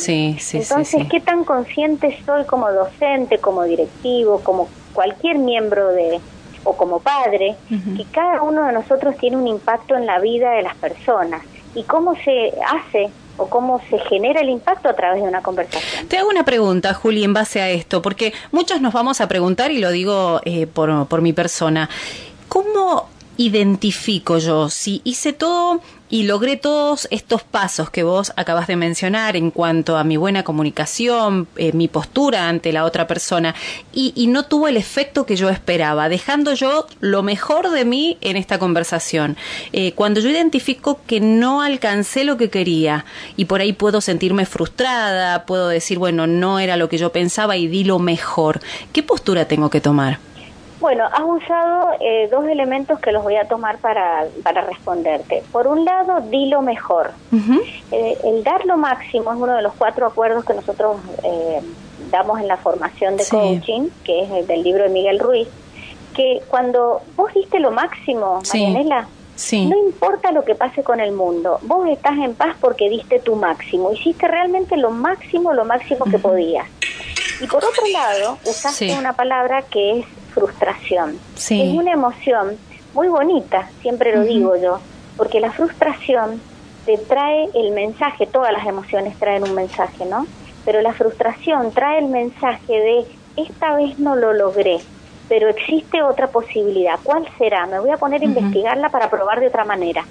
Entonces, 0.53 1.07
¿qué 1.09 1.20
tan 1.20 1.45
consciente 1.45 2.18
soy 2.26 2.45
como 2.45 2.72
docente, 2.72 3.39
como 3.39 3.62
directivo, 3.62 4.41
como 4.41 4.68
cualquier 4.93 5.39
miembro 5.39 5.91
de 5.91 6.18
o 6.64 6.76
como 6.76 6.99
padre, 6.99 7.55
que 7.68 8.05
cada 8.11 8.43
uno 8.43 8.64
de 8.64 8.72
nosotros 8.72 9.16
tiene 9.16 9.36
un 9.36 9.47
impacto 9.47 9.95
en 9.95 10.07
la 10.07 10.18
vida 10.18 10.51
de 10.55 10.62
las 10.62 10.74
personas? 10.74 11.43
¿Y 11.72 11.84
cómo 11.84 12.16
se 12.16 12.53
hace 12.66 13.12
o 13.39 13.49
cómo 13.49 13.80
se 13.89 13.99
genera 14.01 14.41
el 14.41 14.51
impacto 14.51 14.89
a 14.89 14.95
través 14.95 15.22
de 15.22 15.28
una 15.28 15.43
conversación. 15.43 16.07
Te 16.09 16.18
hago 16.18 16.28
una 16.28 16.45
pregunta, 16.45 16.93
Juli, 16.93 17.24
en 17.24 17.32
base 17.32 17.62
a 17.62 17.70
esto, 17.70 18.03
porque 18.03 18.34
muchos 18.53 18.80
nos 18.82 18.93
vamos 18.93 19.20
a 19.20 19.28
preguntar, 19.28 19.70
y 19.70 19.78
lo 19.78 19.91
digo 19.91 20.41
eh, 20.45 20.66
por, 20.66 21.07
por 21.07 21.22
mi 21.22 21.32
persona, 21.32 21.89
¿cómo 22.49 23.09
identifico 23.39 24.39
yo 24.39 24.68
si 24.68 25.01
hice 25.05 25.32
todo 25.32 25.80
y 26.11 26.24
logré 26.24 26.57
todos 26.57 27.07
estos 27.11 27.43
pasos 27.43 27.91
que 27.91 28.03
vos 28.03 28.32
acabas 28.36 28.66
de 28.66 28.76
mencionar 28.76 29.36
en 29.36 29.51
cuanto 29.51 29.97
a 29.97 30.05
mi 30.05 30.16
buena 30.16 30.43
comunicación, 30.43 31.47
eh, 31.57 31.72
mi 31.72 31.86
postura 31.86 32.49
ante 32.49 32.72
la 32.72 32.84
otra 32.84 33.07
persona 33.07 33.55
y, 33.93 34.26
no 34.28 34.45
tuvo 34.45 34.68
el 34.68 34.76
efecto 34.76 35.24
que 35.24 35.36
yo 35.36 35.49
esperaba, 35.49 36.09
dejando 36.09 36.53
yo 36.55 36.86
lo 37.01 37.22
mejor 37.22 37.70
de 37.70 37.84
mí 37.84 38.18
en 38.20 38.36
esta 38.36 38.59
conversación. 38.59 39.36
Eh, 39.72 39.93
cuando 39.93 40.20
yo 40.20 40.28
identifico 40.28 41.01
que 41.07 41.20
no 41.20 41.62
alcancé 41.62 42.24
lo 42.24 42.36
que 42.36 42.51
quería 42.51 43.05
y 43.36 43.47
por 43.47 43.61
ahí 43.61 43.72
puedo 43.72 44.01
sentirme 44.01 44.45
frustrada, 44.45 45.47
puedo 45.47 45.68
decir, 45.68 45.99
bueno, 45.99 46.26
no 46.26 46.59
era 46.59 46.76
lo 46.76 46.89
que 46.89 46.99
yo 46.99 47.12
pensaba 47.12 47.57
y 47.57 47.68
di 47.68 47.84
lo 47.84 47.99
mejor, 47.99 48.61
¿qué 48.93 49.03
postura 49.03 49.47
tengo 49.47 49.70
que 49.70 49.80
tomar? 49.80 50.27
Bueno, 50.80 51.04
has 51.04 51.22
usado 51.22 51.90
eh, 52.00 52.28
dos 52.30 52.46
elementos 52.46 53.00
que 53.00 53.10
los 53.10 53.24
voy 53.24 53.36
a 53.36 53.48
tomar 53.48 53.78
para, 53.78 54.26
para 54.44 54.62
responderte. 54.62 55.42
Por 55.50 55.66
un 55.66 55.84
lado, 55.84 56.20
di 56.20 56.46
lo 56.46 56.62
mejor. 56.62 57.12
Eh, 57.90 58.18
el 58.24 58.44
dar 58.44 58.64
lo 58.64 58.76
máximo 58.76 59.32
es 59.32 59.38
uno 59.38 59.54
de 59.54 59.62
los 59.62 59.74
cuatro 59.74 60.06
acuerdos 60.06 60.44
que 60.44 60.54
nosotros 60.54 60.98
eh, 61.24 61.60
damos 62.10 62.40
en 62.40 62.46
la 62.46 62.56
formación 62.56 63.16
de 63.16 63.24
coaching, 63.26 63.88
que 64.04 64.22
es 64.22 64.30
el 64.30 64.46
del 64.46 64.62
libro 64.62 64.84
de 64.84 64.90
Miguel 64.90 65.18
Ruiz, 65.18 65.48
que 66.14 66.42
cuando 66.48 67.02
vos 67.16 67.32
diste 67.34 67.58
lo 67.58 67.70
máximo, 67.70 68.40
Marianela, 68.48 69.08
no 69.52 69.78
importa 69.78 70.32
lo 70.32 70.44
que 70.44 70.54
pase 70.54 70.82
con 70.82 71.00
el 71.00 71.12
mundo, 71.12 71.58
vos 71.62 71.88
estás 71.88 72.18
en 72.18 72.34
paz 72.34 72.56
porque 72.60 72.88
diste 72.88 73.20
tu 73.20 73.36
máximo, 73.36 73.92
hiciste 73.92 74.26
realmente 74.26 74.76
lo 74.76 74.90
máximo, 74.90 75.54
lo 75.54 75.64
máximo 75.64 76.04
que 76.06 76.18
podías. 76.18 76.66
Y 77.40 77.46
por 77.46 77.64
otro 77.64 77.86
lado, 77.92 78.38
usaste 78.44 78.98
una 78.98 79.12
palabra 79.12 79.62
que 79.62 80.00
es 80.00 80.06
frustración. 80.28 81.18
Es 81.36 81.74
una 81.74 81.92
emoción 81.92 82.56
muy 82.94 83.08
bonita, 83.08 83.70
siempre 83.80 84.14
lo 84.14 84.22
digo 84.22 84.56
yo, 84.56 84.80
porque 85.16 85.40
la 85.40 85.52
frustración 85.52 86.40
te 86.86 86.96
trae 86.98 87.48
el 87.54 87.72
mensaje, 87.72 88.26
todas 88.26 88.52
las 88.52 88.66
emociones 88.66 89.16
traen 89.18 89.42
un 89.42 89.54
mensaje, 89.54 90.06
¿no? 90.06 90.26
Pero 90.64 90.80
la 90.80 90.92
frustración 90.92 91.70
trae 91.72 91.98
el 91.98 92.06
mensaje 92.06 92.72
de 92.72 93.06
esta 93.36 93.74
vez 93.74 93.98
no 93.98 94.16
lo 94.16 94.32
logré, 94.32 94.80
pero 95.28 95.48
existe 95.48 96.02
otra 96.02 96.28
posibilidad. 96.28 96.98
¿Cuál 97.02 97.28
será? 97.36 97.66
Me 97.66 97.78
voy 97.78 97.90
a 97.90 97.98
poner 97.98 98.22
a 98.22 98.24
investigarla 98.24 98.88
para 98.88 99.10
probar 99.10 99.40
de 99.40 99.48
otra 99.48 99.64
manera. 99.64 100.04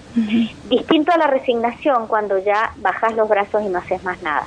Distinto 0.69 1.11
a 1.11 1.17
la 1.17 1.27
resignación 1.27 2.07
cuando 2.07 2.37
ya 2.37 2.71
bajas 2.77 3.15
los 3.15 3.27
brazos 3.27 3.63
y 3.63 3.69
no 3.69 3.79
haces 3.79 4.03
más 4.03 4.21
nada. 4.21 4.45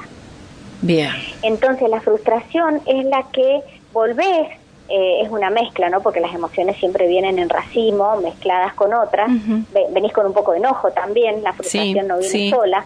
Bien. 0.82 1.10
Entonces 1.42 1.88
la 1.90 2.00
frustración 2.00 2.80
es 2.86 3.04
la 3.04 3.24
que 3.32 3.60
volvés 3.92 4.48
eh, 4.91 5.22
es 5.22 5.30
una 5.30 5.51
mezcla, 5.51 5.88
¿no? 5.88 6.01
Porque 6.01 6.20
las 6.20 6.34
emociones 6.34 6.76
siempre 6.76 7.07
vienen 7.07 7.38
en 7.38 7.49
racimo, 7.49 8.16
mezcladas 8.20 8.74
con 8.74 8.93
otras. 8.93 9.30
venís 9.93 10.12
con 10.12 10.26
un 10.26 10.32
poco 10.32 10.53
de 10.53 10.59
enojo 10.59 10.91
también, 10.91 11.43
la 11.43 11.53
frustración 11.53 12.09
no 12.09 12.18
viene 12.18 12.51
sola, 12.51 12.84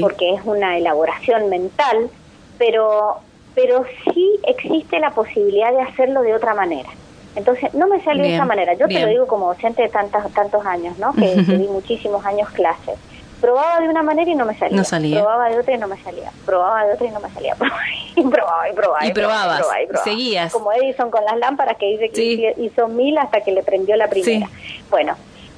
porque 0.00 0.34
es 0.34 0.40
una 0.44 0.76
elaboración 0.76 1.48
mental, 1.48 2.10
pero, 2.58 3.18
pero 3.54 3.84
sí 4.04 4.38
existe 4.46 4.98
la 4.98 5.10
posibilidad 5.10 5.72
de 5.72 5.82
hacerlo 5.82 6.22
de 6.22 6.34
otra 6.34 6.54
manera. 6.54 6.88
Entonces, 7.36 7.74
no 7.74 7.88
me 7.88 8.00
salió 8.02 8.22
de 8.22 8.34
esa 8.34 8.44
manera. 8.44 8.74
Yo 8.74 8.86
te 8.86 9.00
lo 9.00 9.06
digo 9.08 9.26
como 9.26 9.48
docente 9.48 9.82
de 9.82 9.88
tantos, 9.88 10.30
tantos 10.32 10.64
años, 10.66 10.98
¿no? 10.98 11.12
Que, 11.12 11.34
que 11.44 11.58
di 11.58 11.66
muchísimos 11.68 12.24
años 12.24 12.48
clases 12.50 12.96
probaba 13.44 13.78
de 13.78 13.90
una 13.90 14.02
manera 14.02 14.30
y 14.30 14.34
no 14.34 14.46
me 14.46 14.56
salía. 14.56 14.74
No 14.74 14.84
salía. 14.84 15.20
Probaba 15.20 15.50
de 15.50 15.58
otra 15.58 15.74
y 15.74 15.78
no 15.78 15.86
me 15.86 15.98
salía. 15.98 16.32
Probaba 16.46 16.86
de 16.86 16.94
otra 16.94 17.06
y 17.06 17.10
no 17.10 17.20
me 17.20 17.28
salía. 17.28 17.54
y 18.16 18.22
probaba 18.22 18.70
y 18.70 18.72
probaba. 18.72 19.06
Y, 19.06 19.12
probabas. 19.12 19.66
Seguías. 20.02 20.50
Como 20.50 20.72
Edison 20.72 21.10
con 21.10 21.22
las 21.26 21.36
lámparas 21.36 21.76
que 21.76 21.86
dice 21.86 22.08
que 22.08 22.54
hizo 22.56 22.88
mil 22.88 23.18
hasta 23.18 23.42
que 23.42 23.52
le 23.52 23.62
prendió 23.62 23.96
la 23.96 24.08
primera. 24.08 24.48
Bueno, 24.88 25.14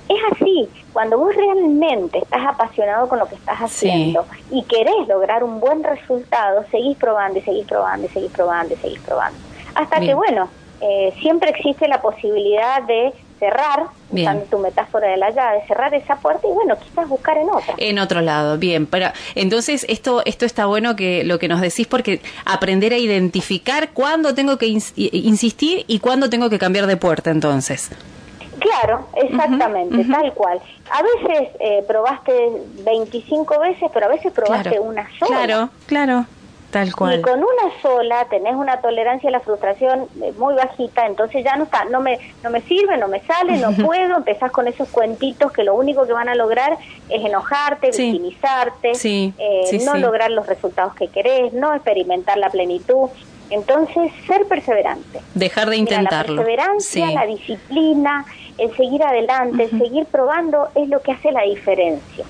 es 0.09 0.19
así. 0.33 0.69
Cuando 0.93 1.17
vos 1.17 1.33
realmente 1.37 2.19
estás 2.19 2.45
apasionado 2.45 3.09
con 3.09 3.21
lo 3.21 3.27
que 3.27 3.37
estás 3.37 3.59
haciendo 3.59 4.27
y 4.51 4.65
querés 4.65 5.07
lograr 5.07 5.45
un 5.45 5.61
buen 5.61 5.85
resultado, 5.85 6.65
seguís 6.73 6.97
probando 6.97 7.39
y 7.39 7.43
seguís 7.43 7.67
probando 7.67 8.07
y 8.07 8.09
seguís 8.09 8.33
probando 8.33 8.75
y 8.75 8.77
seguís 8.79 9.01
probando. 9.01 9.39
Hasta 9.77 10.01
que, 10.01 10.15
bueno, 10.15 10.49
eh, 10.81 11.15
siempre 11.21 11.51
existe 11.51 11.87
la 11.87 12.01
posibilidad 12.03 12.83
de 12.83 13.13
cerrar, 13.39 13.85
usando 14.11 14.45
tu 14.45 14.59
metáfora 14.59 15.09
de 15.09 15.17
la 15.17 15.31
llave, 15.31 15.63
cerrar 15.67 15.95
esa 15.95 16.17
puerta 16.17 16.47
y 16.47 16.53
bueno, 16.53 16.77
quizás 16.79 17.09
buscar 17.09 17.37
en 17.39 17.49
otra. 17.51 17.75
En 17.77 17.99
otro 17.99 18.21
lado, 18.21 18.59
bien. 18.59 18.87
Pero 18.87 19.09
entonces 19.35 19.85
esto 19.89 20.23
esto 20.25 20.47
está 20.47 20.67
bueno 20.67 20.97
que 20.97 21.25
lo 21.25 21.39
que 21.39 21.49
nos 21.49 21.61
decís 21.61 21.87
porque 21.87 22.21
aprender 22.45 22.93
a 22.93 22.99
identificar 22.99 23.91
cuándo 23.91 24.35
tengo 24.35 24.57
que 24.59 24.67
insistir 24.67 25.85
y 25.87 25.99
cuándo 25.99 26.31
tengo 26.31 26.51
que 26.51 26.59
cambiar 26.59 26.87
de 26.87 26.97
puerta 26.97 27.31
entonces. 27.31 27.91
Claro, 28.59 29.07
exactamente, 29.15 30.05
tal 30.05 30.33
cual. 30.33 30.61
A 30.91 31.03
veces 31.03 31.49
eh, 31.61 31.85
probaste 31.87 32.33
25 32.85 33.61
veces, 33.61 33.91
pero 33.93 34.07
a 34.07 34.09
veces 34.09 34.33
probaste 34.33 34.81
una 34.81 35.07
sola. 35.19 35.45
Claro, 35.45 35.71
claro. 35.87 36.27
Tal 36.77 36.95
cual. 36.95 37.19
Y 37.19 37.23
con 37.23 37.39
una 37.39 37.81
sola 37.81 38.27
tenés 38.29 38.55
una 38.55 38.83
tolerancia 38.83 39.31
a 39.31 39.33
la 39.33 39.41
frustración 39.41 40.09
eh, 40.23 40.35
muy 40.37 40.55
bajita, 40.55 41.07
entonces 41.07 41.43
ya 41.43 41.57
no 41.57 41.65
está, 41.65 41.87
no 41.87 42.03
me, 42.03 42.19
no 42.45 42.51
me 42.51 42.61
sirve, 42.61 42.99
no 42.99 43.09
me 43.09 43.21
sale, 43.23 43.57
no 43.57 43.73
puedo, 43.73 44.19
empezás 44.19 44.53
con 44.53 44.69
esos 44.69 44.87
cuentitos 44.91 45.53
que 45.53 45.65
lo 45.65 45.75
único 45.75 46.07
que 46.07 46.13
van 46.13 46.29
a 46.29 46.35
lograr 46.35 46.77
es 47.09 47.25
enojarte, 47.25 47.93
victimizarte, 47.93 48.93
eh, 49.03 49.81
no 49.87 49.97
lograr 49.97 50.31
los 50.31 50.47
resultados 50.47 50.95
que 50.95 51.09
querés, 51.09 51.55
no 51.55 51.73
experimentar 51.73 52.37
la 52.37 52.51
plenitud. 52.51 53.09
Entonces, 53.49 54.13
ser 54.27 54.45
perseverante. 54.45 55.21
Dejar 55.33 55.71
de 55.71 55.79
intentarlo. 55.79 56.35
la 56.35 56.43
perseverancia, 56.43 57.11
la 57.11 57.25
disciplina, 57.25 58.27
el 58.59 58.77
seguir 58.77 59.03
adelante, 59.03 59.63
el 59.63 59.71
seguir 59.71 60.05
probando 60.05 60.69
es 60.75 60.91
lo 60.91 61.01
que 61.01 61.13
hace 61.13 61.33
la 61.33 61.43
diferencia 61.45 62.27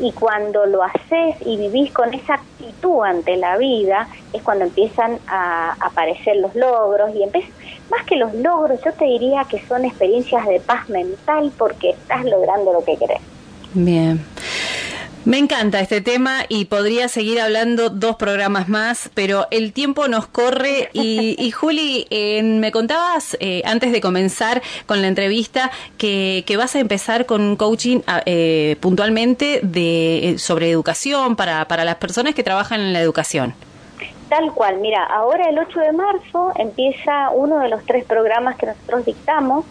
y 0.00 0.12
cuando 0.12 0.66
lo 0.66 0.82
haces 0.82 1.36
y 1.44 1.56
vivís 1.56 1.92
con 1.92 2.12
esa 2.12 2.34
actitud 2.34 3.02
ante 3.04 3.36
la 3.36 3.56
vida 3.56 4.08
es 4.32 4.42
cuando 4.42 4.64
empiezan 4.64 5.18
a 5.26 5.72
aparecer 5.80 6.36
los 6.36 6.54
logros 6.54 7.14
y 7.14 7.24
más 7.90 8.04
que 8.04 8.16
los 8.16 8.34
logros 8.34 8.80
yo 8.84 8.92
te 8.92 9.04
diría 9.04 9.44
que 9.48 9.60
son 9.66 9.84
experiencias 9.84 10.46
de 10.46 10.60
paz 10.60 10.88
mental 10.88 11.52
porque 11.56 11.90
estás 11.90 12.24
logrando 12.24 12.72
lo 12.72 12.84
que 12.84 12.96
querés. 12.96 13.20
Bien. 13.72 14.24
Me 15.26 15.38
encanta 15.38 15.80
este 15.80 16.00
tema 16.00 16.44
y 16.48 16.66
podría 16.66 17.08
seguir 17.08 17.40
hablando 17.40 17.90
dos 17.90 18.14
programas 18.14 18.68
más, 18.68 19.10
pero 19.12 19.48
el 19.50 19.72
tiempo 19.72 20.06
nos 20.06 20.28
corre 20.28 20.88
y, 20.92 21.50
Juli, 21.50 22.06
me 22.44 22.70
contabas 22.70 23.36
eh, 23.40 23.60
antes 23.64 23.90
de 23.90 24.00
comenzar 24.00 24.62
con 24.86 25.02
la 25.02 25.08
entrevista 25.08 25.72
que, 25.98 26.44
vas 26.56 26.76
a 26.76 26.78
empezar 26.78 27.26
con 27.26 27.40
un 27.40 27.56
coaching 27.56 28.02
ah, 28.06 28.22
eh, 28.24 28.76
puntualmente 28.78 29.58
de, 29.64 30.30
eh, 30.30 30.38
sobre 30.38 30.70
educación 30.70 31.34
para, 31.34 31.66
para 31.66 31.84
las 31.84 31.96
personas 31.96 32.32
que 32.36 32.44
trabajan 32.44 32.80
en 32.80 32.92
la 32.92 33.00
educación. 33.00 33.52
Tal 34.28 34.52
cual, 34.52 34.78
mira, 34.78 35.02
ahora 35.06 35.48
el 35.48 35.58
8 35.58 35.80
de 35.80 35.92
marzo 35.92 36.52
empieza 36.54 37.30
uno 37.30 37.58
de 37.58 37.68
los 37.68 37.84
tres 37.84 38.04
programas 38.04 38.56
que 38.56 38.66
nosotros 38.66 39.04
dictamos 39.04 39.64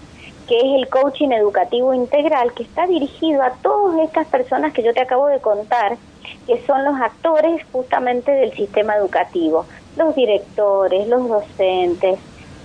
que 0.47 0.57
es 0.57 0.75
el 0.75 0.87
coaching 0.89 1.29
educativo 1.29 1.93
integral, 1.93 2.53
que 2.53 2.63
está 2.63 2.85
dirigido 2.87 3.41
a 3.41 3.51
todas 3.61 3.99
estas 3.99 4.27
personas 4.27 4.73
que 4.73 4.83
yo 4.83 4.93
te 4.93 5.01
acabo 5.01 5.27
de 5.27 5.39
contar, 5.39 5.97
que 6.45 6.61
son 6.65 6.83
los 6.83 6.99
actores 6.99 7.61
justamente 7.71 8.31
del 8.31 8.53
sistema 8.53 8.95
educativo, 8.95 9.65
los 9.97 10.15
directores, 10.15 11.07
los 11.07 11.27
docentes, 11.27 12.19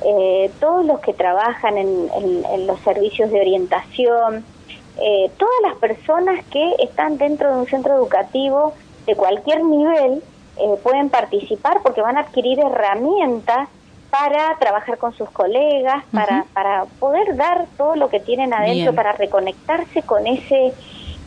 eh, 0.05 0.51
todos 0.61 0.85
los 0.87 1.01
que 1.01 1.13
trabajan 1.13 1.77
en, 1.77 2.67
los 2.67 2.81
servicios 2.81 3.31
de 3.31 3.41
orientación, 3.41 4.45
eh, 4.99 5.31
todas 5.39 5.55
las 5.63 5.77
personas 5.77 6.45
que 6.47 6.75
están 6.81 7.19
dentro 7.19 7.53
de 7.53 7.61
un 7.61 7.67
centro 7.67 7.95
educativo 7.95 8.75
de 9.07 9.15
cualquier 9.15 9.65
nivel 9.65 10.23
eh, 10.57 10.77
pueden 10.83 11.09
participar 11.09 11.81
porque 11.83 12.03
van 12.03 12.17
a 12.17 12.21
adquirir 12.21 12.61
herramientas 12.61 13.69
para 14.11 14.57
trabajar 14.59 14.99
con 14.99 15.13
sus 15.15 15.31
colegas, 15.31 16.05
para, 16.13 16.45
para 16.53 16.85
poder 16.99 17.37
dar 17.37 17.67
todo 17.77 17.95
lo 17.97 18.09
que 18.09 18.21
tienen 18.21 18.53
adentro, 18.53 18.95
para 18.95 19.13
reconectarse 19.13 20.03
con 20.03 20.27
ese 20.27 20.73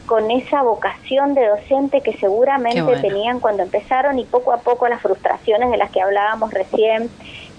con 0.06 0.30
esa 0.32 0.62
vocación 0.64 1.34
de 1.34 1.48
docente 1.48 2.02
que 2.02 2.12
seguramente 2.18 2.98
tenían 2.98 3.40
cuando 3.40 3.64
empezaron 3.64 4.20
y 4.20 4.26
poco 4.26 4.52
a 4.52 4.58
poco 4.58 4.88
las 4.90 5.02
frustraciones 5.02 5.72
de 5.72 5.78
las 5.78 5.92
que 5.92 6.02
hablábamos 6.02 6.54
recién, 6.54 7.10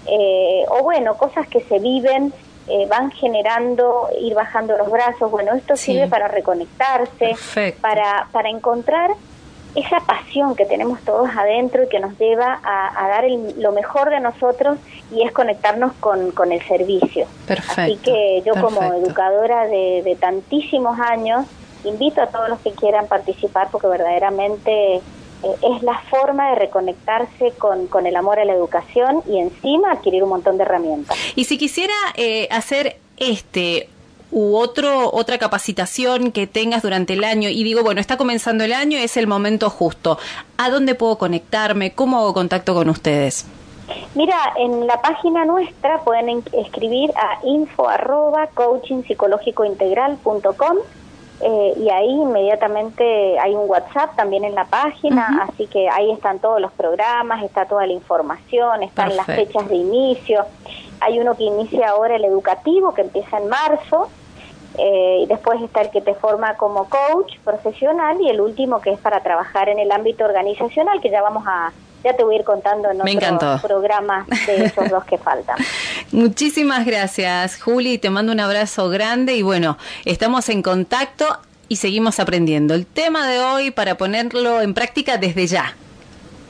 eh, 0.05 0.63
o 0.69 0.83
bueno, 0.83 1.17
cosas 1.17 1.47
que 1.47 1.61
se 1.61 1.79
viven, 1.79 2.31
eh, 2.67 2.85
van 2.87 3.09
generando, 3.11 4.09
ir 4.21 4.35
bajando 4.35 4.77
los 4.77 4.91
brazos, 4.91 5.31
bueno, 5.31 5.55
esto 5.55 5.75
sirve 5.75 6.07
para 6.07 6.27
reconectarse, 6.27 7.35
para, 7.81 8.27
para 8.31 8.49
encontrar 8.49 9.11
esa 9.75 9.99
pasión 9.99 10.55
que 10.55 10.65
tenemos 10.65 11.01
todos 11.01 11.29
adentro 11.35 11.83
y 11.83 11.89
que 11.89 11.99
nos 11.99 12.17
lleva 12.17 12.59
a, 12.63 13.07
dar 13.07 13.25
lo 13.57 13.71
mejor 13.71 14.09
de 14.09 14.19
nosotros 14.19 14.77
y 15.11 15.23
es 15.23 15.31
conectarnos 15.31 15.93
con, 15.99 16.31
con 16.31 16.51
el 16.51 16.61
servicio. 16.63 17.27
Perfecto. 17.45 17.81
Así 17.81 17.97
que 17.97 18.41
yo 18.45 18.53
como 18.61 18.81
educadora 18.93 19.67
de, 19.67 20.17
tantísimos 20.19 20.99
años, 20.99 21.45
invito 21.83 22.21
a 22.21 22.27
todos 22.27 22.49
los 22.49 22.59
que 22.59 22.71
quieran 22.71 23.07
participar 23.07 23.67
porque 23.71 23.87
verdaderamente 23.87 24.95
eh, 24.95 25.01
es 25.43 25.83
la 25.83 25.99
forma 26.09 26.49
de 26.51 26.55
reconectarse 26.55 27.51
con, 27.57 27.87
con, 27.87 28.07
el 28.07 28.15
amor 28.15 28.39
a 28.39 28.45
la 28.45 28.53
educación 28.53 29.21
y 29.27 29.39
encima 29.39 29.91
adquirir 29.91 30.23
un 30.23 30.29
montón 30.29 30.57
de 30.57 30.63
herramientas. 30.63 31.17
Y 31.35 31.43
si 31.43 31.57
quisiera 31.57 31.93
eh, 32.15 32.47
hacer 32.49 32.97
este 33.17 33.89
u 34.31 34.55
otro, 34.55 35.11
otra 35.13 35.37
capacitación 35.37 36.31
que 36.31 36.47
tengas 36.47 36.81
durante 36.81 37.13
el 37.13 37.23
año 37.23 37.49
y 37.49 37.63
digo, 37.63 37.83
bueno, 37.83 38.01
está 38.01 38.17
comenzando 38.17 38.63
el 38.63 38.73
año, 38.73 38.97
es 38.97 39.17
el 39.17 39.27
momento 39.27 39.69
justo. 39.69 40.17
¿A 40.57 40.69
dónde 40.69 40.95
puedo 40.95 41.17
conectarme? 41.17 41.93
¿Cómo 41.93 42.19
hago 42.19 42.33
contacto 42.33 42.73
con 42.73 42.89
ustedes? 42.89 43.45
Mira, 44.15 44.35
en 44.57 44.87
la 44.87 45.01
página 45.01 45.45
nuestra 45.45 45.99
pueden 45.99 46.43
escribir 46.53 47.11
a 47.15 47.45
info 47.45 47.87
arroba 47.87 48.49
eh, 51.41 51.73
y 51.77 51.89
ahí 51.89 52.09
inmediatamente 52.09 53.37
hay 53.37 53.53
un 53.53 53.69
WhatsApp 53.69 54.15
también 54.15 54.45
en 54.45 54.55
la 54.55 54.65
página, 54.65 55.47
así 55.49 55.67
que 55.67 55.89
ahí 55.89 56.09
están 56.11 56.39
todos 56.39 56.61
los 56.61 56.71
programas, 56.71 57.43
está 57.43 57.65
toda 57.65 57.85
la 57.85 57.91
información, 57.91 58.83
están 58.83 59.15
las 59.15 59.25
fechas 59.25 59.67
de 59.67 59.75
inicio. 59.75 60.45
Hay 60.99 61.19
uno 61.19 61.35
que 61.35 61.43
inicia 61.43 61.89
ahora 61.89 62.15
el 62.15 62.25
educativo, 62.25 62.93
que 62.93 63.01
empieza 63.01 63.37
en 63.37 63.47
marzo, 63.47 64.09
eh, 64.77 65.19
y 65.23 65.25
después 65.27 65.61
está 65.61 65.81
el 65.81 65.89
que 65.89 66.01
te 66.01 66.13
forma 66.15 66.55
como 66.57 66.89
coach 66.89 67.37
profesional 67.43 68.17
y 68.19 68.29
el 68.29 68.41
último 68.41 68.81
que 68.81 68.91
es 68.91 68.99
para 68.99 69.21
trabajar 69.21 69.69
en 69.69 69.79
el 69.79 69.91
ámbito 69.91 70.25
organizacional, 70.25 70.99
que 71.01 71.09
ya 71.09 71.21
vamos 71.21 71.45
a, 71.47 71.71
ya 72.03 72.15
te 72.15 72.23
voy 72.23 72.35
a 72.35 72.39
ir 72.39 72.43
contando 72.43 72.91
en 72.91 73.01
otros 73.01 73.61
programas 73.61 74.27
de 74.45 74.65
esos 74.65 74.89
dos 74.89 75.05
que 75.05 75.17
faltan. 75.17 75.57
Muchísimas 76.11 76.85
gracias, 76.85 77.61
Juli, 77.61 77.97
te 77.97 78.09
mando 78.09 78.31
un 78.31 78.39
abrazo 78.39 78.89
grande 78.89 79.35
y 79.35 79.43
bueno, 79.43 79.77
estamos 80.03 80.49
en 80.49 80.61
contacto 80.61 81.25
y 81.69 81.77
seguimos 81.77 82.19
aprendiendo. 82.19 82.73
El 82.73 82.85
tema 82.85 83.27
de 83.27 83.39
hoy 83.39 83.71
para 83.71 83.95
ponerlo 83.95 84.61
en 84.61 84.73
práctica 84.73 85.17
desde 85.17 85.47
ya. 85.47 85.75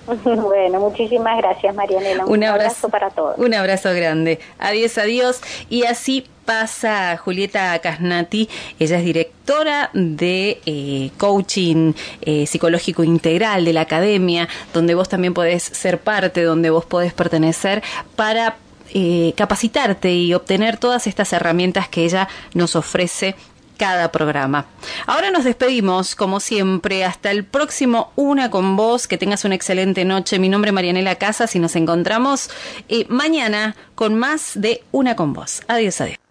Bueno, 0.45 0.79
muchísimas 0.79 1.37
gracias, 1.37 1.73
Marianela. 1.75 2.25
Un, 2.25 2.43
abrazo, 2.43 2.89
para 2.89 3.09
todos. 3.09 3.37
Un 3.37 3.53
abrazo 3.53 3.93
grande. 3.93 4.39
Adiós, 4.59 4.97
adiós. 4.97 5.41
Y 5.69 5.83
así 5.83 6.25
pasa 6.45 7.17
Julieta 7.17 7.77
Casnati. 7.79 8.47
Ella 8.79 8.99
es 8.99 9.05
directora 9.05 9.89
de 9.93 10.61
eh, 10.65 11.11
coaching 11.17 11.93
eh, 12.21 12.45
psicológico 12.45 13.03
integral 13.03 13.65
de 13.65 13.73
la 13.73 13.81
academia, 13.81 14.47
donde 14.73 14.95
vos 14.95 15.09
también 15.09 15.33
podés 15.33 15.63
ser 15.63 15.99
parte, 15.99 16.43
donde 16.43 16.69
vos 16.69 16.85
podés 16.85 17.13
pertenecer 17.13 17.81
para 18.15 18.57
eh, 18.93 19.33
capacitarte 19.35 20.13
y 20.13 20.33
obtener 20.33 20.77
todas 20.77 21.07
estas 21.07 21.33
herramientas 21.33 21.89
que 21.89 22.05
ella 22.05 22.29
nos 22.53 22.75
ofrece 22.75 23.35
cada 23.77 24.11
programa. 24.11 24.65
Ahora 25.05 25.31
nos 25.31 25.43
despedimos, 25.43 26.15
como 26.15 26.39
siempre, 26.39 27.05
hasta 27.05 27.31
el 27.31 27.43
próximo 27.43 28.11
Una 28.15 28.49
con 28.49 28.75
vos, 28.75 29.07
que 29.07 29.17
tengas 29.17 29.45
una 29.45 29.55
excelente 29.55 30.05
noche. 30.05 30.39
Mi 30.39 30.49
nombre 30.49 30.69
es 30.69 30.73
Marianela 30.73 31.15
Casas 31.15 31.55
y 31.55 31.59
nos 31.59 31.75
encontramos 31.75 32.49
eh, 32.89 33.05
mañana 33.09 33.75
con 33.95 34.15
más 34.15 34.51
de 34.55 34.83
Una 34.91 35.15
con 35.15 35.33
vos. 35.33 35.61
Adiós, 35.67 36.01
adiós. 36.01 36.24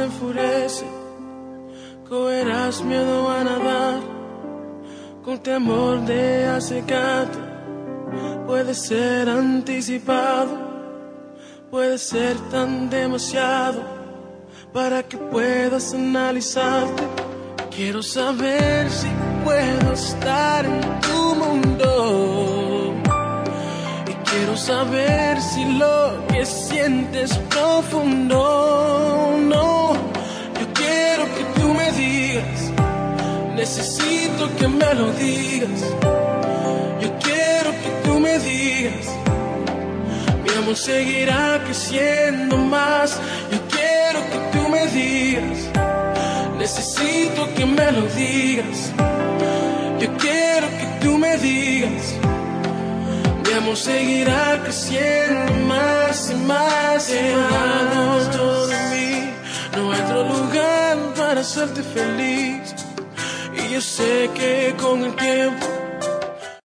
Se 0.00 0.04
enfurecen, 0.06 0.88
cogerás 2.08 2.82
miedo 2.82 3.28
a 3.28 3.44
nadar. 3.44 4.00
Con 5.24 5.38
temor 5.40 6.00
de 6.06 6.46
acecarte, 6.46 7.38
puede 8.46 8.72
ser 8.74 9.28
anticipado, 9.28 10.52
puede 11.70 11.98
ser 11.98 12.36
tan 12.50 12.88
demasiado 12.88 13.82
para 14.72 15.02
que 15.02 15.18
puedas 15.18 15.92
analizarte. 15.92 17.02
Quiero 17.76 18.02
saber 18.02 18.90
si 18.90 19.08
puedo 19.44 19.92
estar 19.92 20.64
en 20.64 20.80
tu 21.00 21.34
mundo 21.34 22.30
Quiero 24.30 24.56
saber 24.56 25.40
si 25.42 25.64
lo 25.74 26.26
que 26.28 26.46
sientes 26.46 27.36
profundo. 27.50 29.36
No, 29.40 29.89
Necesito 33.60 34.48
que 34.56 34.66
me 34.66 34.94
lo 34.94 35.12
digas. 35.12 35.80
Yo 37.02 37.10
quiero 37.26 37.70
que 37.82 37.90
tú 38.04 38.18
me 38.18 38.38
digas. 38.38 39.06
Mi 40.42 40.50
amor 40.56 40.76
seguirá 40.76 41.60
creciendo 41.64 42.56
más. 42.56 43.18
Yo 43.52 43.58
quiero 43.74 44.20
que 44.30 44.38
tú 44.52 44.66
me 44.70 44.86
digas. 44.86 45.58
Necesito 46.58 47.52
que 47.54 47.66
me 47.66 47.92
lo 47.92 48.02
digas. 48.24 48.92
Yo 50.00 50.08
quiero 50.16 50.66
que 50.78 50.86
tú 51.02 51.18
me 51.18 51.36
digas 51.36 52.14
mi 53.50 53.56
amor 53.56 53.76
seguirá 53.76 54.60
creciendo 54.62 55.52
más 55.66 56.30
y 56.30 56.34
más 56.34 57.10
y 57.10 57.34
más. 57.34 58.30
todo 58.30 58.68
de 58.68 58.76
mí, 58.92 59.30
no 59.76 59.92
hay 59.92 60.00
otro 60.02 60.22
lugar 60.22 60.96
para 61.16 61.40
hacerte 61.40 61.82
feliz. 61.82 62.59
Yo 63.70 63.80
sé 63.80 64.28
que 64.34 64.74
con 64.76 65.04
el 65.04 65.14
tiempo 65.14 65.69